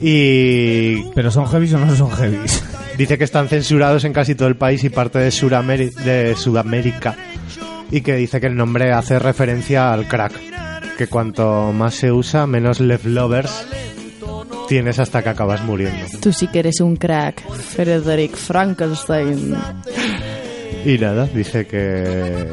Y. 0.00 1.02
¿Pero 1.14 1.30
son 1.30 1.46
heavies 1.46 1.74
o 1.74 1.78
no 1.78 1.94
son 1.94 2.10
heavies? 2.10 2.64
Dice 2.98 3.16
que 3.18 3.24
están 3.24 3.48
censurados 3.48 4.04
en 4.04 4.12
casi 4.12 4.34
todo 4.34 4.48
el 4.48 4.56
país 4.56 4.84
y 4.84 4.90
parte 4.90 5.18
de, 5.18 5.30
Surameri- 5.30 5.92
de 5.94 6.34
Sudamérica. 6.36 7.16
Y 7.90 8.00
que 8.00 8.16
dice 8.16 8.40
que 8.40 8.46
el 8.46 8.56
nombre 8.56 8.92
hace 8.92 9.18
referencia 9.18 9.92
al 9.92 10.08
crack. 10.08 10.32
Que 11.02 11.08
cuanto 11.08 11.72
más 11.72 11.94
se 11.94 12.12
usa, 12.12 12.46
menos 12.46 12.78
leftovers 12.78 13.66
tienes 14.68 15.00
hasta 15.00 15.20
que 15.20 15.30
acabas 15.30 15.60
muriendo. 15.64 16.06
Tú 16.20 16.32
sí 16.32 16.46
que 16.46 16.60
eres 16.60 16.78
un 16.80 16.94
crack, 16.94 17.42
Frederick 17.50 18.36
Frankenstein. 18.36 19.52
Y 20.84 20.98
nada, 20.98 21.26
dice 21.26 21.66
que. 21.66 22.46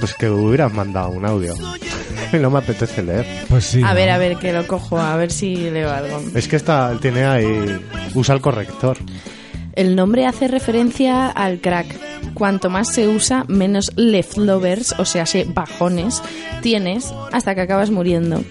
Pues 0.00 0.14
que 0.14 0.28
hubieras 0.28 0.74
mandado 0.74 1.10
un 1.10 1.24
audio. 1.24 1.54
no 2.32 2.50
me 2.50 2.58
apetece 2.58 3.04
leer. 3.04 3.24
Pues 3.48 3.66
sí. 3.66 3.80
A 3.84 3.94
ver, 3.94 4.10
a 4.10 4.18
ver, 4.18 4.36
que 4.38 4.52
lo 4.52 4.66
cojo, 4.66 4.98
a 4.98 5.14
ver 5.14 5.30
si 5.30 5.54
leo 5.54 5.92
algo. 5.92 6.20
Es 6.34 6.48
que 6.48 6.56
está, 6.56 6.98
tiene 7.00 7.24
ahí. 7.24 7.80
Usa 8.14 8.34
el 8.34 8.40
corrector. 8.40 8.96
El 9.74 9.94
nombre 9.94 10.26
hace 10.26 10.48
referencia 10.48 11.28
al 11.28 11.60
crack. 11.60 12.13
Cuanto 12.32 12.70
más 12.70 12.88
se 12.92 13.06
usa, 13.08 13.44
menos 13.48 13.92
leftovers, 13.96 14.94
o 14.98 15.04
sea, 15.04 15.26
se 15.26 15.44
bajones, 15.44 16.22
tienes 16.62 17.12
hasta 17.32 17.54
que 17.54 17.60
acabas 17.60 17.90
muriendo. 17.90 18.42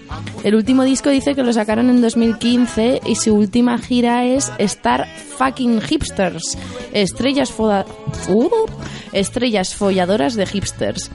El 0.42 0.54
último 0.54 0.84
disco 0.84 1.10
dice 1.10 1.34
que 1.34 1.42
lo 1.42 1.52
sacaron 1.52 1.90
en 1.90 2.00
2015 2.00 3.00
y 3.06 3.16
su 3.16 3.34
última 3.34 3.76
gira 3.78 4.24
es 4.24 4.52
Star 4.58 5.06
Fucking 5.38 5.80
Hipsters, 5.82 6.56
estrellas, 6.92 7.50
foda- 7.52 7.84
uh, 8.28 8.48
estrellas 9.12 9.74
folladoras 9.74 10.34
de 10.34 10.46
hipsters. 10.46 11.10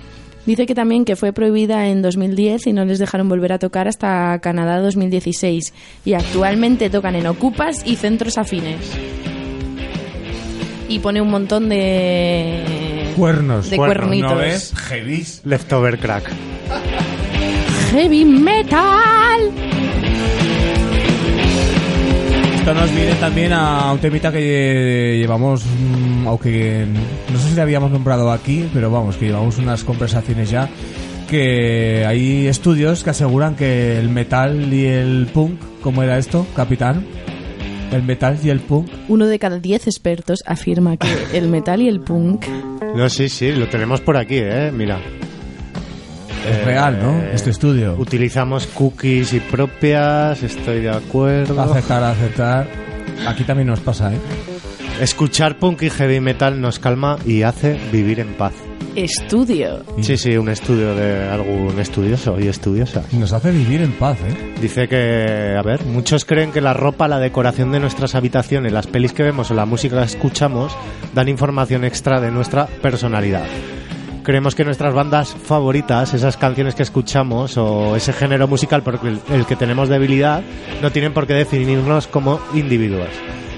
Dice 0.46 0.66
que 0.66 0.74
también 0.76 1.06
que 1.06 1.16
fue 1.16 1.32
prohibida 1.34 1.88
en 1.88 2.02
2010 2.02 2.68
y 2.68 2.74
no 2.74 2.84
les 2.86 2.98
dejaron 2.98 3.30
volver 3.30 3.52
a 3.54 3.60
tocar 3.60 3.88
hasta 3.88 4.38
Canadá 4.40 4.80
2016 4.80 5.74
y 6.06 6.14
actualmente 6.14 6.90
tocan 6.90 7.16
en 7.16 7.28
ocupas 7.28 7.86
y 7.86 7.98
centros 7.98 8.38
afines. 8.38 8.78
Y 10.90 11.00
pone 11.00 11.22
un 11.22 11.30
montón 11.30 11.70
de 11.70 13.14
Cuernos. 13.16 13.70
de 13.70 13.78
Cuernos, 13.78 13.98
cuernitos. 13.98 14.32
¿no 14.32 14.38
ves? 14.38 14.74
Heavies. 14.76 15.42
Leftover 15.46 16.00
crack. 16.00 16.32
Heavy 17.92 18.26
metal. 18.26 19.52
Esto 22.56 22.74
nos 22.74 22.94
viene 22.94 23.14
también 23.16 23.54
a 23.54 23.92
un 23.94 24.00
temita 24.00 24.32
que 24.32 25.18
llevamos, 25.20 25.64
mm, 25.64 26.28
aunque 26.28 26.86
no 27.32 27.40
sé 27.40 27.50
si 27.50 27.56
le 27.56 27.62
habíamos 27.62 27.92
nombrado 27.92 28.32
aquí, 28.32 28.68
pero 28.74 28.90
vamos, 28.92 29.16
que 29.16 29.28
llevamos 29.28 29.60
unas 29.60 29.84
conversaciones 29.84 30.50
ya, 30.50 30.70
que 31.30 32.04
hay 32.08 32.48
estudios 32.48 33.04
que 33.04 33.12
aseguran 33.12 33.56
que 33.56 33.98
el 34.00 34.10
metal 34.10 34.74
y 34.74 34.86
el 34.86 35.28
punk, 35.32 35.60
¿cómo 35.82 36.04
era 36.04 36.18
esto, 36.18 36.46
capitán? 36.56 37.06
El 37.92 38.04
metal 38.04 38.38
y 38.44 38.50
el 38.50 38.60
punk. 38.60 38.88
Uno 39.08 39.28
de 39.28 39.40
cada 39.40 39.60
diez 39.60 39.88
expertos 39.88 40.40
afirma 40.46 40.98
que 40.98 41.08
el 41.34 41.48
metal 41.48 41.82
y 41.82 41.88
el 41.88 42.02
punk 42.02 42.46
No, 42.96 43.10
sí, 43.10 43.30
sí, 43.30 43.52
lo 43.52 43.68
tenemos 43.68 44.02
por 44.02 44.18
aquí, 44.18 44.38
¿eh? 44.38 44.72
Mira. 44.72 45.00
Es 46.48 46.66
real, 46.66 47.00
¿no? 47.02 47.22
Este 47.34 47.50
estudio. 47.50 47.96
Utilizamos 47.98 48.68
cookies 48.68 49.34
y 49.34 49.40
propias, 49.40 50.42
estoy 50.44 50.82
de 50.82 50.90
acuerdo. 50.90 51.60
Aceptar, 51.62 52.04
aceptar. 52.04 52.68
Aquí 53.28 53.44
también 53.44 53.68
nos 53.68 53.80
pasa, 53.80 54.14
¿eh? 54.14 54.18
Escuchar 55.02 55.58
punk 55.58 55.84
y 55.84 55.90
heavy 55.90 56.20
metal 56.20 56.62
nos 56.62 56.80
calma 56.80 57.18
y 57.26 57.44
hace 57.44 57.80
vivir 57.92 58.20
en 58.20 58.34
paz. 58.36 58.54
Estudio. 58.96 59.84
Sí, 60.02 60.18
sí, 60.18 60.38
un 60.38 60.50
estudio 60.50 60.96
de 60.96 61.28
algún 61.30 61.80
estudioso 61.80 62.40
y 62.40 62.48
estudiosa. 62.48 63.04
Nos 63.12 63.34
hace 63.34 63.52
vivir 63.52 63.82
en 63.82 63.94
paz, 63.94 64.18
¿eh? 64.22 64.54
Dice 64.62 64.88
que, 64.88 65.56
a 65.58 65.62
ver, 65.62 65.86
muchos 65.86 66.26
creen 66.26 66.52
que 66.52 66.62
la 66.62 66.74
ropa, 66.74 67.08
la 67.08 67.20
decoración 67.20 67.72
de 67.72 67.80
nuestras 67.80 68.16
habitaciones, 68.16 68.72
las 68.72 68.88
pelis 68.88 69.14
que 69.14 69.24
vemos 69.24 69.52
o 69.52 69.54
la 69.54 69.66
música 69.66 70.00
que 70.00 70.06
escuchamos 70.06 70.76
dan 71.14 71.30
información 71.30 71.84
extra 71.84 72.20
de 72.20 72.32
nuestra 72.32 72.68
personalidad. 72.68 73.46
Creemos 74.24 74.54
que 74.54 74.66
nuestras 74.66 74.94
bandas 74.94 75.34
favoritas, 75.34 76.14
esas 76.14 76.38
canciones 76.38 76.76
que 76.76 76.84
escuchamos 76.84 77.58
o 77.58 77.96
ese 77.96 78.14
género 78.14 78.48
musical 78.48 78.84
por 78.84 79.00
el, 79.04 79.46
que 79.46 79.56
tenemos 79.56 79.90
debilidad, 79.90 80.44
no 80.82 80.92
tienen 80.92 81.14
por 81.14 81.26
qué 81.26 81.34
definirnos 81.34 82.08
como 82.08 82.40
individuos. 82.54 83.10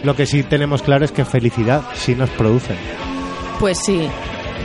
Lo 0.04 0.16
que 0.16 0.26
sí 0.26 0.44
tenemos 0.44 0.82
claro 0.82 1.04
es 1.04 1.12
que 1.12 1.26
felicidad 1.26 1.82
sí 1.94 2.16
nos 2.16 2.30
producen. 2.30 2.78
Pues 3.60 3.80
sí, 3.84 4.08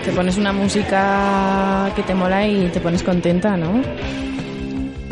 Te 0.07 0.13
pones 0.13 0.37
una 0.39 0.53
música 0.53 1.91
que 1.97 2.05
te 2.05 2.15
mola 2.15 2.47
y 2.47 2.69
te 2.69 2.79
pones 2.79 3.03
contenta, 3.03 3.57
¿no? 3.57 3.83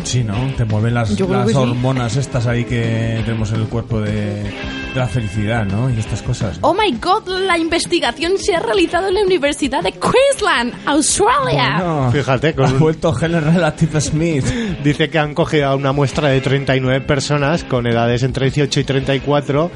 Sí, 0.05 0.23
¿no? 0.23 0.35
Te 0.57 0.65
mueven 0.65 0.95
las, 0.95 1.19
las 1.19 1.47
que 1.47 1.53
sí. 1.53 1.59
hormonas 1.59 2.17
estas 2.17 2.47
ahí 2.47 2.65
que 2.65 3.23
tenemos 3.25 3.51
en 3.53 3.61
el 3.63 3.67
cuerpo 3.69 4.01
de, 4.01 4.13
de 4.15 4.95
la 4.95 5.07
felicidad, 5.09 5.65
¿no? 5.65 5.91
Y 5.91 5.99
estas 5.99 6.23
cosas. 6.23 6.59
Oh 6.61 6.75
my 6.75 6.93
god, 6.99 7.27
la 7.29 7.59
investigación 7.59 8.33
se 8.39 8.55
ha 8.55 8.61
realizado 8.61 9.09
en 9.09 9.15
la 9.15 9.23
Universidad 9.23 9.83
de 9.83 9.93
Queensland, 9.93 10.75
Australia. 10.87 11.77
Bueno, 11.79 12.13
Fíjate, 12.13 12.49
ha 12.49 12.55
con 12.55 12.79
vuelto 12.79 13.15
Helen 13.19 13.45
Relative 13.45 14.01
Smith. 14.01 14.45
Dice 14.85 15.09
que 15.09 15.19
han 15.19 15.35
cogido 15.35 15.69
a 15.69 15.75
una 15.75 15.93
muestra 15.93 16.29
de 16.29 16.41
39 16.41 17.01
personas 17.01 17.65
con 17.65 17.87
edades 17.87 18.23
entre 18.23 18.47
18 18.47 18.81
y 18.81 18.85
34 18.85 19.71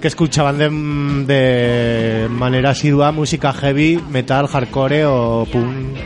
que 0.00 0.08
escuchaban 0.08 0.58
de, 0.58 0.68
de 1.26 2.28
manera 2.28 2.70
asidua 2.70 3.12
música 3.12 3.52
heavy, 3.52 4.00
metal, 4.10 4.46
hardcore 4.46 5.04
o 5.06 5.46
punk. 5.50 5.96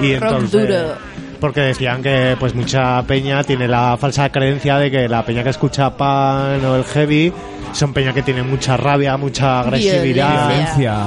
Y 0.00 0.16
Rock 0.16 0.32
entonces, 0.32 0.68
duro. 0.68 1.11
Porque 1.42 1.60
decían 1.60 2.04
que 2.04 2.36
pues 2.38 2.54
mucha 2.54 3.02
peña 3.02 3.42
tiene 3.42 3.66
la 3.66 3.96
falsa 3.96 4.30
creencia 4.30 4.78
de 4.78 4.92
que 4.92 5.08
la 5.08 5.24
peña 5.24 5.42
que 5.42 5.50
escucha 5.50 5.96
pan 5.96 6.64
o 6.64 6.76
el 6.76 6.84
heavy 6.84 7.32
son 7.72 7.92
peña 7.92 8.12
que 8.12 8.22
tiene 8.22 8.44
mucha 8.44 8.76
rabia, 8.76 9.16
mucha 9.16 9.58
agresividad. 9.58 10.50
Violencia. 10.50 10.98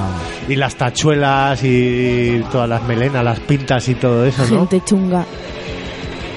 Y 0.46 0.56
las 0.56 0.76
tachuelas 0.76 1.64
y 1.64 2.44
todas 2.52 2.68
las 2.68 2.82
melenas, 2.82 3.24
las 3.24 3.40
pintas 3.40 3.88
y 3.88 3.94
todo 3.94 4.26
eso, 4.26 4.42
¿no? 4.42 4.68
Gente 4.68 4.82
chunga. 4.84 5.24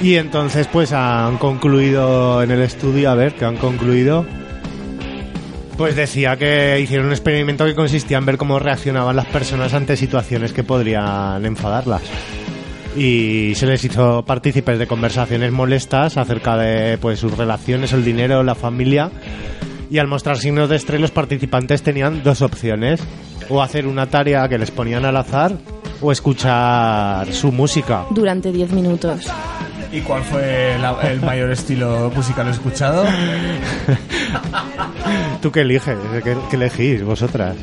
Y 0.01 0.15
entonces 0.15 0.69
pues 0.71 0.93
han 0.93 1.37
concluido 1.37 2.41
en 2.41 2.51
el 2.51 2.61
estudio, 2.61 3.11
a 3.11 3.15
ver, 3.15 3.33
que 3.33 3.43
han 3.43 3.57
concluido. 3.57 4.25
Pues 5.75 5.97
decía 5.97 6.37
que 6.37 6.79
hicieron 6.79 7.07
un 7.07 7.11
experimento 7.11 7.65
que 7.65 7.75
consistía 7.75 8.17
en 8.17 8.25
ver 8.25 8.37
cómo 8.37 8.59
reaccionaban 8.59 9.17
las 9.17 9.25
personas 9.25 9.73
ante 9.73 9.97
situaciones 9.97 10.53
que 10.53 10.63
podrían 10.63 11.45
enfadarlas. 11.45 12.01
Y 12.97 13.53
se 13.55 13.65
les 13.67 13.83
hizo 13.85 14.23
partícipes 14.25 14.79
de 14.79 14.87
conversaciones 14.87 15.51
molestas 15.51 16.17
acerca 16.17 16.57
de 16.57 16.97
pues 16.97 17.19
sus 17.19 17.37
relaciones, 17.37 17.93
el 17.93 18.03
dinero, 18.03 18.43
la 18.43 18.55
familia. 18.55 19.11
Y 19.91 19.97
al 19.99 20.07
mostrar 20.07 20.37
signos 20.37 20.69
de 20.69 20.75
estrés 20.75 20.99
los 21.01 21.11
participantes 21.11 21.81
tenían 21.83 22.23
dos 22.23 22.41
opciones. 22.41 23.01
O 23.49 23.61
hacer 23.63 23.87
una 23.87 24.07
tarea 24.07 24.47
que 24.47 24.57
les 24.57 24.71
ponían 24.71 25.05
al 25.05 25.17
azar 25.17 25.53
o 26.01 26.11
escuchar 26.11 27.31
su 27.33 27.51
música. 27.51 28.05
Durante 28.11 28.51
10 28.51 28.71
minutos. 28.73 29.21
¿Y 29.91 30.01
cuál 30.01 30.21
fue 30.23 30.77
la- 30.79 30.99
el 31.11 31.19
mayor 31.21 31.51
estilo 31.51 32.11
musical 32.15 32.47
escuchado? 32.47 33.05
¿Tú 35.41 35.51
qué 35.51 35.61
eliges? 35.61 35.97
¿Qué, 36.23 36.35
qué 36.49 36.55
elegís 36.55 37.03
vosotras? 37.03 37.55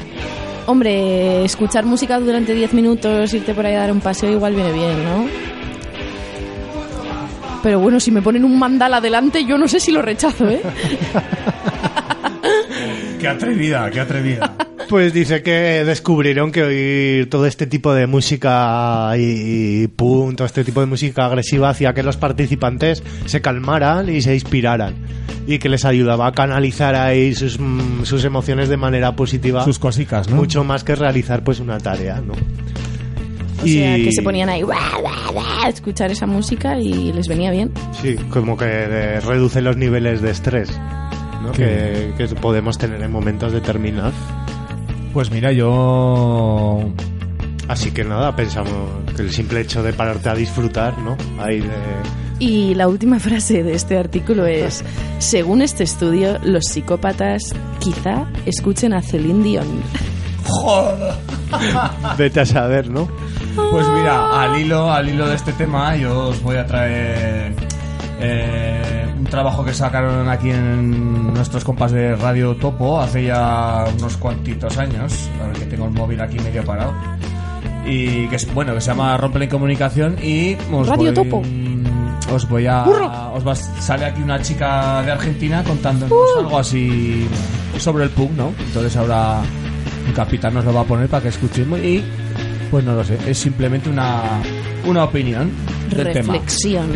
Hombre, 0.66 1.44
escuchar 1.44 1.86
música 1.86 2.18
durante 2.18 2.52
10 2.52 2.74
minutos, 2.74 3.32
irte 3.32 3.54
por 3.54 3.64
ahí 3.64 3.74
a 3.74 3.80
dar 3.80 3.92
un 3.92 4.00
paseo, 4.00 4.32
igual 4.32 4.54
viene 4.54 4.72
bien, 4.72 5.04
¿no? 5.04 5.26
Pero 7.62 7.78
bueno, 7.78 8.00
si 8.00 8.10
me 8.10 8.20
ponen 8.20 8.44
un 8.44 8.58
mandala 8.58 9.00
delante, 9.00 9.44
yo 9.44 9.56
no 9.58 9.68
sé 9.68 9.78
si 9.78 9.92
lo 9.92 10.02
rechazo, 10.02 10.48
¿eh? 10.48 10.60
Qué 13.20 13.28
atrevida, 13.28 13.90
qué 13.90 14.00
atrevida. 14.00 14.54
Pues 14.88 15.12
dice 15.12 15.42
que 15.42 15.84
descubrieron 15.84 16.52
que 16.52 16.62
oír 16.62 17.30
todo 17.30 17.46
este 17.46 17.66
tipo 17.66 17.94
de 17.94 18.06
música 18.06 19.10
y, 19.16 19.82
y 19.82 19.88
pum, 19.88 20.36
todo 20.36 20.46
este 20.46 20.62
tipo 20.64 20.80
de 20.80 20.86
música 20.86 21.26
agresiva 21.26 21.70
hacía 21.70 21.94
que 21.94 22.02
los 22.02 22.16
participantes 22.18 23.02
se 23.24 23.40
calmaran 23.40 24.14
y 24.14 24.20
se 24.20 24.34
inspiraran 24.34 24.94
y 25.46 25.58
que 25.58 25.68
les 25.68 25.84
ayudaba 25.84 26.26
a 26.26 26.32
canalizar 26.32 26.94
ahí 26.94 27.34
sus, 27.34 27.58
mm, 27.58 28.04
sus 28.04 28.24
emociones 28.24 28.68
de 28.68 28.76
manera 28.76 29.14
positiva. 29.14 29.64
Sus 29.64 29.78
cosicas, 29.78 30.28
¿no? 30.28 30.36
Mucho 30.36 30.64
más 30.64 30.84
que 30.84 30.94
realizar 30.94 31.44
pues 31.44 31.60
una 31.60 31.78
tarea, 31.78 32.20
¿no? 32.20 32.34
O 33.62 33.66
sea, 33.66 33.96
que 33.96 34.12
se 34.12 34.22
ponían 34.22 34.48
ahí 34.50 34.62
"Buah, 34.62 35.00
buah, 35.00 35.30
buah", 35.32 35.64
a 35.64 35.68
escuchar 35.70 36.10
esa 36.10 36.26
música 36.26 36.78
y 36.78 37.12
les 37.12 37.26
venía 37.26 37.50
bien. 37.50 37.72
Sí, 38.02 38.16
como 38.30 38.56
que 38.56 38.66
eh, 38.66 39.20
reduce 39.20 39.62
los 39.62 39.76
niveles 39.76 40.20
de 40.20 40.30
estrés 40.30 40.70
¿no? 41.42 41.52
Que 41.52 42.12
podemos 42.40 42.78
tener 42.78 43.00
en 43.02 43.10
momentos 43.10 43.52
determinados. 43.52 44.14
Pues 45.12 45.30
mira, 45.30 45.52
yo... 45.52 46.92
Así 47.68 47.90
que 47.90 48.04
nada, 48.04 48.34
pensamos 48.36 48.78
que 49.14 49.22
el 49.22 49.32
simple 49.32 49.60
hecho 49.60 49.82
de 49.82 49.92
pararte 49.92 50.28
a 50.28 50.34
disfrutar, 50.34 50.98
¿no? 50.98 51.16
Ahí 51.38 51.60
de... 51.60 51.68
Y 52.38 52.74
la 52.74 52.86
última 52.86 53.18
frase 53.18 53.62
de 53.62 53.74
este 53.74 53.98
artículo 53.98 54.46
es, 54.46 54.84
según 55.18 55.62
este 55.62 55.84
estudio, 55.84 56.38
los 56.42 56.66
psicópatas 56.66 57.54
quizá 57.78 58.26
escuchen 58.44 58.92
a 58.92 59.02
Celine 59.02 59.42
Dion. 59.42 59.82
Joder. 60.46 61.14
Vete 62.18 62.40
a 62.40 62.46
saber, 62.46 62.90
¿no? 62.90 63.08
Pues 63.70 63.88
mira, 63.88 64.42
al 64.42 64.60
hilo, 64.60 64.92
al 64.92 65.08
hilo 65.08 65.26
de 65.26 65.34
este 65.34 65.52
tema, 65.54 65.96
yo 65.96 66.28
os 66.28 66.42
voy 66.42 66.56
a 66.56 66.66
traer 66.66 67.54
eh, 68.20 69.14
un 69.18 69.24
trabajo 69.24 69.64
que 69.64 69.72
sacaron 69.72 70.28
aquí 70.28 70.50
en 70.50 71.32
nuestros 71.32 71.64
compas 71.64 71.92
de 71.92 72.14
Radio 72.16 72.54
Topo 72.56 73.00
hace 73.00 73.24
ya 73.24 73.86
unos 73.98 74.16
cuantitos 74.18 74.76
años. 74.78 75.30
A 75.42 75.46
ver 75.48 75.56
que 75.56 75.66
tengo 75.66 75.86
el 75.86 75.92
móvil 75.92 76.20
aquí 76.20 76.38
medio 76.38 76.64
parado. 76.64 76.92
Y 77.86 78.26
que 78.28 78.36
es 78.36 78.52
bueno, 78.52 78.74
que 78.74 78.80
se 78.80 78.88
llama 78.88 79.16
Romper 79.16 79.44
en 79.44 79.48
Comunicación 79.50 80.16
y 80.22 80.56
os 80.72 80.88
Radio 80.88 81.12
voy, 81.12 81.14
Topo. 81.14 81.42
Os 82.34 82.48
voy 82.48 82.66
a. 82.66 82.82
Os 83.32 83.46
va, 83.46 83.54
sale 83.54 84.04
aquí 84.06 84.20
una 84.22 84.42
chica 84.42 85.02
de 85.02 85.12
Argentina 85.12 85.62
contándonos 85.62 86.10
Uh. 86.12 86.40
algo 86.40 86.58
así 86.58 87.26
sobre 87.78 88.04
el 88.04 88.10
punk, 88.10 88.32
¿no? 88.32 88.52
Entonces 88.58 88.96
ahora 88.96 89.40
un 90.06 90.12
capitán 90.12 90.54
nos 90.54 90.64
lo 90.64 90.74
va 90.74 90.80
a 90.80 90.84
poner 90.84 91.08
para 91.08 91.22
que 91.22 91.28
escuchemos 91.28 91.78
y 91.80 92.02
pues 92.70 92.84
no 92.84 92.94
lo 92.94 93.04
sé, 93.04 93.16
es 93.28 93.38
simplemente 93.38 93.88
una, 93.88 94.22
una 94.86 95.04
opinión 95.04 95.50
del 95.90 96.12
tema. 96.12 96.32
Reflexión. 96.32 96.86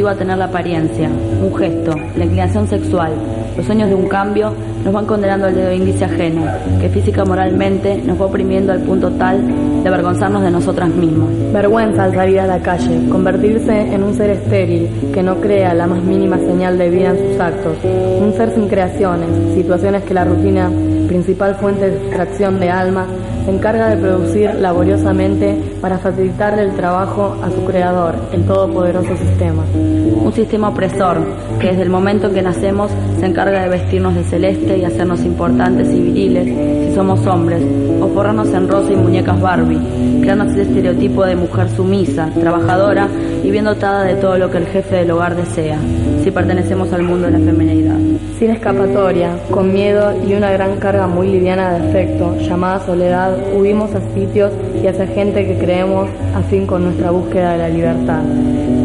Motivo 0.00 0.14
a 0.14 0.16
tener 0.16 0.38
la 0.38 0.46
apariencia, 0.46 1.10
un 1.42 1.54
gesto, 1.54 1.90
la 2.16 2.24
inclinación 2.24 2.66
sexual, 2.66 3.12
los 3.54 3.66
sueños 3.66 3.90
de 3.90 3.94
un 3.94 4.08
cambio 4.08 4.50
nos 4.82 4.94
van 4.94 5.04
condenando 5.04 5.48
al 5.48 5.54
dedo 5.54 5.74
índice 5.74 6.06
ajeno, 6.06 6.42
que 6.80 6.88
física 6.88 7.22
moralmente 7.26 8.00
nos 8.06 8.18
va 8.18 8.24
oprimiendo 8.24 8.72
al 8.72 8.80
punto 8.80 9.10
tal 9.10 9.42
de 9.82 9.86
avergonzarnos 9.86 10.42
de 10.42 10.50
nosotras 10.52 10.88
mismas. 10.88 11.28
Vergüenza 11.52 12.04
al 12.04 12.14
salir 12.14 12.40
a 12.40 12.46
la 12.46 12.60
calle, 12.60 13.10
convertirse 13.10 13.92
en 13.92 14.02
un 14.02 14.14
ser 14.14 14.30
estéril 14.30 14.88
que 15.12 15.22
no 15.22 15.36
crea 15.36 15.74
la 15.74 15.86
más 15.86 16.02
mínima 16.02 16.38
señal 16.38 16.78
de 16.78 16.88
vida 16.88 17.10
en 17.10 17.18
sus 17.18 17.38
actos, 17.38 17.76
un 17.84 18.32
ser 18.32 18.54
sin 18.54 18.68
creaciones, 18.68 19.28
situaciones 19.54 20.02
que 20.04 20.14
la 20.14 20.24
rutina, 20.24 20.70
principal 21.10 21.56
fuente 21.56 21.90
de 21.90 21.96
extracción 21.96 22.60
de 22.60 22.70
alma, 22.70 23.04
se 23.44 23.50
encarga 23.50 23.88
de 23.88 23.96
producir 23.96 24.54
laboriosamente 24.54 25.58
para 25.80 25.98
facilitarle 25.98 26.62
el 26.62 26.76
trabajo 26.76 27.36
a 27.42 27.50
su 27.50 27.64
creador, 27.64 28.14
el 28.32 28.44
todopoderoso 28.44 29.16
sistema. 29.16 29.64
Un 29.74 30.32
sistema 30.32 30.68
opresor 30.68 31.18
que 31.58 31.66
desde 31.66 31.82
el 31.82 31.90
momento 31.90 32.28
en 32.28 32.34
que 32.34 32.42
nacemos 32.42 32.92
se 33.18 33.26
encarga 33.26 33.60
de 33.64 33.70
vestirnos 33.70 34.14
de 34.14 34.22
celeste 34.22 34.78
y 34.78 34.84
hacernos 34.84 35.24
importantes 35.24 35.92
y 35.92 36.00
viriles 36.00 36.46
si 36.86 36.94
somos 36.94 37.26
hombres, 37.26 37.60
o 38.00 38.06
forrarnos 38.06 38.54
en 38.54 38.68
rosa 38.68 38.92
y 38.92 38.96
muñecas 38.96 39.40
Barbie, 39.40 40.20
creando 40.20 40.44
así 40.44 40.60
el 40.60 40.68
estereotipo 40.68 41.26
de 41.26 41.34
mujer 41.34 41.70
sumisa, 41.70 42.30
trabajadora 42.38 43.08
y 43.42 43.50
bien 43.50 43.64
dotada 43.64 44.04
de 44.04 44.14
todo 44.14 44.38
lo 44.38 44.48
que 44.48 44.58
el 44.58 44.66
jefe 44.66 44.94
del 44.96 45.10
hogar 45.10 45.34
desea, 45.34 45.78
si 46.22 46.30
pertenecemos 46.30 46.92
al 46.92 47.02
mundo 47.02 47.26
de 47.26 47.38
la 47.38 47.38
feminidad. 47.38 47.96
Sin 48.38 48.50
escapatoria, 48.50 49.36
con 49.50 49.72
miedo 49.72 50.12
y 50.26 50.34
una 50.34 50.50
gran 50.50 50.76
carga 50.76 51.06
muy 51.06 51.28
liviana 51.28 51.72
de 51.72 51.88
afecto, 51.88 52.36
llamada 52.38 52.84
soledad, 52.86 53.36
huimos 53.54 53.94
a 53.94 54.00
sitios 54.14 54.52
y 54.82 54.86
hacia 54.86 55.06
gente 55.06 55.46
que 55.46 55.58
creemos 55.58 56.08
afín 56.34 56.66
con 56.66 56.84
nuestra 56.84 57.10
búsqueda 57.10 57.52
de 57.52 57.58
la 57.58 57.68
libertad. 57.68 58.22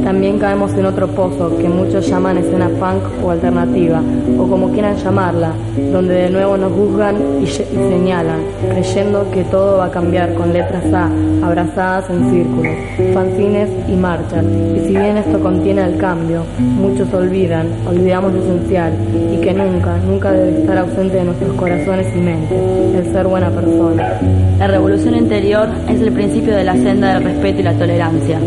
También 0.03 0.37
caemos 0.37 0.71
en 0.73 0.85
otro 0.85 1.07
pozo 1.07 1.57
que 1.57 1.67
muchos 1.67 2.07
llaman 2.07 2.37
escena 2.37 2.69
punk 2.69 3.23
o 3.23 3.31
alternativa, 3.31 4.03
o 4.37 4.47
como 4.47 4.71
quieran 4.71 4.95
llamarla, 4.97 5.53
donde 5.91 6.13
de 6.13 6.29
nuevo 6.29 6.57
nos 6.57 6.71
juzgan 6.73 7.15
y, 7.41 7.45
y 7.45 7.47
señalan, 7.47 8.41
creyendo 8.69 9.31
que 9.31 9.43
todo 9.45 9.77
va 9.79 9.85
a 9.85 9.91
cambiar 9.91 10.35
con 10.35 10.53
letras 10.53 10.93
A, 10.93 11.09
abrazadas 11.43 12.07
en 12.11 12.29
círculos, 12.29 12.75
fanzines 13.15 13.69
y 13.87 13.93
marchas. 13.93 14.45
Y 14.75 14.79
si 14.81 14.89
bien 14.89 15.17
esto 15.17 15.39
contiene 15.39 15.83
el 15.83 15.97
cambio, 15.97 16.43
muchos 16.59 17.11
olvidan, 17.25 17.67
olvidamos 17.87 18.33
lo 18.33 18.39
esencial, 18.41 18.93
y 19.33 19.37
que 19.41 19.53
nunca, 19.53 19.97
nunca 19.97 20.31
debe 20.31 20.59
estar 20.59 20.77
ausente 20.77 21.17
de 21.17 21.23
nuestros 21.23 21.53
corazones 21.55 22.07
y 22.15 22.19
mentes, 22.19 22.59
el 22.95 23.11
ser 23.11 23.27
buena 23.27 23.49
persona. 23.49 24.19
La 24.59 24.67
revolución 24.67 25.15
interior 25.15 25.67
es 25.89 26.01
el 26.01 26.11
principio 26.13 26.55
de 26.55 26.63
la 26.63 26.73
senda 26.73 27.13
del 27.13 27.23
respeto 27.23 27.59
y 27.59 27.63
la 27.63 27.73
tolerancia. 27.73 28.39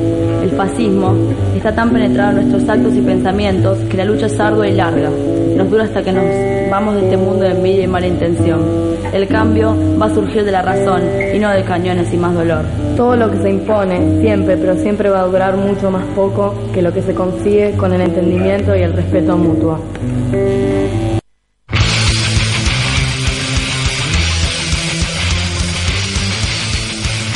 El 0.42 0.50
fascismo 0.50 1.14
está 1.55 1.74
tan 1.74 1.90
penetrado 1.90 2.30
en 2.30 2.48
nuestros 2.48 2.68
actos 2.68 2.94
y 2.94 3.00
pensamientos 3.00 3.78
que 3.90 3.96
la 3.96 4.05
lucha 4.05 4.26
es 4.26 4.40
ardua 4.40 4.68
y 4.68 4.72
larga. 4.72 5.10
Nos 5.59 5.70
dura 5.70 5.85
hasta 5.85 6.02
que 6.02 6.12
nos 6.12 6.24
vamos 6.70 6.94
de 6.94 7.02
este 7.02 7.16
mundo 7.16 7.40
de 7.44 7.51
envidia 7.51 7.82
y 7.82 7.86
mala 7.89 8.06
intención. 8.06 8.60
El 9.12 9.26
cambio 9.26 9.76
va 10.01 10.06
a 10.06 10.14
surgir 10.14 10.44
de 10.44 10.52
la 10.52 10.62
razón 10.62 11.02
y 11.35 11.39
no 11.39 11.51
de 11.51 11.64
cañones 11.64 12.12
y 12.14 12.16
más 12.16 12.32
dolor. 12.32 12.64
Todo 12.97 13.16
lo 13.16 13.28
que 13.30 13.39
se 13.39 13.51
impone, 13.51 14.20
siempre, 14.20 14.56
pero 14.56 14.76
siempre 14.76 15.10
va 15.10 15.22
a 15.22 15.24
durar 15.24 15.56
mucho 15.56 15.90
más 15.90 16.05
poco 16.14 16.55
que 16.72 16.80
lo 16.80 16.93
que 16.93 17.02
se 17.02 17.12
consigue 17.12 17.72
con 17.76 17.93
el 17.93 18.02
entendimiento 18.02 18.76
y 18.76 18.82
el 18.82 18.93
respeto 18.93 19.36
mutuo. 19.36 19.80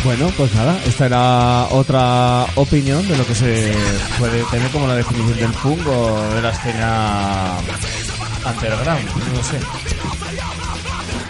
Bueno, 0.04 0.30
pues 0.36 0.52
nada, 0.54 0.76
esta 0.84 1.06
era 1.06 1.66
otra 1.70 2.44
opinión 2.56 3.06
de 3.06 3.16
lo 3.16 3.24
que 3.24 3.34
se 3.34 3.72
puede 4.18 4.42
tener 4.50 4.68
como 4.70 4.86
la 4.86 4.96
definición 4.96 5.38
del 5.38 5.52
punk 5.52 5.86
o 5.86 6.34
de 6.34 6.42
la 6.42 6.50
escena 6.50 7.56
underground, 8.46 9.08
no 9.34 9.42
sé. 9.42 9.58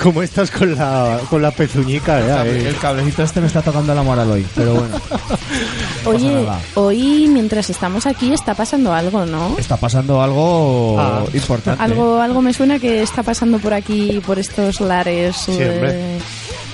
¿Cómo 0.03 0.21
estás 0.23 0.51
con 0.51 0.75
la, 0.75 1.21
con 1.31 1.41
la 1.41 1.53
pezuñica? 1.53 2.19
El, 2.19 2.27
ya, 2.27 2.37
cable- 2.39 2.51
eh? 2.65 2.69
el 2.71 2.77
cablecito 2.77 3.23
este 3.23 3.41
me 3.41 3.47
está 3.47 3.63
tocando 3.63 3.95
la 3.95 4.03
moral 4.03 4.31
hoy, 4.33 4.45
pero 4.55 4.75
bueno. 4.75 5.01
Oye, 6.07 6.45
hoy 6.75 7.29
mientras 7.29 7.71
estamos 7.71 8.05
aquí 8.07 8.33
está 8.33 8.53
pasando 8.55 8.93
algo, 8.93 9.25
¿no? 9.25 9.55
Está 9.59 9.77
pasando 9.77 10.21
algo 10.21 10.99
Ah. 10.99 11.23
importante. 11.33 11.81
Algo, 11.81 12.21
algo 12.21 12.43
me 12.43 12.53
suena 12.53 12.81
que 12.81 13.01
está 13.03 13.23
pasando 13.23 13.59
por 13.61 13.73
aquí, 13.75 14.21
por 14.27 14.41
estos 14.41 14.81
lares. 14.81 15.37
Sí, 15.37 15.53
eh. 15.61 16.19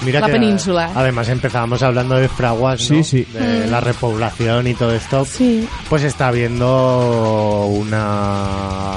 Mira 0.03 0.21
la 0.21 0.27
que 0.27 0.33
península. 0.33 0.91
Además 0.95 1.29
empezábamos 1.29 1.83
hablando 1.83 2.15
de 2.15 2.29
fraguas, 2.29 2.81
¿no? 2.91 3.03
Sí, 3.03 3.05
sí. 3.05 3.27
De 3.39 3.67
Mm. 3.67 3.71
la 3.71 3.81
repoblación 3.81 4.67
y 4.69 4.75
todo 4.75 4.95
esto. 4.95 5.27
Sí. 5.27 5.69
Pues 5.91 6.03
está 6.05 6.29
habiendo 6.29 7.67
una... 7.67 8.93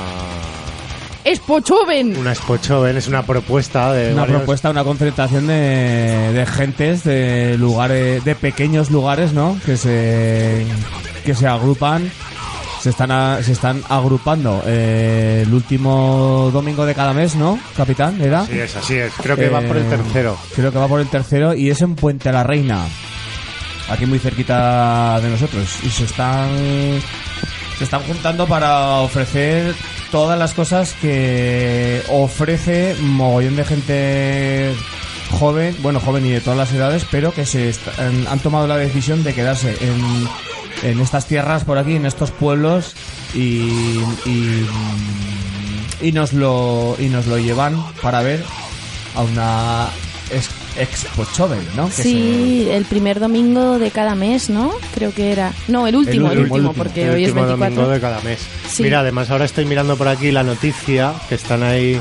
¡Expo 1.23 1.59
Choven! 1.59 2.17
Una 2.17 2.31
Expo 2.31 2.57
Joven, 2.57 2.97
es 2.97 3.07
una 3.07 3.21
propuesta 3.23 3.93
de 3.93 4.11
Una 4.13 4.21
varios- 4.21 4.37
propuesta, 4.39 4.69
una 4.71 4.83
concentración 4.83 5.45
de, 5.47 6.31
de 6.33 6.45
gentes, 6.47 7.03
de 7.03 7.57
lugares, 7.59 8.23
de 8.25 8.33
pequeños 8.35 8.89
lugares, 8.89 9.31
¿no? 9.33 9.57
Que 9.65 9.77
se, 9.77 10.65
que 11.23 11.35
se 11.35 11.45
agrupan, 11.47 12.11
se 12.81 12.89
están, 12.89 13.11
a- 13.11 13.43
se 13.43 13.51
están 13.51 13.83
agrupando 13.87 14.63
eh, 14.65 15.43
el 15.45 15.53
último 15.53 16.49
domingo 16.51 16.85
de 16.87 16.95
cada 16.95 17.13
mes, 17.13 17.35
¿no? 17.35 17.59
Capitán, 17.77 18.19
¿era? 18.19 18.43
Sí, 18.47 18.57
es 18.59 18.75
así 18.75 18.95
es. 18.95 19.13
Creo 19.21 19.35
que 19.35 19.49
va 19.49 19.61
por 19.61 19.77
el 19.77 19.85
Eh, 19.85 19.89
tercero. 19.89 20.37
Creo 20.55 20.71
que 20.71 20.79
va 20.79 20.87
por 20.87 21.01
el 21.01 21.07
tercero 21.07 21.53
y 21.53 21.69
es 21.69 21.81
en 21.81 21.93
Puente 21.95 22.31
la 22.31 22.43
Reina, 22.43 22.83
aquí 23.89 24.07
muy 24.07 24.17
cerquita 24.17 25.19
de 25.21 25.29
nosotros. 25.29 25.69
Y 25.83 25.89
se 25.89 26.05
están, 26.05 26.49
se 27.81 27.85
están 27.85 28.03
juntando 28.03 28.45
para 28.45 28.99
ofrecer 28.99 29.73
todas 30.11 30.37
las 30.37 30.53
cosas 30.53 30.93
que 31.01 32.03
ofrece 32.09 32.95
mogollón 33.01 33.55
de 33.55 33.65
gente 33.65 34.75
joven, 35.31 35.75
bueno, 35.81 35.99
joven 35.99 36.23
y 36.27 36.29
de 36.29 36.41
todas 36.41 36.59
las 36.59 36.71
edades, 36.71 37.07
pero 37.09 37.33
que 37.33 37.43
se 37.47 37.73
han, 37.97 38.39
tomado 38.41 38.67
la 38.67 38.77
decisión 38.77 39.23
de 39.23 39.33
quedarse 39.33 39.75
en, 40.83 40.99
estas 40.99 41.25
tierras 41.25 41.63
por 41.63 41.79
aquí, 41.79 41.95
en 41.95 42.05
estos 42.05 42.29
pueblos 42.29 42.93
y, 43.33 43.99
y, 46.01 46.11
nos 46.11 46.33
lo 46.33 46.95
y 46.99 47.09
nos 47.09 47.25
lo 47.25 47.39
llevan 47.39 47.83
para 48.03 48.21
ver 48.21 48.43
a 49.15 49.23
una 49.23 49.87
expo 50.77 51.25
Choven, 51.35 51.65
¿no? 51.75 51.87
Que 51.87 52.03
Sí, 52.03 52.67
el 52.71 52.85
primer 52.85 53.19
domingo 53.19 53.77
de 53.79 53.91
cada 53.91 54.15
mes, 54.15 54.49
¿no? 54.49 54.71
Creo 54.93 55.13
que 55.13 55.31
era. 55.31 55.51
No, 55.67 55.87
el 55.87 55.95
último, 55.95 56.31
el, 56.31 56.39
último, 56.39 56.55
último, 56.55 56.55
el 56.57 56.65
último. 56.67 56.73
porque 56.83 57.03
el 57.03 57.09
hoy 57.11 57.23
es 57.23 57.29
último 57.29 57.47
24. 57.47 57.75
domingo 57.75 57.93
de 57.93 57.99
cada 57.99 58.21
mes. 58.21 58.39
Sí. 58.69 58.83
Mira, 58.83 59.01
además 59.01 59.29
ahora 59.29 59.45
estoy 59.45 59.65
mirando 59.65 59.95
por 59.97 60.07
aquí 60.07 60.31
la 60.31 60.43
noticia 60.43 61.13
que 61.29 61.35
están 61.35 61.63
ahí. 61.63 61.99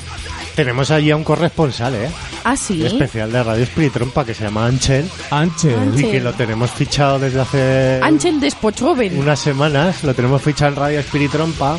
Tenemos 0.54 0.90
allí 0.90 1.10
a 1.10 1.16
un 1.16 1.24
corresponsal, 1.24 1.94
¿eh? 1.94 2.10
Ah, 2.44 2.56
sí. 2.56 2.84
Especial 2.84 3.30
de 3.32 3.42
Radio 3.42 3.62
Espiritrompa 3.62 4.24
que 4.24 4.34
se 4.34 4.44
llama 4.44 4.66
Anchel. 4.66 5.08
Anchel. 5.30 5.74
Anchel. 5.78 6.04
Y 6.04 6.10
que 6.10 6.20
lo 6.20 6.32
tenemos 6.34 6.70
fichado 6.70 7.18
desde 7.18 7.40
hace 7.40 8.00
Ángel 8.02 8.40
de 8.40 8.48
Expo 8.48 8.70
Choven. 8.70 9.18
unas 9.18 9.38
semanas. 9.38 10.02
Lo 10.04 10.12
tenemos 10.14 10.42
fichado 10.42 10.72
en 10.72 10.76
Radio 10.76 11.00
Espiritrompa. 11.00 11.76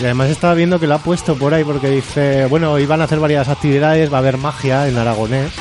Y 0.00 0.04
además 0.04 0.30
estaba 0.30 0.54
viendo 0.54 0.80
que 0.80 0.88
lo 0.88 0.94
ha 0.94 0.98
puesto 0.98 1.36
por 1.36 1.54
ahí 1.54 1.62
porque 1.62 1.88
dice, 1.88 2.46
bueno, 2.46 2.76
iban 2.80 3.00
a 3.00 3.04
hacer 3.04 3.20
varias 3.20 3.48
actividades, 3.48 4.12
va 4.12 4.16
a 4.16 4.20
haber 4.20 4.38
magia 4.38 4.88
en 4.88 4.96
aragonés. 4.96 5.52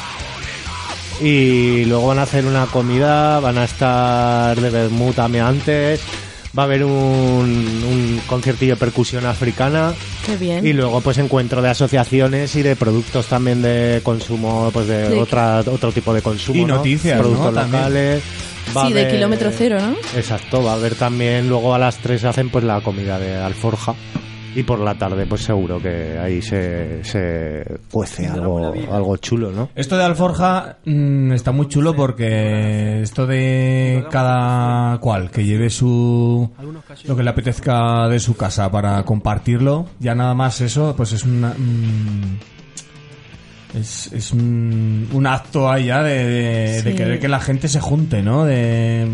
Y 1.23 1.85
luego 1.85 2.07
van 2.07 2.19
a 2.19 2.23
hacer 2.23 2.45
una 2.45 2.65
comida, 2.65 3.39
van 3.39 3.57
a 3.57 3.63
estar 3.63 4.59
de 4.59 4.69
vermut 4.69 5.17
antes, 5.19 6.01
va 6.57 6.63
a 6.63 6.65
haber 6.65 6.83
un, 6.83 6.91
un 6.91 8.21
conciertillo 8.27 8.73
de 8.73 8.79
percusión 8.79 9.25
africana 9.25 9.93
Qué 10.25 10.35
bien. 10.35 10.65
y 10.67 10.73
luego 10.73 10.99
pues 10.99 11.17
encuentro 11.19 11.61
de 11.61 11.69
asociaciones 11.69 12.53
y 12.57 12.61
de 12.61 12.75
productos 12.75 13.27
también 13.27 13.61
de 13.61 14.01
consumo, 14.03 14.69
pues 14.73 14.87
de 14.87 15.17
otra, 15.17 15.61
otro 15.61 15.93
tipo 15.93 16.13
de 16.13 16.21
consumo. 16.21 16.59
Y 16.59 16.65
¿no? 16.65 16.75
noticias, 16.75 17.17
Productos 17.19 17.53
¿no? 17.53 17.61
También. 17.61 17.83
locales. 17.83 18.23
va 18.75 18.83
a 18.83 18.87
sí, 18.87 18.93
de 18.93 19.07
kilómetro 19.07 19.49
cero, 19.57 19.77
¿no? 19.79 19.95
Exacto, 20.19 20.61
va 20.61 20.73
a 20.73 20.75
haber 20.75 20.95
también, 20.95 21.47
luego 21.47 21.73
a 21.73 21.79
las 21.79 21.99
3 21.99 22.25
hacen 22.25 22.49
pues 22.49 22.65
la 22.65 22.81
comida 22.81 23.17
de 23.17 23.37
alforja 23.37 23.95
y 24.55 24.63
por 24.63 24.79
la 24.79 24.95
tarde 24.95 25.25
pues 25.25 25.41
seguro 25.41 25.79
que 25.81 26.17
ahí 26.19 26.41
se, 26.41 27.03
se 27.03 27.65
cuece 27.91 28.27
algo, 28.27 28.73
algo 28.91 29.17
chulo, 29.17 29.51
¿no? 29.51 29.69
Esto 29.75 29.97
de 29.97 30.03
Alforja 30.03 30.77
mm, 30.85 31.31
está 31.33 31.51
muy 31.51 31.67
chulo 31.67 31.95
porque 31.95 33.01
esto 33.01 33.25
de 33.27 34.05
cada 34.11 34.97
cual 34.99 35.31
que 35.31 35.43
lleve 35.45 35.69
su 35.69 36.49
lo 37.07 37.15
que 37.15 37.23
le 37.23 37.29
apetezca 37.29 38.07
de 38.07 38.19
su 38.19 38.35
casa 38.35 38.69
para 38.71 39.03
compartirlo, 39.03 39.87
ya 39.99 40.15
nada 40.15 40.33
más 40.33 40.61
eso, 40.61 40.93
pues 40.95 41.11
es 41.13 41.23
una 41.23 41.49
mm, 41.49 42.39
es, 43.79 44.11
es 44.13 44.31
un, 44.31 45.09
un 45.11 45.25
acto 45.27 45.69
ahí 45.69 45.85
ya 45.85 46.03
de, 46.03 46.25
de- 46.25 46.81
de 46.83 46.95
querer 46.95 47.19
que 47.19 47.27
la 47.27 47.39
gente 47.39 47.67
se 47.67 47.79
junte, 47.79 48.21
¿no? 48.21 48.45
De 48.45 49.07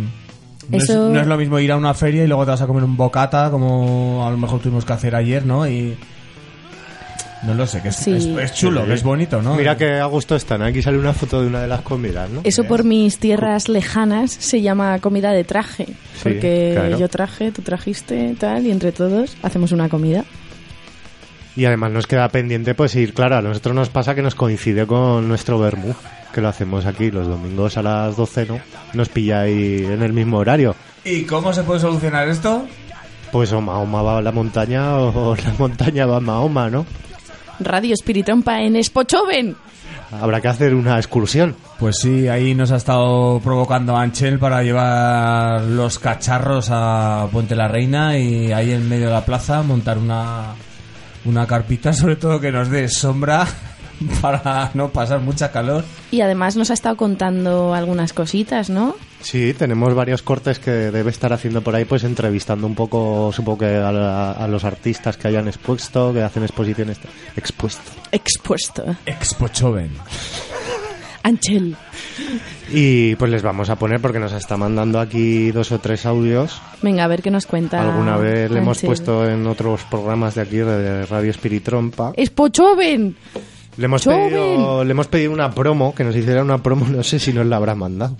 no, 0.70 0.78
es, 0.78 0.84
Eso- 0.84 1.10
no 1.10 1.20
es 1.20 1.28
lo 1.28 1.38
mismo 1.38 1.60
ir 1.60 1.72
a 1.72 1.78
una 1.78 1.94
feria 1.94 2.24
y 2.24 2.28
luego 2.28 2.46
te 2.46 2.52
vas 2.52 2.62
a 2.62 2.68
comer 2.68 2.84
un 2.84 2.96
bocata 2.98 3.50
como 3.52 4.26
a 4.26 4.32
lo 4.32 4.38
mejor 4.38 4.60
tuvimos 4.60 4.86
que 4.86 4.94
hacer 4.94 5.16
ayer, 5.16 5.46
¿no? 5.46 5.68
Y 5.68 5.98
no 7.44 7.54
lo 7.54 7.66
sé, 7.66 7.82
que 7.82 7.88
es, 7.90 7.96
Sí. 7.96 8.12
es, 8.12 8.26
es 8.26 8.54
chulo, 8.54 8.86
que 8.86 8.94
es 8.94 9.02
bonito, 9.04 9.42
¿no? 9.42 9.56
Mira 9.56 9.78
que 9.78 9.94
a 10.00 10.06
gusto 10.06 10.36
están, 10.36 10.62
aquí 10.62 10.82
sale 10.82 10.98
una 10.98 11.14
foto 11.14 11.42
de 11.42 11.48
una 11.48 11.62
de 11.62 11.68
las 11.68 11.82
comidas, 11.82 12.30
¿no? 12.30 12.42
Eso 12.44 12.66
por 12.66 12.84
mis 12.84 13.18
tierras 13.18 13.70
lejanas 13.70 14.32
se 14.32 14.62
llama 14.62 15.00
comida 15.00 15.32
de 15.32 15.44
traje. 15.46 15.88
Porque 16.22 16.72
claro. 16.76 17.00
yo 17.00 17.08
traje, 17.08 17.52
tú 17.54 17.62
trajiste, 17.62 18.36
tal, 18.38 18.66
y 18.66 18.72
entre 18.72 18.92
todos 18.92 19.38
hacemos 19.42 19.72
una 19.72 19.88
comida. 19.88 20.26
Y 21.56 21.64
además 21.66 21.92
nos 21.92 22.08
queda 22.08 22.28
pendiente 22.30 22.76
pues 22.76 22.94
ir, 22.96 23.14
claro, 23.14 23.38
a 23.38 23.42
nosotros 23.42 23.74
nos 23.74 23.90
pasa 23.90 24.16
que 24.16 24.22
nos 24.22 24.36
coincide 24.36 24.86
con 24.86 25.28
nuestro 25.28 25.58
vermú, 25.60 25.96
que 26.34 26.42
lo 26.42 26.48
hacemos 26.50 26.86
aquí 26.86 27.12
los 27.12 27.28
domingos 27.28 27.78
a 27.78 27.82
las 27.82 28.16
12, 28.16 28.46
¿no? 28.46 28.60
Nos 28.94 29.10
pilla 29.10 29.42
ahí 29.42 29.86
en 29.86 30.02
el 30.02 30.14
mismo 30.14 30.38
horario. 30.38 30.76
¿Y 31.04 31.24
cómo 31.24 31.54
se 31.54 31.64
puede 31.64 31.80
solucionar 31.80 32.28
esto? 32.28 32.66
Pues 33.32 33.52
o 33.52 33.62
Mahoma 33.62 34.02
va 34.02 34.18
a 34.18 34.22
la 34.22 34.32
montaña 34.32 34.98
o 34.98 35.36
la 35.44 35.54
montaña 35.58 36.06
va 36.06 36.18
a 36.18 36.22
Mahoma, 36.22 36.70
¿no? 36.70 36.86
Radio 37.60 37.94
Espiritrompa 37.94 38.62
en 38.62 38.82
Spochoven. 38.84 39.56
Habrá 40.12 40.42
que 40.42 40.48
hacer 40.48 40.74
una 40.74 40.98
excursión. 40.98 41.56
Pues 41.78 41.98
sí, 42.02 42.28
ahí 42.28 42.56
nos 42.56 42.72
ha 42.72 42.78
estado 42.78 43.40
provocando 43.42 43.96
Anchel 43.96 44.40
para 44.40 44.64
llevar 44.64 45.62
los 45.62 46.00
cacharros 46.00 46.70
a 46.72 47.28
Puente 47.32 47.56
la 47.56 47.68
Reina 47.68 48.18
y 48.18 48.52
ahí 48.52 48.72
en 48.72 48.90
medio 48.90 49.08
de 49.08 49.14
la 49.14 49.26
plaza 49.26 49.62
montar 49.62 49.98
una, 49.98 50.56
una 51.26 51.46
carpita, 51.46 51.94
sobre 51.94 52.16
todo 52.16 52.40
que 52.40 52.52
nos 52.52 52.70
dé 52.70 52.88
sombra 52.90 53.48
para 54.22 54.72
no 54.74 54.90
pasar 54.90 55.20
mucha 55.20 55.52
calor. 55.52 55.84
Y 56.12 56.22
además 56.22 56.56
nos 56.56 56.70
ha 56.72 56.74
estado 56.74 56.96
contando 56.98 57.74
algunas 57.74 58.14
cositas, 58.14 58.70
¿no? 58.70 58.96
Sí, 59.22 59.54
tenemos 59.54 59.94
varios 59.94 60.22
cortes 60.22 60.60
que 60.60 60.72
debe 60.72 61.10
estar 61.12 61.34
haciendo 61.34 61.62
por 61.62 61.76
ahí, 61.76 61.84
pues 61.86 62.04
entrevistando 62.06 62.66
un 62.68 62.76
poco, 62.76 63.32
supongo 63.34 63.60
que 63.60 63.76
a, 63.76 63.92
la- 63.92 64.32
a 64.32 64.48
los 64.48 64.64
artistas 64.64 65.18
que 65.18 65.28
hayan 65.28 65.48
expuesto, 65.48 66.14
que 66.14 66.22
hacen 66.24 66.44
exposiciones. 66.44 66.98
Expuesto. 67.36 67.92
Expuesto. 68.12 68.84
Expo 69.06 69.48
Choven. 69.50 69.92
Anchel. 71.22 71.76
Y 72.72 73.16
pues 73.16 73.30
les 73.30 73.42
vamos 73.42 73.70
a 73.70 73.76
poner, 73.76 74.00
porque 74.00 74.20
nos 74.20 74.32
está 74.32 74.56
mandando 74.56 75.00
aquí 75.02 75.52
dos 75.52 75.72
o 75.74 75.80
tres 75.80 76.06
audios. 76.06 76.62
Venga, 76.82 77.04
a 77.04 77.08
ver 77.08 77.22
qué 77.22 77.30
nos 77.30 77.46
cuenta. 77.46 77.82
Alguna 77.82 78.16
vez 78.16 78.50
le 78.50 78.60
hemos 78.60 78.80
puesto 78.82 79.28
en 79.30 79.46
otros 79.48 79.84
programas 79.92 80.36
de 80.36 80.42
aquí, 80.42 80.58
de 80.58 81.06
Radio 81.08 81.32
Espiritrompa. 81.32 82.14
Spochoven. 82.26 83.18
Le 83.80 83.86
hemos, 83.86 84.04
Joven. 84.04 84.30
pedido, 84.30 84.84
le 84.84 84.92
hemos 84.92 85.08
pedido 85.08 85.32
una 85.32 85.52
promo, 85.52 85.96
que 85.96 86.04
nos 86.04 86.16
hiciera 86.16 86.44
una 86.44 86.62
promo, 86.62 86.86
no 86.90 87.02
sé 87.02 87.18
si 87.18 87.32
nos 87.32 87.46
la 87.46 87.56
habrá 87.56 87.76
mandado. 87.76 88.16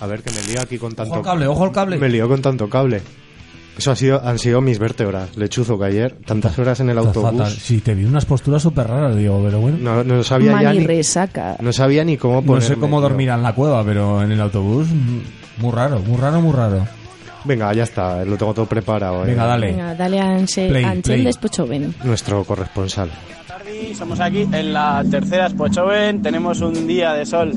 A 0.00 0.06
ver, 0.06 0.22
que 0.22 0.30
me 0.30 0.42
lío 0.52 0.60
aquí 0.60 0.78
con 0.78 0.94
tanto... 0.94 1.14
al 1.14 1.22
cable, 1.22 1.46
ojo 1.46 1.64
al 1.64 1.72
cable. 1.72 1.98
Me 1.98 2.08
lío 2.08 2.28
con 2.28 2.40
tanto 2.42 2.68
cable. 2.68 3.02
Eso 3.76 3.90
ha 3.90 3.96
sido, 3.96 4.22
han 4.26 4.38
sido 4.38 4.62
mis 4.62 4.78
vértebras, 4.78 5.36
lechuzo 5.36 5.78
que 5.78 5.84
ayer, 5.84 6.16
tantas 6.24 6.58
horas 6.58 6.80
en 6.80 6.88
el 6.88 6.96
Está 6.96 7.08
autobús. 7.08 7.30
fatal. 7.40 7.52
Sí, 7.52 7.80
te 7.80 7.94
vi 7.94 8.06
unas 8.06 8.24
posturas 8.24 8.62
súper 8.62 8.86
raras, 8.88 9.14
digo, 9.16 9.42
pero 9.44 9.60
bueno. 9.60 9.76
No, 9.80 10.02
no 10.02 10.22
sabía 10.22 10.62
ya 10.62 10.72
ni, 10.72 10.86
resaca. 10.86 11.56
no 11.60 11.70
sabía 11.74 12.02
ni 12.02 12.16
cómo 12.16 12.36
No 12.36 12.42
ponerme. 12.42 12.68
sé 12.68 12.76
cómo 12.80 13.02
dormir 13.02 13.28
en 13.28 13.42
la 13.42 13.54
cueva, 13.54 13.84
pero 13.84 14.22
en 14.22 14.32
el 14.32 14.40
autobús, 14.40 14.88
muy 15.58 15.72
raro, 15.72 15.98
muy 16.00 16.16
raro, 16.16 16.40
muy 16.40 16.52
raro. 16.54 16.86
Venga, 17.44 17.70
ya 17.74 17.82
está, 17.82 18.24
lo 18.24 18.38
tengo 18.38 18.54
todo 18.54 18.64
preparado. 18.66 19.24
eh. 19.24 19.28
Venga, 19.28 19.44
dale. 19.44 19.66
Venga, 19.72 19.94
dale 19.94 20.20
a 20.20 20.38
Anche- 20.38 20.68
Play. 20.68 20.84
Nuestro 22.02 22.44
corresponsal. 22.44 23.10
Estamos 23.78 24.20
aquí 24.20 24.42
en 24.52 24.72
la 24.72 25.04
tercera 25.10 25.48
Spochoven, 25.48 26.22
tenemos 26.22 26.60
un 26.60 26.86
día 26.86 27.12
de 27.12 27.26
sol 27.26 27.52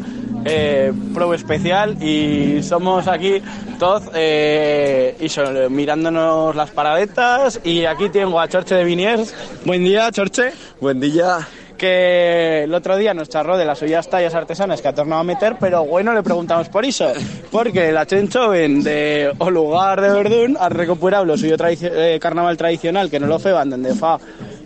eh, 0.45 0.91
pro 1.13 1.33
especial 1.33 2.01
y 2.03 2.61
somos 2.63 3.07
aquí 3.07 3.41
todos 3.79 4.03
eh, 4.13 5.15
y 5.19 5.29
so- 5.29 5.69
mirándonos 5.69 6.55
las 6.55 6.71
paradetas 6.71 7.59
y 7.63 7.85
aquí 7.85 8.09
tengo 8.09 8.39
a 8.39 8.47
Chorche 8.47 8.75
de 8.75 8.83
Viniers. 8.83 9.33
Buen 9.65 9.83
día, 9.83 10.11
Chorche. 10.11 10.51
Buen 10.81 10.99
día. 10.99 11.39
Que 11.77 12.63
el 12.65 12.73
otro 12.73 12.97
día 12.97 13.13
nos 13.13 13.29
charró 13.29 13.55
de 13.57 13.63
las 13.63 13.81
ollas 13.81 14.09
tallas 14.09 14.35
artesanas 14.35 14.81
que 14.81 14.89
ha 14.89 14.93
tornado 14.93 15.21
a 15.21 15.23
meter, 15.23 15.55
pero 15.61 15.85
bueno, 15.85 16.13
le 16.13 16.21
preguntamos 16.21 16.67
por 16.67 16.83
eso. 16.83 17.09
Porque 17.51 17.93
la 17.93 18.05
Chenchoven 18.05 18.83
de 18.83 19.31
O 19.37 19.49
Lugar 19.49 20.01
de 20.01 20.09
Verdún 20.09 20.57
ha 20.59 20.67
recuperado 20.67 21.23
lo 21.23 21.37
suyo 21.37 21.55
tradici- 21.55 21.89
eh, 21.89 22.19
carnaval 22.21 22.57
tradicional, 22.57 23.09
que 23.09 23.17
no 23.21 23.27
lo 23.27 23.39
feban 23.39 23.69
desde 23.69 23.97
fa 23.97 24.17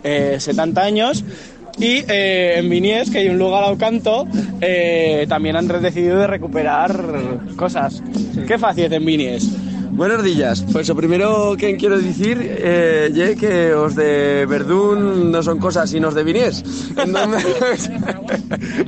eh, 0.04 0.36
70 0.38 0.82
años. 0.82 1.24
Y 1.78 2.04
eh, 2.08 2.58
en 2.58 2.70
Vinies, 2.70 3.10
que 3.10 3.18
hay 3.18 3.28
un 3.28 3.38
lugar 3.38 3.64
al 3.64 3.76
canto, 3.76 4.28
eh, 4.60 5.26
también 5.28 5.56
han 5.56 5.66
decidido 5.66 6.20
de 6.20 6.26
recuperar 6.28 7.04
cosas. 7.56 8.00
¿Qué 8.46 8.58
fácil 8.58 8.92
en 8.92 9.04
Vinies? 9.04 9.50
Buenos 9.94 10.22
días. 10.24 10.64
Pues 10.72 10.88
lo 10.88 10.96
primero 10.96 11.54
que 11.56 11.76
quiero 11.76 11.98
decir, 11.98 12.36
eh, 12.40 13.10
ye, 13.14 13.36
que 13.36 13.72
os 13.72 13.94
de 13.94 14.44
Verdún 14.46 15.30
no 15.30 15.42
son 15.42 15.58
cosas 15.58 15.88
sino 15.90 16.08
os 16.08 16.14
de. 16.14 16.24
Entonces- 16.96 17.90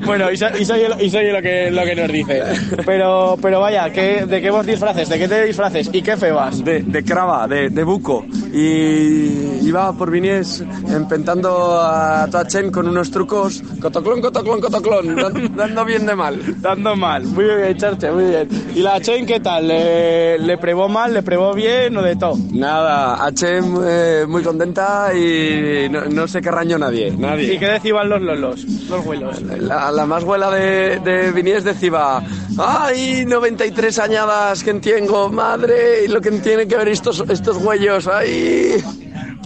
Bueno, 0.06 0.30
y, 0.30 0.36
so- 0.36 0.46
y 0.58 0.64
soy, 0.64 0.80
y 1.00 1.10
soy 1.10 1.30
lo 1.32 1.40
que, 1.42 1.70
lo 1.70 1.84
que 1.84 1.94
nos 1.94 2.10
dice. 2.10 2.42
Pero, 2.84 3.36
pero 3.40 3.60
vaya, 3.60 3.90
¿qué, 3.92 4.24
¿de 4.26 4.40
qué 4.40 4.50
vos 4.50 4.64
disfraces? 4.66 5.08
¿De 5.08 5.18
qué 5.18 5.28
te 5.28 5.44
disfraces? 5.44 5.88
¿Y 5.92 6.02
qué 6.02 6.16
febas? 6.16 6.64
De, 6.64 6.82
de 6.82 7.04
crava, 7.04 7.46
de, 7.48 7.68
de 7.70 7.84
buco. 7.84 8.24
Y 8.52 9.60
iba 9.66 9.92
por 9.92 10.10
Vinies 10.10 10.64
empentando 10.88 11.80
a 11.80 12.26
Toachen 12.30 12.70
con 12.70 12.88
unos 12.88 13.10
trucos, 13.10 13.62
cotoclón, 13.80 14.20
cotoclón, 14.20 14.60
cotoclón, 14.60 15.16
dan- 15.16 15.56
dando 15.56 15.84
bien 15.84 16.06
de 16.06 16.14
mal. 16.16 16.40
Dando 16.60 16.96
mal. 16.96 17.24
Muy 17.24 17.44
bien, 17.44 17.76
Charche, 17.76 18.10
muy 18.10 18.24
bien. 18.24 18.48
¿Y 18.74 18.80
la 18.80 19.00
Chen 19.00 19.26
qué 19.26 19.40
tal? 19.40 19.68
¿Le, 19.68 20.38
le 20.38 20.58
probó 20.58 20.88
mal? 20.96 21.12
¿Le 21.12 21.22
probó 21.22 21.52
bien 21.52 21.94
o 21.96 22.02
de 22.02 22.16
todo? 22.16 22.36
Nada, 22.52 23.22
H 23.22 23.60
eh, 23.86 24.24
muy 24.26 24.42
contenta 24.42 25.12
y 25.14 25.88
no, 25.90 26.06
no 26.06 26.26
se 26.26 26.40
querrañó 26.40 26.78
nadie, 26.78 27.10
nadie. 27.10 27.54
¿Y 27.54 27.58
qué 27.58 27.66
decían 27.66 28.08
los 28.08 28.22
lolos? 28.22 28.64
Los 28.88 29.04
vuelos. 29.04 29.42
La, 29.42 29.92
la 29.92 30.06
más 30.06 30.24
buena 30.24 30.50
de, 30.50 30.98
de 31.00 31.32
Vinies 31.32 31.64
decía, 31.64 32.22
ay, 32.58 33.24
93 33.26 33.98
añadas 33.98 34.64
que 34.64 34.70
entiendo, 34.70 35.28
madre, 35.28 36.04
y 36.04 36.08
lo 36.08 36.22
que 36.22 36.30
tienen 36.30 36.66
que 36.66 36.76
ver 36.76 36.88
estos, 36.88 37.22
estos 37.28 37.58
huellos, 37.58 38.08
ay. 38.08 38.82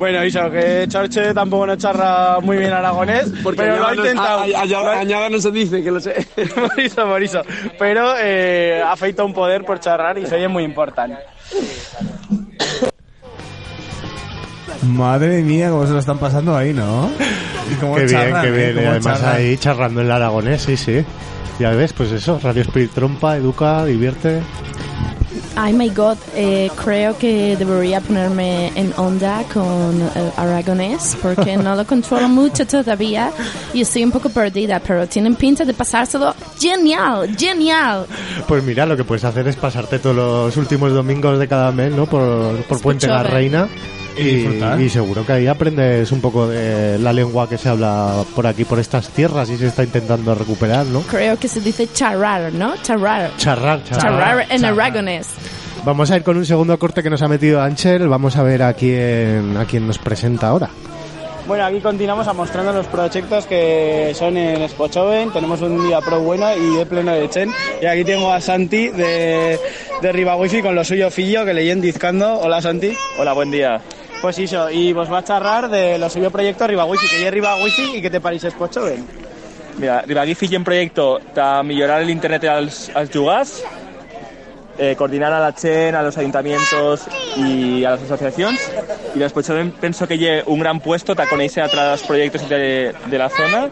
Bueno, 0.01 0.25
Iso, 0.25 0.51
que 0.51 0.87
Chorche 0.89 1.35
tampoco 1.35 1.67
no 1.67 1.77
charra 1.77 2.41
muy 2.41 2.57
bien 2.57 2.73
aragonés, 2.73 3.31
pero 3.55 3.77
lo 3.77 3.87
ha 3.87 3.95
intentado. 3.95 4.41
añada 4.41 5.29
no 5.29 5.39
se 5.39 5.51
dice, 5.51 5.83
que 5.83 5.91
lo 5.91 6.01
sé. 6.01 6.27
por 6.55 6.81
eso, 6.81 7.07
por 7.07 7.23
eso. 7.23 7.43
Pero 7.79 8.15
eh, 8.19 8.83
ha 8.83 8.97
feito 8.97 9.27
un 9.27 9.35
poder 9.35 9.63
por 9.63 9.79
charrar 9.79 10.17
y 10.17 10.25
se 10.25 10.37
oye 10.37 10.49
muy 10.49 10.65
importante. 10.65 11.19
Madre 14.85 15.43
mía, 15.43 15.69
cómo 15.69 15.87
se 15.87 15.93
lo 15.93 15.99
están 15.99 16.17
pasando 16.19 16.57
ahí, 16.57 16.73
¿no? 16.73 17.11
Y 17.71 17.75
cómo 17.75 17.97
Qué 17.97 18.07
bien, 18.07 18.35
qué 18.41 18.49
¿eh? 18.49 18.51
bien. 18.73 18.83
Y 18.83 18.87
además 18.87 19.21
charran. 19.21 19.37
ahí 19.37 19.57
charrando 19.59 20.01
el 20.01 20.11
aragonés, 20.11 20.63
sí, 20.63 20.79
sí. 20.79 21.05
Ya 21.59 21.73
ves, 21.73 21.93
pues 21.93 22.11
eso, 22.11 22.41
Radio 22.43 22.63
Spirit 22.63 22.93
trompa, 22.95 23.37
educa, 23.37 23.85
divierte. 23.85 24.41
Ay, 25.57 25.73
my 25.73 25.89
God, 25.91 26.17
eh, 26.35 26.71
creo 26.83 27.17
que 27.19 27.57
debería 27.57 28.01
ponerme 28.01 28.73
en 28.75 28.93
onda 28.97 29.43
con 29.53 30.01
el 30.15 30.33
aragonés 30.37 31.17
porque 31.21 31.57
no 31.57 31.75
lo 31.75 31.85
controlo 31.87 32.29
mucho 32.41 32.67
todavía 32.67 33.33
y 33.75 33.83
estoy 33.83 34.05
un 34.05 34.13
poco 34.13 34.31
perdida, 34.31 34.81
pero 34.81 35.07
tienen 35.07 35.35
pinta 35.35 35.65
de 35.65 35.75
pasárselo 35.75 36.35
genial, 36.59 37.35
genial. 37.37 38.07
Pues 38.47 38.63
mira, 38.63 38.87
lo 38.87 38.97
que 38.97 39.05
puedes 39.05 39.25
hacer 39.25 39.47
es 39.49 39.57
pasarte 39.57 39.99
todos 39.99 40.17
los 40.17 40.57
últimos 40.57 40.93
domingos 40.93 41.39
de 41.39 41.49
cada 41.49 41.73
mes, 41.73 41.93
¿no? 41.93 42.07
Por, 42.07 42.63
por 42.65 42.81
Puente 42.81 43.07
la. 43.07 43.23
Reina. 43.23 43.69
Y 44.17 44.47
y 44.85 44.89
seguro 44.89 45.25
que 45.25 45.33
ahí 45.33 45.47
aprendes 45.47 46.11
un 46.13 46.21
poco 46.21 46.47
de 46.49 46.99
la 46.99 47.13
lengua 47.13 47.49
que 47.49 47.57
se 47.59 47.69
habla 47.69 48.25
por 48.35 48.47
aquí, 48.47 48.65
por 48.65 48.79
estas 48.79 49.09
tierras 49.11 49.49
y 49.51 49.57
se 49.57 49.67
está 49.69 49.83
intentando 49.83 50.35
recuperar, 50.35 50.87
¿no? 50.87 51.01
Creo 51.03 51.39
que 51.39 51.49
se 51.49 51.61
dice 51.61 51.89
charrar, 51.93 52.53
¿no? 52.53 52.75
Charrar. 52.83 53.31
Charrar, 53.37 53.83
charrar. 53.85 54.03
Charrar 54.03 54.47
en 54.51 54.65
aragonés. 54.65 55.29
Vamos 55.85 56.11
a 56.11 56.17
ir 56.17 56.23
con 56.23 56.37
un 56.37 56.45
segundo 56.45 56.79
corte 56.79 57.03
que 57.03 57.09
nos 57.09 57.23
ha 57.23 57.29
metido 57.29 57.63
Anchel. 57.63 58.09
Vamos 58.09 58.37
a 58.37 58.43
ver 58.43 58.63
a 58.63 58.75
quién, 58.75 59.57
a 59.57 59.65
quién 59.65 59.87
nos 59.87 59.99
presenta 59.99 60.49
ahora. 60.49 60.69
Bueno, 61.47 61.65
aquí 61.65 61.81
continuamos 61.81 62.29
a 62.29 62.33
mostrando 62.33 62.73
los 62.73 62.87
proyectos 62.87 63.47
que 63.47 64.13
son 64.15 64.37
en 64.37 64.69
Spochoven. 64.69 65.33
Tenemos 65.33 65.61
un 65.63 65.85
día 65.89 66.01
pro 66.01 66.21
bueno 66.21 66.47
y 66.55 66.77
de 66.77 66.87
pleno 66.87 67.13
de 67.13 67.29
Chen. 67.31 67.51
Y 67.81 67.87
aquí 67.87 68.05
tengo 68.05 68.31
a 68.31 68.41
Santi 68.41 68.89
de, 68.89 69.59
de 70.03 70.13
Riva 70.13 70.37
Wifi 70.37 70.61
con 70.63 70.75
lo 70.75 70.85
suyo 70.85 71.11
fillo 71.11 71.45
que 71.45 71.55
leyen 71.55 71.81
dizcando. 71.81 72.39
Hola 72.39 72.61
Santi. 72.61 72.93
Hola, 73.19 73.33
buen 73.33 73.51
día. 73.51 73.81
Pues 74.21 74.39
eso, 74.39 74.71
y 74.71 74.93
vos 74.93 75.11
va 75.11 75.19
a 75.19 75.25
charrar 75.25 75.69
de 75.71 75.99
lo 75.99 76.11
suyo 76.11 76.31
proyecto 76.31 76.67
Riva 76.67 76.85
Wifi, 76.85 77.09
que 77.09 77.27
es 77.27 77.33
Riva 77.33 77.57
Wifi 77.57 77.97
y 77.97 78.03
que 78.03 78.11
te 78.11 78.21
parís 78.21 78.47
Spochoven. 78.49 79.07
Mira, 79.79 80.03
Ribagui 80.03 80.35
fill 80.35 80.57
un 80.59 80.65
proyecto 80.65 81.19
para 81.35 81.63
mejorar 81.63 82.03
el 82.03 82.11
internet 82.11 82.45
als, 82.45 82.91
als 82.95 83.11
jugars, 83.11 83.65
eh, 84.77 84.95
coordinar 84.95 85.33
a 85.33 85.41
la 85.41 85.55
CHEN, 85.55 85.95
a 85.95 86.03
los 86.03 86.19
ayuntamientos 86.19 87.07
y 87.37 87.83
a 87.85 87.93
las 87.93 88.03
asociaciones. 88.03 88.71
Y 89.15 89.19
después 89.19 89.47
también 89.47 89.71
pienso 89.73 90.07
que 90.07 90.19
lleve 90.19 90.43
un 90.47 90.61
gran 90.61 90.81
puesto 90.81 91.17
para 91.17 91.31
conocer 91.31 91.63
a 91.63 91.67
otros 91.67 92.03
proyectos 92.03 92.47
de, 92.47 92.95
de 93.07 93.19
la 93.19 93.31
zona 93.31 93.71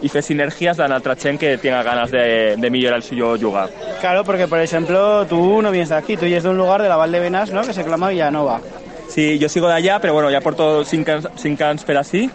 y 0.00 0.06
hacer 0.06 0.22
sinergias 0.22 0.78
de 0.78 0.84
otra 0.84 1.16
CHEN 1.16 1.36
que 1.36 1.58
tenga 1.58 1.82
ganas 1.82 2.10
de, 2.10 2.54
de 2.56 2.70
mejorar 2.70 2.96
el 2.96 3.02
suyo 3.02 3.36
jugar. 3.38 3.68
Claro, 4.00 4.24
porque 4.24 4.48
por 4.48 4.60
ejemplo, 4.60 5.26
tú 5.26 5.60
no 5.60 5.70
vienes 5.70 5.90
de 5.90 5.96
aquí, 5.96 6.16
tú 6.16 6.24
vienes 6.24 6.44
de 6.44 6.48
un 6.48 6.56
lugar 6.56 6.80
de 6.80 6.88
la 6.88 6.96
Val 6.96 7.12
de 7.12 7.20
Benas, 7.20 7.50
¿no? 7.50 7.60
Que 7.60 7.74
se 7.74 7.82
llama 7.84 8.08
Villanova. 8.08 8.60
Sí, 9.08 9.38
yo 9.38 9.48
sigo 9.48 9.68
de 9.68 9.74
allá, 9.74 10.00
pero 10.00 10.12
bueno, 10.12 10.30
ya 10.30 10.40
porto 10.40 10.84
cinc 10.84 11.08
anys, 11.08 11.28
cinc 11.36 11.60
anys 11.62 11.84
per 11.84 11.96
así, 11.96 12.28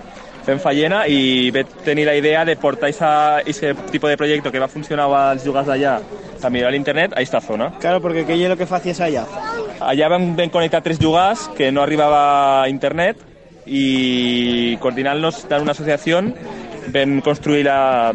fent 0.45 0.61
fallena, 0.61 1.03
i 1.07 1.51
ve 1.51 1.63
tenir 1.85 2.05
la 2.07 2.15
idea 2.15 2.45
de 2.45 2.55
portar 2.55 2.89
ese 3.45 3.75
tipo 3.91 4.07
de 4.07 4.17
proyecto 4.17 4.51
que 4.51 4.59
va 4.59 4.67
funcionar 4.67 5.09
als 5.11 5.43
jugars 5.45 5.67
d'allà 5.67 5.99
a 6.41 6.49
millorar 6.49 6.71
l'internet 6.73 7.13
a 7.15 7.21
esta 7.21 7.41
zona. 7.41 7.71
Claro, 7.79 8.01
porque 8.01 8.25
¿qué 8.25 8.41
es 8.41 8.49
lo 8.49 8.57
que 8.57 8.65
facies 8.65 8.99
allá? 8.99 9.25
Allà 9.79 10.09
vam, 10.09 10.35
vam 10.35 10.49
connectar 10.49 10.81
tres 10.81 10.97
jugars 10.99 11.49
que 11.57 11.71
no 11.71 11.83
arribava 11.83 12.63
a 12.63 12.69
internet 12.69 13.17
i 13.65 14.77
coordinant-nos 14.81 15.45
en 15.49 15.61
una 15.61 15.71
associació 15.75 16.21
vam 16.91 17.21
construir 17.21 17.65
la, 17.65 18.13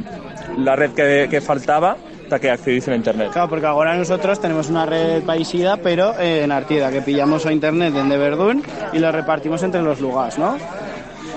la 0.59 0.75
red 0.77 0.93
que, 0.95 1.29
que 1.31 1.41
faltava 1.41 1.97
para 2.29 2.41
que 2.41 2.51
accediesen 2.51 2.95
a 2.95 2.97
internet. 2.97 3.31
Claro, 3.33 3.49
porque 3.49 3.67
ahora 3.67 3.97
nosotros 3.97 4.41
tenemos 4.41 4.69
una 4.69 4.87
red 4.87 5.23
paisida, 5.23 5.77
pero 5.77 6.19
eh, 6.19 6.43
en 6.43 6.53
Artida, 6.53 6.91
que 6.91 7.03
pillamos 7.03 7.47
a 7.47 7.53
internet 7.53 7.95
de 7.95 8.17
Verdún 8.17 8.63
y 8.93 8.99
lo 8.99 9.11
repartimos 9.13 9.63
entre 9.63 9.83
los 9.83 10.01
lugares, 10.01 10.39
¿no? 10.39 10.57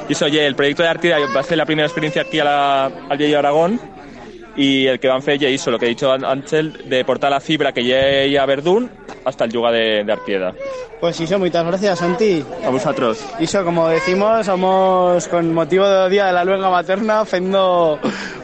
Y 0.08 0.14
eso, 0.14 0.26
oye, 0.26 0.46
el 0.46 0.56
proyecto 0.56 0.84
de 0.84 0.90
Artida 0.90 1.18
va 1.36 1.42
a 1.42 1.44
ser 1.44 1.58
la 1.58 1.66
primera 1.66 1.88
experiencia 1.88 2.24
aquí 2.24 2.40
a 2.40 2.44
la, 2.44 2.86
al 3.10 3.18
Llei 3.18 3.34
Aragón 3.34 3.80
y 4.56 4.88
el 4.88 5.00
que 5.00 5.08
van 5.08 5.18
a 5.18 5.20
hacer 5.20 5.38
ya 5.38 5.50
hizo 5.50 5.72
lo 5.72 5.80
que 5.80 5.86
ha 5.86 5.90
dicho 5.90 6.12
Ángel 6.12 6.90
de 6.90 7.06
portar 7.06 7.30
la 7.30 7.40
fibra 7.40 7.72
que 7.72 7.84
llega 7.84 8.44
a 8.44 8.46
Verdún 8.46 8.90
hasta 9.30 9.46
el 9.46 9.52
yuga 9.52 9.72
de, 9.72 10.04
de 10.04 10.12
Artieda. 10.12 10.54
Pues 11.00 11.20
Iso, 11.22 11.40
muchas 11.40 11.66
gracias, 11.66 12.00
Santi. 12.00 12.44
A 12.66 12.70
vosotros. 12.70 13.24
Iso, 13.40 13.64
como 13.64 13.88
decimos, 13.88 14.46
somos 14.46 15.28
con 15.30 15.54
motivo 15.54 15.88
del 15.88 16.12
Día 16.12 16.26
de 16.26 16.34
la 16.34 16.44
Luenga 16.44 16.70
Materna 16.70 17.22
haciendo 17.22 17.98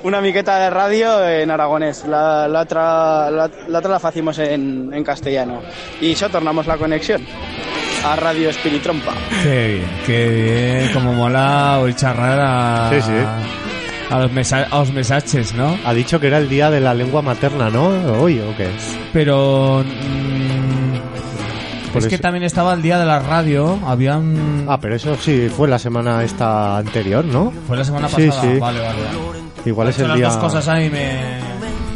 una 0.04 0.22
miqueta 0.22 0.58
de 0.60 0.70
radio 0.70 1.28
en 1.28 1.52
aragonés. 1.52 2.06
La, 2.08 2.48
la 2.48 2.62
otra 2.62 3.30
la, 3.30 3.50
la 3.68 3.80
otra 3.80 3.92
la 3.92 3.98
hacemos 3.98 4.40
en, 4.40 4.90
en 4.94 5.04
castellano. 5.04 5.62
Y 6.00 6.14
eso 6.14 6.30
tornamos 6.30 6.66
la 6.68 6.78
conexión 6.78 7.26
a 8.06 8.16
Radio 8.16 8.50
Espiritrompa. 8.52 9.12
Qué 9.44 9.68
bien, 9.68 9.90
qué 10.06 10.30
bien, 10.30 10.94
como 10.94 11.12
mola 11.14 11.82
el 11.84 11.96
charrar 11.96 12.40
a, 12.40 12.90
Sí, 12.94 13.02
sí. 13.02 13.12
a, 14.12 14.20
los 14.20 14.32
mesa- 14.32 14.68
a 14.72 14.78
los 14.80 14.92
mensajes, 14.94 15.54
¿no? 15.56 15.78
Ha 15.84 15.94
dicho 15.94 16.20
que 16.20 16.28
era 16.28 16.38
el 16.38 16.48
día 16.48 16.70
de 16.70 16.80
la 16.80 16.94
lengua 16.94 17.22
materna, 17.24 17.70
¿no? 17.70 17.88
Hoy, 18.22 18.40
¿o 18.40 18.56
qué? 18.56 18.70
Pero... 19.12 19.84
mm, 19.84 20.45
Por 21.96 22.04
es 22.04 22.08
que 22.10 22.18
también 22.18 22.44
estaba 22.44 22.74
el 22.74 22.82
día 22.82 22.98
de 23.00 23.06
la 23.06 23.20
radio, 23.20 23.80
habían... 23.86 24.66
Ah, 24.68 24.78
pero 24.80 24.96
eso 24.96 25.16
sí 25.20 25.50
fue 25.50 25.68
la 25.68 25.80
semana 25.80 26.24
esta 26.24 26.78
anterior, 26.78 27.26
¿no? 27.26 27.52
Fue 27.68 27.76
la 27.78 27.84
semana 27.84 28.08
Sí, 28.10 28.28
pasada, 28.28 28.54
sí. 28.54 28.60
vale, 28.60 28.80
vale. 28.80 29.00
Igual 29.66 29.88
es 29.90 30.00
el 30.00 30.08
las 30.10 30.18
día... 30.18 30.28
dos 30.28 30.38
cosas 30.38 30.68
ahí 30.68 30.90
me... 30.90 31.40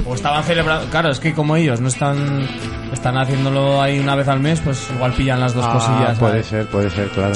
O 0.07 0.15
estaban 0.15 0.43
celebrando... 0.43 0.87
Claro, 0.89 1.11
es 1.11 1.19
que 1.19 1.33
como 1.33 1.55
ellos 1.55 1.79
no 1.81 1.87
están... 1.87 2.47
Están 2.91 3.17
haciéndolo 3.17 3.79
ahí 3.81 3.99
una 3.99 4.15
vez 4.15 4.27
al 4.27 4.39
mes, 4.39 4.59
pues 4.61 4.87
igual 4.95 5.13
pillan 5.13 5.39
las 5.39 5.53
dos 5.53 5.63
Ah, 5.67 5.73
cosillas. 5.73 6.17
puede 6.17 6.31
¿vale? 6.31 6.43
ser, 6.43 6.65
puede 6.67 6.89
ser, 6.89 7.07
claro. 7.09 7.33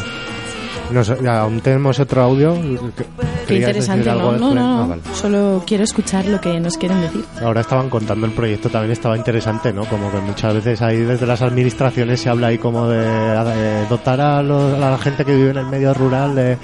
Nos- 0.91 1.22
ya, 1.22 1.41
aún 1.41 1.61
tenemos 1.61 1.99
otro 1.99 2.23
audio 2.23 2.53
que, 2.95 3.06
querías 3.54 3.70
interesante, 3.70 3.98
decir 4.06 4.12
algo 4.12 4.32
¿no? 4.34 4.54
No, 4.54 4.56
no, 4.56 4.84
Ah, 4.84 4.88
vale. 4.88 5.02
solo 5.14 5.64
quiero 5.66 5.84
escuchar 5.84 6.26
lo 6.26 6.40
que 6.42 6.60
nos 6.60 6.78
quieren 6.78 7.02
decir. 7.02 7.24
Ahora 7.44 7.62
estaban 7.62 7.90
contando 7.90 8.26
el 8.26 8.32
proyecto, 8.34 8.70
también 8.70 8.92
estaba 8.92 9.18
interesante, 9.18 9.72
¿no? 9.74 9.86
Como 9.86 10.12
que 10.12 10.18
muchas 10.20 10.54
veces 10.54 10.82
ahí 10.82 10.98
desde 11.02 11.26
las 11.26 11.42
administraciones 11.42 12.20
se 12.22 12.30
habla 12.30 12.48
ahí 12.48 12.58
como 12.58 12.88
de, 12.88 13.00
de 13.04 13.86
dotar 13.88 14.20
a, 14.22 14.42
los- 14.44 14.74
a 14.74 14.90
la 14.92 14.98
gente 14.98 15.24
que 15.26 15.36
vive 15.36 15.52
en 15.52 15.58
el 15.58 15.68
medio 15.68 15.94
rural 15.94 16.36
de, 16.36 16.58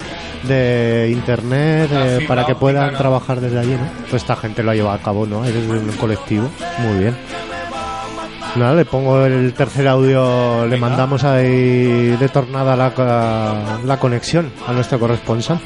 de 0.48 1.10
internet 1.12 1.90
eh, 1.92 2.26
para 2.28 2.46
que 2.46 2.56
puedan 2.56 2.94
trabajar 2.96 3.40
desde 3.42 3.60
allí, 3.60 3.72
¿no? 3.74 3.88
Pues 4.10 4.22
esta 4.24 4.36
gente 4.36 4.64
lo 4.64 4.72
ha 4.72 4.76
llevado 4.76 4.96
a 4.96 5.02
cabo, 5.02 5.26
¿no? 5.26 5.44
Eres 5.46 5.68
un 5.68 5.88
colectivo, 6.00 6.50
muy 6.80 6.98
bien. 7.00 7.16
Nada, 8.56 8.74
le 8.74 8.84
pongo 8.84 9.26
el 9.26 9.54
tercer 9.54 9.88
audio, 9.88 10.66
le 10.66 10.76
mandamos 10.78 11.24
ahí 11.24 12.18
de 12.20 12.30
tornada 12.30 12.76
la, 12.76 13.80
la 13.86 13.98
conexión 14.00 14.52
a 14.68 14.74
nuestro 14.74 15.00
corresponsal. 15.00 15.60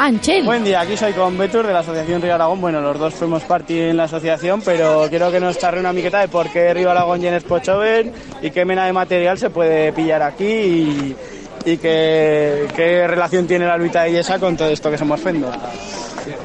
Anchel. 0.00 0.44
Buen 0.44 0.62
día, 0.62 0.82
aquí 0.82 0.96
soy 0.96 1.12
con 1.12 1.36
Betur 1.36 1.66
de 1.66 1.72
la 1.72 1.80
Asociación 1.80 2.22
Río 2.22 2.32
Aragón. 2.32 2.60
Bueno, 2.60 2.80
los 2.80 2.96
dos 3.00 3.14
fuimos 3.14 3.42
parte 3.42 3.90
en 3.90 3.96
la 3.96 4.04
asociación, 4.04 4.62
pero 4.64 5.06
quiero 5.10 5.32
que 5.32 5.40
nos 5.40 5.58
charre 5.58 5.80
una 5.80 5.92
miqueta 5.92 6.20
de 6.20 6.28
por 6.28 6.48
qué 6.50 6.72
Río 6.72 6.92
Aragón 6.92 7.20
y 7.20 7.26
en 7.26 7.40
Spochoven 7.40 8.12
y 8.40 8.52
qué 8.52 8.64
mena 8.64 8.86
de 8.86 8.92
material 8.92 9.36
se 9.38 9.50
puede 9.50 9.92
pillar 9.92 10.22
aquí 10.22 10.44
y, 10.44 11.16
y 11.64 11.76
qué, 11.78 12.68
qué 12.76 13.08
relación 13.08 13.48
tiene 13.48 13.66
la 13.66 13.76
Luita 13.76 14.04
de 14.04 14.12
Yesa 14.12 14.38
con 14.38 14.56
todo 14.56 14.68
esto 14.68 14.88
que 14.88 14.98
somos 14.98 15.20
fendo. 15.20 15.50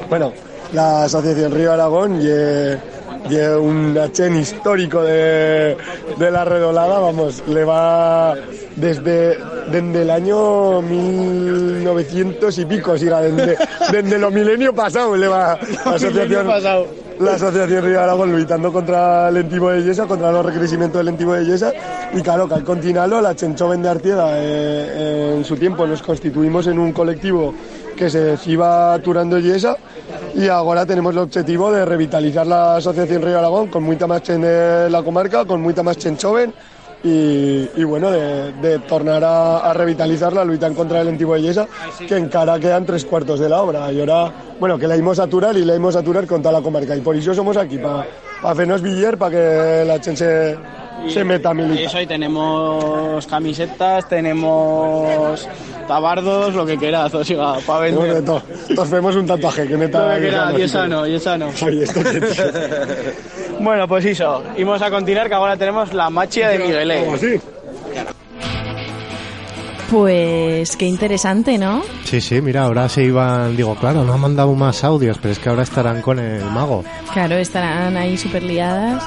Bueno, 0.08 0.32
la 0.72 1.04
Asociación 1.04 1.52
Río 1.52 1.72
Aragón 1.72 2.20
y 2.20 2.26
un 3.60 3.98
chen 4.12 4.36
histórico 4.36 5.02
de, 5.02 5.76
de 6.18 6.30
la 6.30 6.44
redolada, 6.44 6.98
vamos, 6.98 7.42
le 7.48 7.64
va 7.64 8.34
desde, 8.76 9.38
desde 9.70 10.02
el 10.02 10.10
año 10.10 10.82
1900 10.82 12.58
y 12.58 12.64
pico, 12.66 12.98
siga, 12.98 13.20
desde, 13.20 13.56
desde 13.92 14.18
los 14.18 14.32
milenios 14.32 14.74
pasados 14.74 15.18
le 15.18 15.28
va 15.28 15.58
la 15.84 15.92
Asociación, 15.92 16.46
la 17.20 17.34
Asociación 17.34 17.84
Río 17.84 18.00
Aragón 18.00 18.32
luchando 18.32 18.72
contra 18.72 19.28
el 19.28 19.36
entivo 19.38 19.70
de 19.70 19.82
Yesa, 19.82 20.06
contra 20.06 20.32
los 20.32 20.44
recrecimientos 20.44 20.98
del 20.98 21.08
entivo 21.08 21.34
de 21.34 21.44
Yesa. 21.44 21.72
Y 22.12 22.20
claro, 22.22 22.48
que 22.48 22.54
al 22.54 22.64
continuarlo, 22.64 23.20
la 23.20 23.34
Chenchoven 23.34 23.82
de 23.82 23.88
Artieda 23.88 24.30
eh, 24.34 25.34
en 25.36 25.44
su 25.44 25.56
tiempo 25.56 25.86
nos 25.86 26.02
constituimos 26.02 26.66
en 26.66 26.78
un 26.78 26.92
colectivo 26.92 27.54
que 27.94 28.10
se 28.10 28.36
iba 28.46 28.94
aturando 28.94 29.38
Yesa 29.38 29.76
y 30.34 30.48
ahora 30.48 30.84
tenemos 30.84 31.12
el 31.12 31.18
objetivo 31.18 31.72
de 31.72 31.84
revitalizar 31.84 32.46
la 32.46 32.76
Asociación 32.76 33.22
Río 33.22 33.38
Aragón 33.38 33.68
con 33.68 33.82
mucha 33.82 34.06
más 34.06 34.22
chen 34.22 34.40
de 34.42 34.90
la 34.90 35.02
comarca, 35.02 35.44
con 35.44 35.62
mucha 35.62 35.82
más 35.82 35.96
chen 35.96 36.16
joven 36.16 36.52
y, 37.06 37.84
bueno, 37.84 38.10
de, 38.10 38.78
tornar 38.88 39.22
a, 39.22 39.58
a 39.58 39.74
revitalizar 39.74 40.32
la 40.32 40.42
lucha 40.42 40.66
en 40.66 40.74
contra 40.74 41.00
del 41.00 41.08
antiguo 41.08 41.36
Yesa, 41.36 41.68
que 42.08 42.16
en 42.16 42.28
cara 42.28 42.58
quedan 42.58 42.86
tres 42.86 43.04
cuartos 43.04 43.38
de 43.40 43.48
la 43.50 43.60
obra. 43.60 43.92
Y 43.92 44.00
ahora, 44.00 44.32
bueno, 44.58 44.78
que 44.78 44.88
la 44.88 44.96
íbamos 44.96 45.18
a 45.18 45.24
aturar 45.24 45.54
y 45.54 45.66
la 45.66 45.74
íbamos 45.74 45.96
a 45.96 45.98
aturar 45.98 46.26
con 46.26 46.40
toda 46.40 46.52
la 46.52 46.62
comarca. 46.62 46.96
Y 46.96 47.02
por 47.02 47.14
eso 47.14 47.34
somos 47.34 47.58
aquí, 47.58 47.76
para 47.76 48.06
pa 48.40 48.50
hacernos 48.50 48.80
billar, 48.80 49.18
para 49.18 49.30
que 49.32 49.84
la 49.86 50.00
chen 50.00 50.16
se, 50.16 50.56
se 51.08 51.24
meta 51.24 51.52
militar. 51.54 51.84
Eso, 51.84 52.00
y 52.00 52.06
tenemos 52.06 53.26
camisetas, 53.26 54.08
tenemos 54.08 55.48
tabardos, 55.86 56.54
lo 56.54 56.64
que 56.64 56.76
quieras, 56.76 57.12
o 57.14 57.24
sea, 57.24 57.54
para 57.66 57.80
vender. 57.80 58.22
Nos 58.70 58.90
vemos 58.90 59.16
un 59.16 59.26
tatuaje 59.26 59.66
que 59.66 59.76
meta... 59.76 60.08
Lo 60.08 60.14
que 60.14 60.20
quieras, 60.20 60.56
yesano, 60.56 61.06
yesano. 61.06 61.50
Oye, 61.62 61.84
esto 61.84 62.00
que... 62.02 62.20
Bueno, 63.60 63.86
pues 63.86 64.04
eso, 64.04 64.42
íbamos 64.56 64.82
a 64.82 64.90
continuar 64.90 65.28
que 65.28 65.34
ahora 65.34 65.56
tenemos 65.56 65.94
la 65.94 66.10
machia 66.10 66.48
de 66.48 66.58
Miguelé. 66.58 67.40
Pues 69.90 70.76
qué 70.76 70.86
interesante, 70.86 71.56
¿no? 71.56 71.82
Sí, 72.04 72.20
sí, 72.20 72.40
mira, 72.40 72.64
ahora 72.64 72.88
se 72.88 73.04
iban, 73.04 73.56
digo, 73.56 73.76
claro, 73.76 74.02
no 74.02 74.14
han 74.14 74.20
mandado 74.20 74.52
más 74.54 74.82
audios, 74.82 75.18
pero 75.20 75.32
es 75.32 75.38
que 75.38 75.48
ahora 75.48 75.62
estarán 75.62 76.02
con 76.02 76.18
el 76.18 76.44
mago. 76.46 76.84
Claro, 77.12 77.36
estarán 77.36 77.96
ahí 77.96 78.16
súper 78.16 78.42
liadas. 78.42 79.04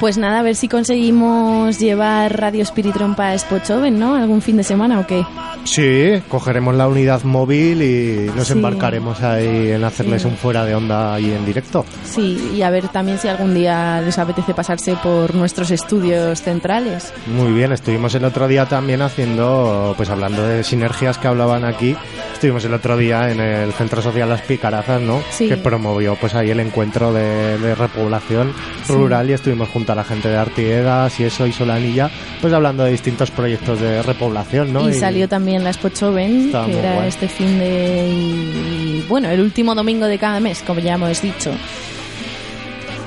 Pues 0.00 0.18
nada, 0.18 0.40
a 0.40 0.42
ver 0.42 0.56
si 0.56 0.68
conseguimos 0.68 1.78
llevar 1.78 2.38
Radio 2.38 2.62
Espiritrompa 2.62 3.30
a 3.30 3.38
Spochoven, 3.38 3.98
¿no? 3.98 4.16
¿Algún 4.16 4.42
fin 4.42 4.56
de 4.56 4.64
semana 4.64 5.00
o 5.00 5.06
qué? 5.06 5.24
Sí, 5.64 6.20
cogeremos 6.28 6.74
la 6.74 6.88
unidad 6.88 7.22
móvil 7.22 7.80
y 7.80 8.30
nos 8.36 8.48
Sí. 8.48 8.52
embarcaremos 8.52 9.22
ahí 9.22 9.70
en 9.70 9.82
hacerles 9.84 10.22
Sí. 10.22 10.28
un 10.28 10.36
fuera 10.36 10.64
de 10.66 10.74
onda 10.74 11.14
ahí 11.14 11.32
en 11.32 11.46
directo. 11.46 11.86
Sí, 12.04 12.52
y 12.54 12.60
a 12.62 12.68
ver 12.70 12.88
también 12.88 13.18
si 13.18 13.28
algún 13.28 13.54
día 13.54 14.02
les 14.02 14.18
apetece 14.18 14.52
pasarse 14.52 14.94
por 15.02 15.34
nuestros 15.34 15.70
estudios 15.70 16.42
centrales. 16.42 17.12
Muy 17.28 17.52
bien, 17.52 17.72
estuvimos 17.72 18.14
el 18.14 18.24
otro 18.26 18.46
día 18.46 18.66
también 18.66 19.00
haciendo, 19.00 19.94
pues 19.96 20.10
hablando 20.10 20.42
de 20.46 20.64
sinergias 20.64 21.16
que 21.16 21.28
hablaban 21.28 21.64
aquí, 21.64 21.96
estuvimos 22.34 22.62
el 22.66 22.74
otro 22.74 22.98
día 22.98 23.30
en 23.30 23.40
el 23.40 23.72
Centro 23.72 24.02
Social 24.02 24.28
Las 24.28 24.42
Picarazas, 24.42 25.00
¿no? 25.00 25.22
Sí. 25.30 25.48
Que 25.48 25.56
promovió 25.56 26.14
pues 26.16 26.34
ahí 26.34 26.50
el 26.50 26.60
encuentro 26.60 27.12
de, 27.12 27.56
de 27.58 27.74
repoblación 27.74 28.52
rural 28.86 29.30
y 29.30 29.32
estuvimos 29.32 29.68
junto 29.84 29.92
a 29.92 29.96
la 29.96 30.04
gente 30.04 30.30
de 30.30 30.36
Artiegas 30.38 31.20
y 31.20 31.24
eso 31.24 31.46
y 31.46 31.52
Solanilla, 31.52 32.10
pues 32.40 32.54
hablando 32.54 32.84
de 32.84 32.92
distintos 32.92 33.30
proyectos 33.30 33.78
de 33.78 34.02
repoblación, 34.02 34.72
¿no? 34.72 34.88
Y, 34.88 34.94
salió 34.94 35.28
también 35.28 35.62
la 35.62 35.74
Spochoven, 35.74 36.46
Estaba 36.46 36.64
que 36.64 36.78
era 36.78 36.94
guay. 36.94 37.08
este 37.08 37.28
fin 37.28 37.58
de... 37.58 38.08
y, 38.08 39.04
bueno, 39.06 39.28
el 39.28 39.40
último 39.40 39.74
domingo 39.74 40.06
de 40.06 40.18
cada 40.18 40.40
mes, 40.40 40.62
como 40.66 40.80
ya 40.80 40.94
hemos 40.94 41.20
dicho. 41.20 41.52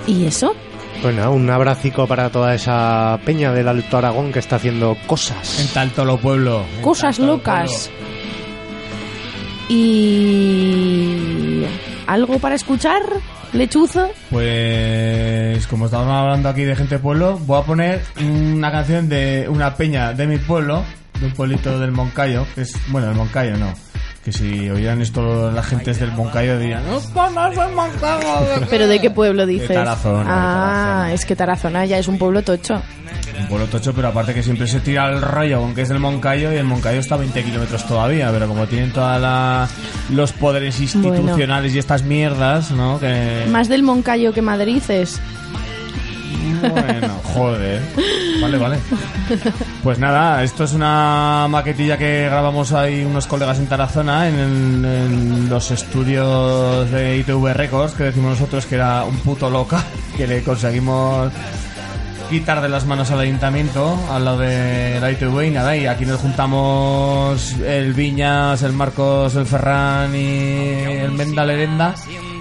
¿Y 0.06 0.26
eso? 0.26 0.56
Nada, 1.04 1.32
un 1.32 1.49
abracico 1.49 2.06
para 2.06 2.30
toda 2.30 2.54
esa 2.54 3.20
peña 3.26 3.52
del 3.54 3.68
Alto 3.68 3.98
Aragón 3.98 4.32
que 4.32 4.38
está 4.38 4.58
haciendo 4.58 4.95
cosas. 5.08 5.60
En 5.60 5.68
tanto 5.70 6.06
lo 6.06 6.18
pueblo. 6.18 6.64
Cosas 6.82 7.18
locas. 7.18 7.90
¿Y 9.68 11.64
algo 12.06 12.38
para 12.38 12.54
escuchar, 12.56 13.02
lechuzo? 13.53 14.10
Pues 14.30 15.65
como 15.68 15.86
estamos 15.86 16.07
hablando 16.07 16.49
aquí 16.49 16.64
de 16.64 16.76
gente 16.76 16.95
de 16.95 16.99
pueblo, 16.99 17.38
voy 17.40 17.61
a 17.61 17.65
poner 17.65 18.02
una 18.22 18.72
canción 18.72 19.10
de 19.10 19.48
una 19.49 19.76
peña 19.76 20.14
de 20.14 20.28
mi 20.28 20.38
pueblo, 20.38 20.84
de 21.19 21.28
un 21.28 21.34
pueblito 21.34 21.80
del 21.80 21.91
Moncayo, 21.91 22.45
que 22.56 22.61
es, 22.61 22.74
bueno, 22.90 23.10
el 23.10 23.15
Moncayo 23.15 23.57
no, 23.57 23.74
que 24.24 24.32
si 24.32 24.69
oyeran 24.69 25.02
esto 25.02 25.52
las 25.52 25.65
gentes 25.65 25.99
del 25.99 26.11
Moncayo 26.11 26.60
dirían. 26.60 26.84
¿Pero 28.69 28.88
de 28.88 28.99
qué 28.99 29.10
pueblo 29.10 29.45
dices? 29.45 29.69
Tarazona, 29.69 30.24
de 30.24 30.30
Ah, 30.30 31.10
es 31.14 31.26
que 31.26 31.36
Tarazona 31.36 31.86
ya 31.86 31.98
es 31.98 32.07
un 32.07 32.18
pueblo 32.18 32.41
tocho. 32.44 32.82
Un 33.39 33.47
pueblo 33.47 33.68
tocho, 33.68 33.93
pero 33.93 34.07
aparte 34.07 34.34
que 34.34 34.43
siempre 34.43 34.68
se 34.68 34.80
tira 34.80 35.09
el 35.09 35.22
rollo 35.22 35.61
con 35.61 35.76
que 35.76 35.81
es 35.84 35.89
del 35.89 35.99
Moncayo 35.99 36.51
y 36.51 36.55
el 36.55 36.64
Moncayo 36.64 36.99
está 36.99 37.15
a 37.15 37.19
20 37.19 37.43
kilómetros 37.43 37.85
todavía, 37.88 38.31
pero 38.31 38.47
como 38.47 38.65
tienen 38.68 38.91
todos 38.91 39.69
los 40.09 40.31
poderes 40.34 40.80
institucionales 40.80 41.73
y 41.76 41.80
estas 41.80 42.03
mierdas, 42.03 42.72
¿no? 42.72 42.99
Que... 42.99 43.45
Más 43.49 43.69
del 43.69 43.84
Moncayo 43.84 44.34
que 44.34 44.41
Madrid 44.41 44.81
es. 44.89 45.19
Bueno, 46.61 47.19
joder. 47.23 47.81
Vale, 48.41 48.57
vale. 48.57 48.77
Pues 49.84 49.99
nada, 49.99 50.43
esto 50.43 50.64
es 50.64 50.73
una 50.73 51.47
maquetilla 51.49 51.97
que 51.97 52.26
grabamos 52.26 52.72
ahí 52.72 53.03
unos 53.03 53.27
colegas 53.27 53.59
en 53.59 53.68
Tarazona, 53.68 54.27
en, 54.27 54.84
en 54.85 55.49
los 55.49 55.72
estudios 55.72 56.89
de 56.91 57.18
ITV 57.18 57.53
Records, 57.53 57.93
que 57.93 58.03
decimos 58.03 58.31
nosotros 58.31 58.65
que 58.65 58.76
era 58.76 59.03
un 59.03 59.18
puto 59.18 59.49
loca, 59.49 59.84
que 60.15 60.27
le 60.27 60.41
conseguimos 60.43 61.31
quitar 62.30 62.62
de 62.62 62.70
las 62.70 62.86
manos 62.86 63.12
al 63.12 63.20
ayuntamiento, 63.20 63.98
al 64.12 64.26
lado 64.26 64.40
de 64.40 64.99
la 64.99 65.12
ITV 65.12 65.44
y 65.44 65.52
nada, 65.52 65.78
y 65.78 65.86
aquí 65.86 66.06
nos 66.06 66.20
juntamos 66.20 67.54
el 67.66 67.94
Viñas, 67.94 68.62
el 68.64 68.74
Marcos, 68.74 69.36
el 69.36 69.45
Ferran 69.45 70.16
y 70.16 70.18
el 70.18 71.12
Menda 71.12 71.45
Lerenda 71.45 71.95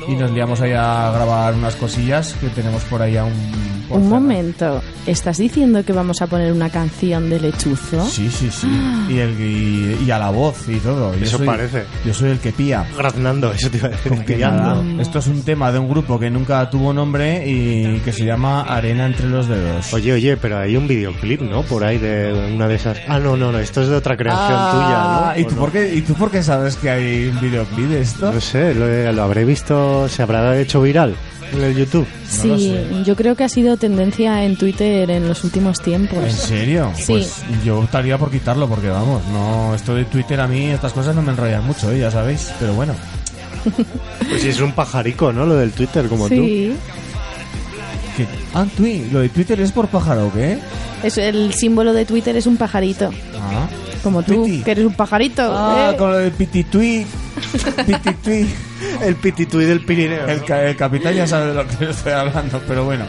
y 0.09 0.15
nos 0.15 0.31
liamos 0.31 0.61
ahí 0.61 0.73
a 0.73 1.11
grabar 1.13 1.55
unas 1.55 1.77
cosillas 1.77 2.35
que 2.41 2.49
tenemos 2.49 2.83
por 2.85 3.03
ahí 3.03 3.17
aún. 3.17 3.76
Por 3.89 3.99
Un 3.99 4.09
momento, 4.09 4.83
¿estás 5.07 5.39
diciendo 5.39 5.85
que 5.85 5.93
vamos 5.93 6.21
a 6.23 6.27
poner 6.27 6.53
una 6.53 6.71
canción 6.71 7.29
de 7.31 7.41
lechuzo? 7.41 8.05
Sí, 8.07 8.31
sí, 8.31 8.51
sí. 8.51 8.69
Y, 9.09 9.19
el, 9.19 9.41
y, 9.41 10.05
y 10.07 10.11
a 10.11 10.19
la 10.19 10.31
voz 10.31 10.69
y 10.69 10.77
todo. 10.79 11.15
Yo 11.17 11.25
Eso 11.25 11.39
soy- 11.39 11.47
parece. 11.47 11.85
Yo 12.05 12.13
soy 12.15 12.31
el 12.31 12.39
que 12.39 12.53
pía. 12.53 12.87
Graznando, 12.97 13.53
eso 13.53 13.71
te 13.71 13.79
iba 13.79 13.89
a 13.89 13.91
decir. 13.91 14.13
Con 14.13 14.25
que 14.25 14.35
pillando. 14.35 14.63
nada. 14.85 15.03
Esto 15.03 15.19
es 15.21 15.27
un 15.29 15.43
tema 15.43 15.71
de 15.73 15.79
un 15.79 15.89
grupo 15.89 16.19
que 16.19 16.31
nunca 16.31 16.69
tuvo 16.71 16.93
nombre 16.93 17.45
y 17.49 17.99
que 18.01 18.13
se 18.13 18.25
llama 18.25 18.63
Arena 18.63 19.07
entre 19.07 19.29
los 19.29 19.49
dedos. 19.49 19.93
Oye, 19.93 20.13
oye, 20.13 20.37
pero 20.37 20.59
hay 20.59 20.77
un 20.77 20.87
videoclip, 20.89 21.41
¿no? 21.43 21.63
Por 21.63 21.85
ahí 21.85 21.99
de 21.99 22.51
una 22.55 22.67
de 22.69 22.75
esas. 22.75 22.99
Ah, 23.09 23.19
no, 23.19 23.37
no, 23.37 23.53
no, 23.53 23.59
esto 23.59 23.83
es 23.83 23.89
de 23.89 23.97
otra 23.97 24.17
creación 24.17 24.59
Ah, 24.59 25.33
tuya, 25.35 25.35
¿no? 25.35 25.41
¿y, 25.41 25.45
tú 25.53 25.55
por 25.61 25.73
qué, 25.73 25.95
¿Y 25.95 26.01
tú 26.03 26.15
por 26.15 26.31
qué 26.31 26.43
sabes 26.43 26.77
que 26.77 26.91
hay 26.91 27.27
un 27.29 27.41
videoclip 27.41 27.89
de 27.89 28.01
esto? 28.01 28.33
No 28.33 28.41
sé, 28.41 28.75
lo 28.75 29.23
habré 29.23 29.45
visto, 29.45 30.09
se 30.09 30.23
habrá 30.23 30.59
hecho 30.59 30.83
viral 30.83 31.15
en 31.52 31.62
el 31.62 31.77
YouTube. 31.77 32.06
Sí, 32.28 32.77
yo 33.05 33.16
creo 33.16 33.35
que 33.35 33.44
ha 33.44 33.48
sido 33.48 33.77
tendencia 33.77 34.44
en 34.44 34.56
Twitter 34.56 35.10
en 35.10 35.28
los 35.28 35.44
últimos 35.44 35.81
tiempos. 35.81 36.18
¿En 36.24 36.32
serio? 36.32 36.93
Sí. 36.97 37.05
Pues 37.06 37.43
yo 37.64 37.78
optaría 37.81 38.18
por 38.18 38.31
quitarlo 38.31 38.68
porque 38.68 38.89
vamos, 38.89 39.23
no, 39.32 39.74
esto 39.74 39.94
de 39.94 40.05
Twitter 40.05 40.40
a 40.40 40.47
mí 40.47 40.66
estas 40.66 40.93
cosas 40.93 41.14
no 41.14 41.23
me 41.23 41.32
enrollan 41.32 41.64
mucho, 41.66 41.90
¿eh? 41.93 42.01
ya 42.01 42.10
sabéis, 42.10 42.52
pero 42.59 42.74
bueno. 42.74 42.94
Pues 44.28 44.44
es 44.44 44.60
un 44.60 44.73
pajarico, 44.73 45.32
¿no? 45.32 45.47
Lo 45.47 45.56
del 45.56 45.73
Twitter, 45.73 46.09
como 46.09 46.28
sí, 46.28 46.77
¿Qué? 48.16 48.26
Ah, 48.55 48.64
Twi- 48.78 49.10
¿lo 49.12 49.20
de 49.20 49.28
Twitter 49.28 49.60
es 49.60 49.72
por 49.72 49.88
pájaro 49.88 50.26
o 50.28 50.32
qué? 50.32 50.59
es 51.02 51.18
el 51.18 51.52
símbolo 51.52 51.93
de 51.93 52.05
Twitter 52.06 52.34
es 52.36 52.47
un 52.47 52.56
pajarito. 52.56 53.10
Ah. 53.40 53.68
Como 54.02 54.22
tú, 54.22 54.44
Piti. 54.44 54.62
que 54.62 54.70
eres 54.70 54.84
un 54.86 54.94
pajarito. 54.94 55.43
Ah, 55.55 55.90
¿eh? 55.93 55.97
con 55.97 56.10
lo 56.12 56.18
del 56.18 56.32
pititui. 56.32 57.05
Pititui. 57.86 58.47
El 59.02 59.16
pititui 59.16 59.64
del 59.64 59.84
Pirineo. 59.84 60.26
El, 60.26 60.44
ca- 60.44 60.62
el 60.64 60.76
capitán 60.76 61.14
ya 61.14 61.26
sabe 61.26 61.48
de 61.48 61.55
lo 61.55 61.66
que 61.66 61.90
estoy 61.90 62.12
hablando, 62.12 62.60
pero 62.66 62.84
bueno. 62.84 63.05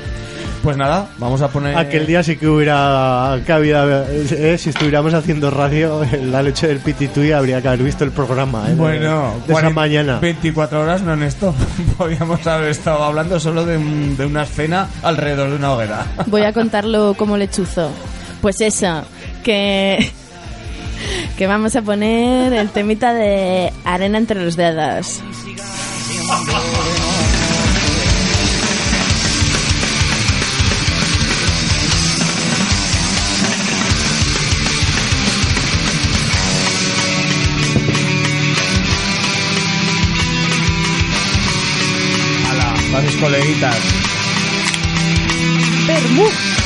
Pues 0.63 0.75
nada, 0.75 1.07
vamos 1.17 1.41
a 1.41 1.47
poner... 1.47 1.77
Aquel 1.77 2.05
día 2.05 2.23
sí 2.23 2.35
que 2.35 2.47
hubiera 2.47 3.39
cabida, 3.45 4.05
eh, 4.09 4.57
si 4.57 4.69
estuviéramos 4.69 5.13
haciendo 5.13 5.49
radio, 5.49 6.03
en 6.03 6.31
la 6.31 6.41
leche 6.41 6.67
del 6.67 6.79
pititui 6.79 7.31
habría 7.31 7.61
que 7.61 7.67
haber 7.69 7.83
visto 7.83 8.03
el 8.03 8.11
programa. 8.11 8.65
eh, 8.65 8.69
de- 8.71 8.75
Bueno, 8.75 9.31
de 9.45 9.53
esa 9.53 9.53
40 9.53 9.73
mañana. 9.75 10.19
24 10.19 10.81
horas 10.81 11.01
no 11.03 11.13
en 11.13 11.23
esto. 11.23 11.55
Podríamos 11.97 12.45
haber 12.47 12.69
estado 12.69 13.03
hablando 13.03 13.39
solo 13.39 13.65
de, 13.65 13.77
un- 13.77 14.17
de 14.17 14.25
una 14.25 14.43
escena 14.43 14.89
alrededor 15.03 15.49
de 15.51 15.55
una 15.55 15.71
hoguera. 15.73 16.05
Voy 16.25 16.41
a 16.43 16.51
contarlo 16.51 17.13
como 17.13 17.37
lechuzo. 17.37 17.89
Pues 18.41 18.59
eso, 18.61 19.03
que. 19.43 20.11
Que 21.37 21.45
vamos 21.47 21.75
a 21.75 21.81
poner 21.83 22.51
el 22.53 22.69
temita 22.71 23.13
de 23.13 23.71
arena 23.85 24.17
entre 24.17 24.43
los 24.43 24.55
dedos. 24.57 25.21
Coleguitas. 43.19 43.75
Bermú. 45.87 46.56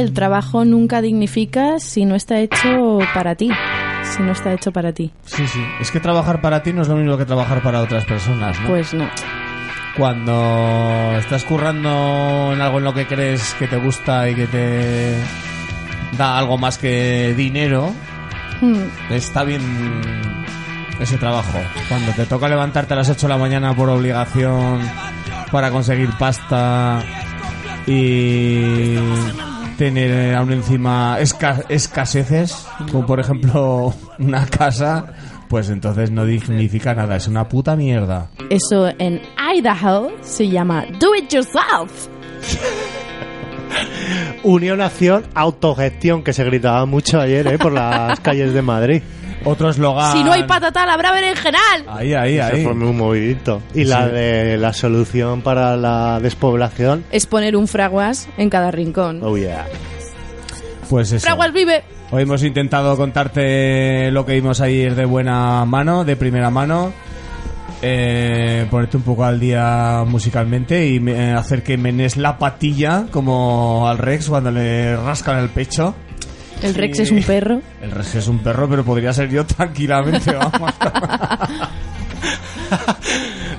El 0.00 0.12
trabajo 0.12 0.64
nunca 0.64 1.00
dignifica 1.02 1.78
si 1.78 2.04
no 2.04 2.14
está 2.14 2.38
hecho 2.40 2.98
para 3.14 3.34
ti. 3.34 3.50
Si 4.04 4.22
no 4.22 4.32
está 4.32 4.52
hecho 4.52 4.72
para 4.72 4.92
ti. 4.92 5.10
Sí, 5.24 5.46
sí. 5.46 5.60
Es 5.80 5.90
que 5.90 6.00
trabajar 6.00 6.40
para 6.40 6.62
ti 6.62 6.72
no 6.72 6.82
es 6.82 6.88
lo 6.88 6.96
mismo 6.96 7.16
que 7.16 7.24
trabajar 7.24 7.62
para 7.62 7.80
otras 7.80 8.04
personas, 8.04 8.58
¿no? 8.60 8.68
Pues 8.68 8.92
no. 8.94 9.08
Cuando 9.96 11.12
estás 11.18 11.44
currando 11.44 12.50
en 12.52 12.60
algo 12.60 12.78
en 12.78 12.84
lo 12.84 12.94
que 12.94 13.06
crees 13.06 13.54
que 13.58 13.68
te 13.68 13.76
gusta 13.76 14.28
y 14.28 14.34
que 14.34 14.46
te 14.46 15.14
da 16.16 16.38
algo 16.38 16.58
más 16.58 16.78
que 16.78 17.34
dinero, 17.36 17.92
Hmm. 18.62 18.78
está 19.10 19.42
bien 19.42 19.60
ese 21.00 21.18
trabajo. 21.18 21.58
Cuando 21.88 22.12
te 22.12 22.26
toca 22.26 22.48
levantarte 22.48 22.94
a 22.94 22.96
las 22.98 23.10
8 23.10 23.26
de 23.26 23.32
la 23.32 23.38
mañana 23.38 23.74
por 23.74 23.88
obligación 23.90 24.80
para 25.50 25.70
conseguir 25.72 26.10
pasta 26.18 27.02
y 27.86 28.94
tener 29.76 30.34
aún 30.34 30.52
encima 30.52 31.18
esca- 31.20 31.64
escaseces, 31.68 32.66
como 32.90 33.06
por 33.06 33.20
ejemplo 33.20 33.94
una 34.18 34.46
casa, 34.46 35.06
pues 35.48 35.70
entonces 35.70 36.10
no 36.10 36.24
dignifica 36.24 36.94
nada, 36.94 37.16
es 37.16 37.28
una 37.28 37.48
puta 37.48 37.76
mierda. 37.76 38.28
Eso 38.50 38.88
en 38.98 39.20
Idaho 39.56 40.10
se 40.22 40.48
llama 40.48 40.84
Do 40.98 41.14
It 41.16 41.28
Yourself. 41.30 42.08
Unión 44.44 44.80
Acción 44.80 45.24
Autogestión, 45.34 46.22
que 46.22 46.32
se 46.32 46.44
gritaba 46.44 46.84
mucho 46.86 47.20
ayer 47.20 47.46
¿eh? 47.46 47.58
por 47.58 47.72
las 47.72 48.18
calles 48.20 48.52
de 48.52 48.62
Madrid. 48.62 49.02
Otro 49.44 49.70
eslogan. 49.70 50.12
Si 50.12 50.22
no 50.24 50.32
hay 50.32 50.44
patatal, 50.44 50.88
habrá 50.88 51.12
berenjenal. 51.12 51.84
Ahí, 51.88 52.14
ahí, 52.14 52.34
Se 52.36 52.42
ahí. 52.42 52.64
formó 52.64 52.90
un 52.90 52.96
movidito. 52.96 53.60
Y 53.74 53.84
la 53.84 54.08
de 54.08 54.56
la 54.56 54.72
solución 54.72 55.42
para 55.42 55.76
la 55.76 56.20
despoblación. 56.20 57.04
Es 57.10 57.26
poner 57.26 57.56
un 57.56 57.66
fraguas 57.68 58.28
en 58.36 58.50
cada 58.50 58.70
rincón. 58.70 59.20
Oh 59.22 59.36
yeah. 59.36 59.66
Pues 60.88 61.12
eso. 61.12 61.24
Fraguas 61.26 61.52
vive. 61.52 61.82
Hoy 62.10 62.22
hemos 62.24 62.42
intentado 62.44 62.96
contarte 62.96 64.10
lo 64.10 64.26
que 64.26 64.34
vimos 64.34 64.60
ayer 64.60 64.94
de 64.94 65.06
buena 65.06 65.64
mano, 65.64 66.04
de 66.04 66.16
primera 66.16 66.50
mano. 66.50 66.92
Eh, 67.84 68.66
ponerte 68.70 68.96
un 68.96 69.02
poco 69.02 69.24
al 69.24 69.40
día 69.40 70.04
musicalmente 70.06 70.86
y 70.86 71.00
me- 71.00 71.32
hacer 71.32 71.64
que 71.64 71.76
menes 71.76 72.16
la 72.16 72.38
patilla 72.38 73.06
como 73.10 73.88
al 73.88 73.98
Rex 73.98 74.28
cuando 74.28 74.52
le 74.52 74.96
rascan 74.96 75.38
el 75.38 75.48
pecho. 75.48 75.94
El 76.62 76.74
Rex 76.74 76.98
es 77.00 77.10
un 77.10 77.22
perro. 77.22 77.60
El 77.82 77.90
Rex 77.90 78.14
es 78.16 78.28
un 78.28 78.38
perro, 78.40 78.68
pero 78.68 78.84
podría 78.84 79.12
ser 79.12 79.28
yo 79.30 79.44
tranquilamente, 79.46 80.32
vamos. 80.32 80.72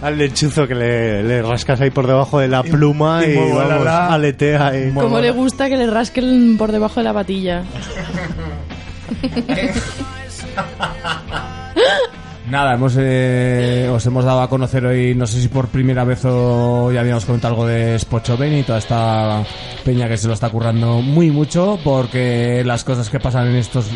Al 0.01 0.17
lechuzo 0.17 0.67
que 0.67 0.75
le, 0.75 1.23
le 1.23 1.41
rascas 1.41 1.79
ahí 1.79 1.89
por 1.89 2.05
debajo 2.07 2.39
de 2.39 2.49
la 2.49 2.61
pluma 2.63 3.25
y 3.25 3.31
y, 3.31 3.35
la 3.35 3.53
vamos, 3.67 3.85
la. 3.85 4.07
aletea 4.07 4.67
ahí. 4.67 4.91
Como 4.93 5.19
le 5.19 5.31
gusta 5.31 5.69
que 5.69 5.77
le 5.77 5.87
rasquen 5.87 6.57
por 6.57 6.71
debajo 6.73 6.99
de 6.99 7.03
la 7.05 7.13
patilla. 7.13 7.63
Nada, 12.53 12.75
hemos, 12.75 12.93
eh, 12.99 13.89
os 13.91 14.05
hemos 14.05 14.23
dado 14.23 14.43
a 14.43 14.47
conocer 14.47 14.85
hoy, 14.85 15.15
no 15.15 15.25
sé 15.25 15.41
si 15.41 15.47
por 15.47 15.69
primera 15.69 16.03
vez 16.03 16.23
o 16.23 16.91
ya 16.91 16.99
habíamos 16.99 17.25
comentado 17.25 17.55
algo 17.55 17.65
de 17.65 17.97
Spochoven 17.97 18.59
y 18.59 18.61
toda 18.61 18.77
esta 18.77 19.43
peña 19.83 20.07
que 20.07 20.17
se 20.17 20.27
lo 20.27 20.35
está 20.35 20.51
currando 20.51 21.01
muy 21.01 21.31
mucho 21.31 21.79
porque 21.83 22.61
las 22.63 22.83
cosas 22.83 23.09
que 23.09 23.19
pasan 23.19 23.47
en 23.47 23.55
estos, 23.55 23.87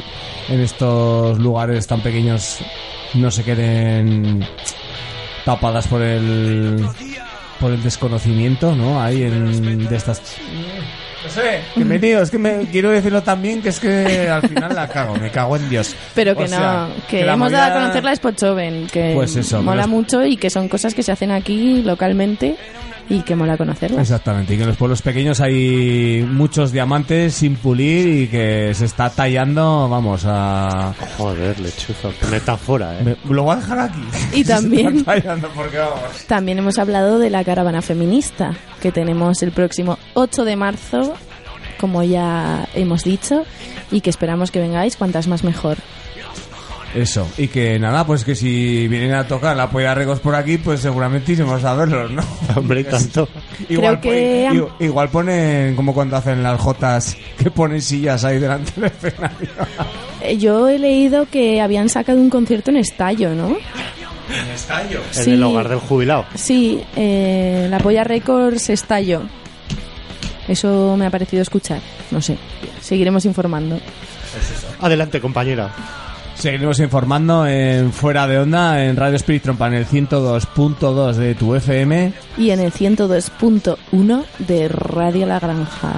en 0.49 0.59
estos 0.59 1.37
lugares 1.37 1.85
tan 1.85 2.01
pequeños 2.01 2.57
no 3.13 3.29
se 3.29 3.43
queden 3.43 4.43
tapadas 5.45 5.87
por 5.87 6.01
el 6.01 6.83
por 7.59 7.71
el 7.71 7.83
desconocimiento, 7.83 8.75
¿no? 8.75 8.99
Hay 8.99 9.21
en, 9.21 9.87
de 9.87 9.95
estas 9.95 10.35
No 11.23 11.29
sé, 11.31 11.61
que 11.73 11.83
me 11.85 11.97
lío, 11.99 12.21
es 12.21 12.29
que 12.29 12.37
me 12.37 12.67
quiero 12.71 12.89
decirlo 12.91 13.21
también 13.23 13.61
que 13.61 13.69
es 13.69 13.79
que 13.79 14.29
al 14.29 14.47
final 14.47 14.73
la 14.75 14.87
cago, 14.87 15.15
me 15.15 15.29
cago 15.31 15.57
en 15.57 15.67
Dios. 15.69 15.95
Pero 16.15 16.35
que 16.35 16.43
O 16.43 16.47
sea, 16.47 16.87
no, 16.89 17.07
que, 17.07 17.21
hemos 17.21 17.51
dado 17.51 17.71
a 17.75 17.81
conocer 17.81 18.03
la 18.03 18.15
Spochoven, 18.15 18.87
que 18.87 19.13
Pues 19.15 19.35
eso, 19.35 19.61
mola 19.61 19.83
que 19.83 19.87
los- 19.87 19.95
mucho 19.97 20.25
y 20.25 20.37
que 20.37 20.49
son 20.49 20.69
cosas 20.69 20.93
que 20.93 21.03
se 21.03 21.11
hacen 21.11 21.31
aquí 21.31 21.81
localmente 21.83 22.55
y 23.09 23.21
que 23.21 23.35
mola 23.37 23.55
conocerlas. 23.55 24.01
Exactamente, 24.01 24.53
y 24.53 24.57
que 24.57 24.63
en 24.63 24.67
los 24.69 24.77
pueblos 24.77 25.01
pequeños 25.01 25.39
hay 25.39 26.27
muchos 26.29 26.73
diamantes 26.73 27.35
sin 27.35 27.55
pulir 27.55 28.23
y 28.23 28.27
que 28.27 28.73
se 28.73 28.83
está 28.83 29.09
tallando, 29.09 29.87
vamos, 29.89 30.23
a... 30.27 30.93
Joder, 31.17 31.57
lechuzo, 31.57 32.11
qué 32.19 32.27
metáfora, 32.27 32.99
¿eh? 32.99 33.03
Me- 33.23 33.33
lo 33.33 33.43
voy 33.43 33.53
a 33.53 33.59
dejar 33.59 33.79
aquí. 33.79 33.99
Y 34.33 34.43
también- 34.43 34.91
Se 34.91 34.97
está 34.99 35.13
tallando 35.21 35.47
porque 35.55 35.77
vamos. 35.77 36.01
También 36.27 36.57
hemos 36.59 36.77
hablado 36.79 37.17
de 37.17 37.29
la 37.29 37.45
caravana 37.45 37.81
feminista 37.81 38.51
que 38.81 38.91
tenemos 38.91 39.41
el 39.41 39.51
próximo 39.53 39.97
8 40.13 40.43
de 40.43 40.55
marzo, 40.57 41.13
como 41.79 42.03
ya 42.03 42.67
hemos 42.73 43.03
dicho, 43.03 43.43
y 43.91 44.01
que 44.01 44.09
esperamos 44.09 44.51
que 44.51 44.59
vengáis 44.59 44.95
cuantas 44.97 45.27
más 45.27 45.43
mejor. 45.43 45.77
Eso, 46.95 47.27
y 47.37 47.49
que 47.49 47.77
nada, 47.77 48.07
pues 48.07 48.23
que 48.23 48.33
si 48.33 48.87
vienen 48.87 49.13
a 49.13 49.27
tocar 49.27 49.55
la 49.57 49.69
polla 49.69 49.93
Regos 49.93 50.19
por 50.19 50.33
aquí, 50.33 50.57
pues 50.57 50.79
seguramente 50.79 51.33
iremos 51.33 51.63
a 51.63 51.75
verlos, 51.75 52.09
¿no? 52.11 52.23
Hombre, 52.55 52.79
y 52.81 52.83
tanto. 52.85 53.27
Igual, 53.69 53.99
Creo 53.99 54.13
que 54.13 54.47
pon- 54.49 54.69
i- 54.79 54.85
igual 54.85 55.09
ponen 55.09 55.75
como 55.75 55.93
cuando 55.93 56.15
hacen 56.15 56.41
las 56.41 56.59
jotas 56.59 57.15
que 57.37 57.51
ponen 57.51 57.81
sillas 57.81 58.23
ahí 58.23 58.39
delante 58.39 58.71
del 58.79 58.85
escenario. 58.91 59.49
Eh, 60.21 60.37
Yo 60.37 60.67
he 60.69 60.79
leído 60.79 61.27
que 61.29 61.61
habían 61.61 61.89
sacado 61.89 62.19
un 62.19 62.29
concierto 62.29 62.71
en 62.71 62.77
Estallo, 62.77 63.35
¿no? 63.35 63.49
¿En 63.49 64.51
estallo? 64.53 65.01
En 65.17 65.31
el 65.33 65.43
hogar 65.43 65.69
del 65.69 65.79
jubilado. 65.79 66.25
Sí, 66.35 66.81
eh, 66.95 67.67
la 67.69 67.77
Polla 67.79 68.03
Records 68.05 68.69
Estallo. 68.69 69.23
Eso 70.47 70.95
me 70.97 71.05
ha 71.05 71.09
parecido 71.09 71.41
escuchar. 71.41 71.81
No 72.11 72.21
sé, 72.21 72.37
seguiremos 72.81 73.25
informando. 73.25 73.79
Adelante, 74.81 75.19
compañera. 75.19 75.71
Seguiremos 76.35 76.79
informando 76.79 77.47
en 77.47 77.91
Fuera 77.91 78.27
de 78.27 78.37
Onda, 78.37 78.83
en 78.83 78.95
Radio 78.95 79.15
Spirit 79.15 79.41
Trompa, 79.41 79.67
en 79.67 79.73
el 79.73 79.87
102.2 79.87 81.13
de 81.13 81.33
tu 81.33 81.55
FM. 81.55 82.13
Y 82.37 82.51
en 82.51 82.59
el 82.59 82.71
102.1 82.71 84.25
de 84.37 84.67
Radio 84.67 85.25
La 85.25 85.39
Granja. 85.39 85.93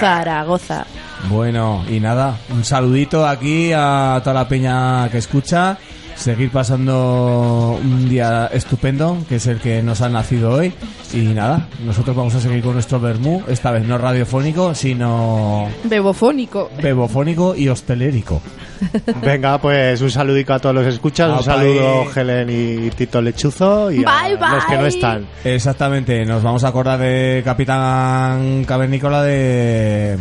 Zaragoza. 0.00 0.86
Bueno, 1.28 1.84
y 1.88 2.00
nada, 2.00 2.36
un 2.50 2.64
saludito 2.64 3.26
aquí 3.26 3.70
a 3.72 4.20
toda 4.24 4.34
la 4.34 4.48
peña 4.48 5.08
que 5.08 5.18
escucha. 5.18 5.78
Seguir 6.18 6.50
pasando 6.50 7.78
un 7.82 8.08
día 8.08 8.50
estupendo, 8.52 9.18
que 9.28 9.36
es 9.36 9.46
el 9.46 9.60
que 9.60 9.82
nos 9.82 10.00
ha 10.02 10.08
nacido 10.08 10.50
hoy. 10.52 10.72
Y 11.14 11.18
nada, 11.28 11.68
nosotros 11.86 12.14
vamos 12.16 12.34
a 12.34 12.40
seguir 12.40 12.62
con 12.62 12.74
nuestro 12.74 12.98
Bermú, 13.00 13.42
esta 13.48 13.70
vez 13.70 13.86
no 13.86 13.96
radiofónico, 13.98 14.74
sino 14.74 15.68
Bebofónico. 15.84 16.70
bebofónico 16.82 17.54
y 17.54 17.68
hostelérico. 17.68 18.42
Venga, 19.22 19.58
pues 19.60 20.00
un 20.02 20.10
saludico 20.10 20.52
a 20.52 20.58
todos 20.58 20.74
los 20.74 20.84
que 20.84 20.90
escuchan. 20.90 21.30
Un 21.30 21.42
saludo, 21.42 22.04
bye. 22.04 22.22
Helen 22.22 22.48
y 22.50 22.90
Tito 22.90 23.22
Lechuzo. 23.22 23.90
Y 23.92 24.04
a 24.04 24.22
Bye, 24.22 24.36
bye. 24.36 24.48
los 24.56 24.64
que 24.66 24.76
no 24.76 24.86
están. 24.86 25.26
Exactamente, 25.44 26.24
nos 26.26 26.42
vamos 26.42 26.64
a 26.64 26.68
acordar 26.68 26.98
de 26.98 27.42
Capitán 27.44 28.64
Cavernícola 28.64 29.22
de 29.22 30.18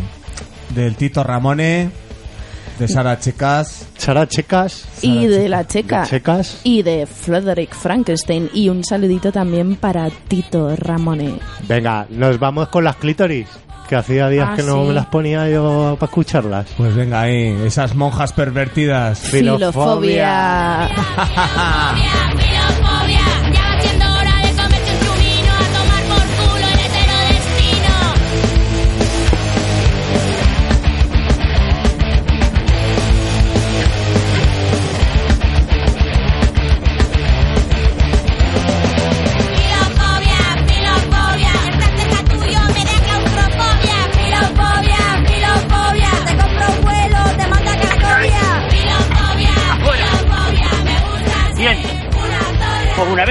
del 0.69 0.95
Tito 0.95 1.24
Ramone, 1.24 1.90
de 2.79 2.87
Sara 2.87 3.19
Checas, 3.19 3.87
Sara 3.97 4.27
Checas. 4.27 4.85
Y 5.01 5.25
de 5.27 5.49
la 5.49 5.65
checa. 5.67 6.03
Checas. 6.05 6.61
Y 6.63 6.83
de 6.83 7.05
Frederick 7.05 7.73
Frankenstein. 7.73 8.49
Y 8.53 8.69
un 8.69 8.83
saludito 8.83 9.31
también 9.31 9.75
para 9.75 10.09
Tito 10.09 10.75
Ramone. 10.75 11.39
Venga, 11.67 12.05
nos 12.09 12.39
vamos 12.39 12.67
con 12.69 12.83
las 12.83 12.95
clítoris. 12.97 13.47
Que 13.87 13.95
hacía 13.95 14.27
días 14.27 14.49
Ah, 14.51 14.55
que 14.57 14.63
no 14.63 14.81
sí. 14.81 14.87
me 14.89 14.93
las 14.93 15.05
ponía 15.05 15.49
yo 15.49 15.95
para 15.97 16.09
escucharlas. 16.09 16.65
Pues 16.75 16.93
venga 16.93 17.21
ahí, 17.21 17.55
esas 17.65 17.95
monjas 17.95 18.33
pervertidas. 18.33 19.17
Filofobia. 19.19 20.89
Filofobia, 20.89 20.89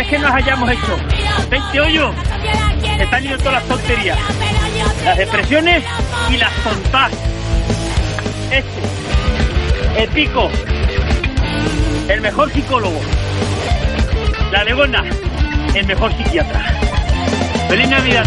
vez 0.06 0.10
que 0.10 0.18
nos 0.18 0.32
hayamos 0.32 0.70
hecho 0.70 0.96
20 1.50 1.80
hoyos, 1.80 2.14
se 2.96 3.02
están 3.02 3.22
yendo 3.22 3.38
todas 3.38 3.54
las 3.54 3.64
tonterías, 3.64 4.18
las 5.04 5.16
depresiones 5.16 5.84
y 6.30 6.36
las 6.36 6.52
tontas. 6.62 7.12
Este, 8.50 10.02
el 10.02 10.08
pico, 10.10 10.50
el 12.08 12.20
mejor 12.20 12.52
psicólogo, 12.52 13.00
la 14.52 14.64
legona, 14.64 15.04
el 15.74 15.86
mejor 15.86 16.12
psiquiatra. 16.16 16.60
¡Feliz 17.68 17.88
Navidad! 17.88 18.24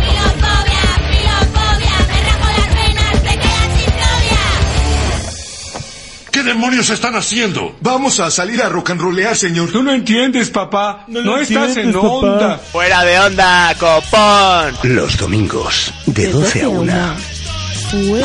¿Qué 6.40 6.45
demonios 6.45 6.90
están 6.90 7.18
haciendo? 7.18 7.76
Vamos 7.82 8.22
a 8.22 8.32
salir 8.32 8.61
a 8.61 8.70
rock 8.70 8.91
and 8.91 9.02
rollear, 9.02 9.36
señor. 9.36 9.74
Tú 9.74 9.84
no 9.84 9.91
entiendes, 9.91 10.49
papá. 10.49 11.03
No, 11.10 11.38
estás 11.38 11.76
en 11.76 11.94
onda. 11.94 12.57
Fuera 12.57 13.03
de 13.03 13.20
onda, 13.20 13.76
copón. 13.78 14.95
Los 14.95 15.18
domingos, 15.18 15.94
de 16.06 16.32
12 16.32 16.64
a 16.64 16.70
1. 16.70 17.16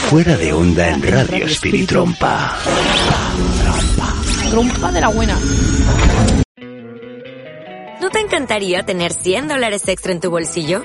Fuera 0.09 0.37
de 0.37 0.53
onda 0.53 0.91
en 0.91 1.03
Radio 1.03 1.45
Espiritrompa. 1.45 2.57
Trompa 4.49 4.93
de 4.93 5.01
la 5.01 5.09
buena. 5.09 5.37
¿No 8.01 8.11
te 8.11 8.21
encantaría 8.21 8.85
tener 8.85 9.13
100 9.13 9.49
dólares 9.49 9.89
extra 9.89 10.13
en 10.13 10.21
tu 10.21 10.31
bolsillo? 10.31 10.85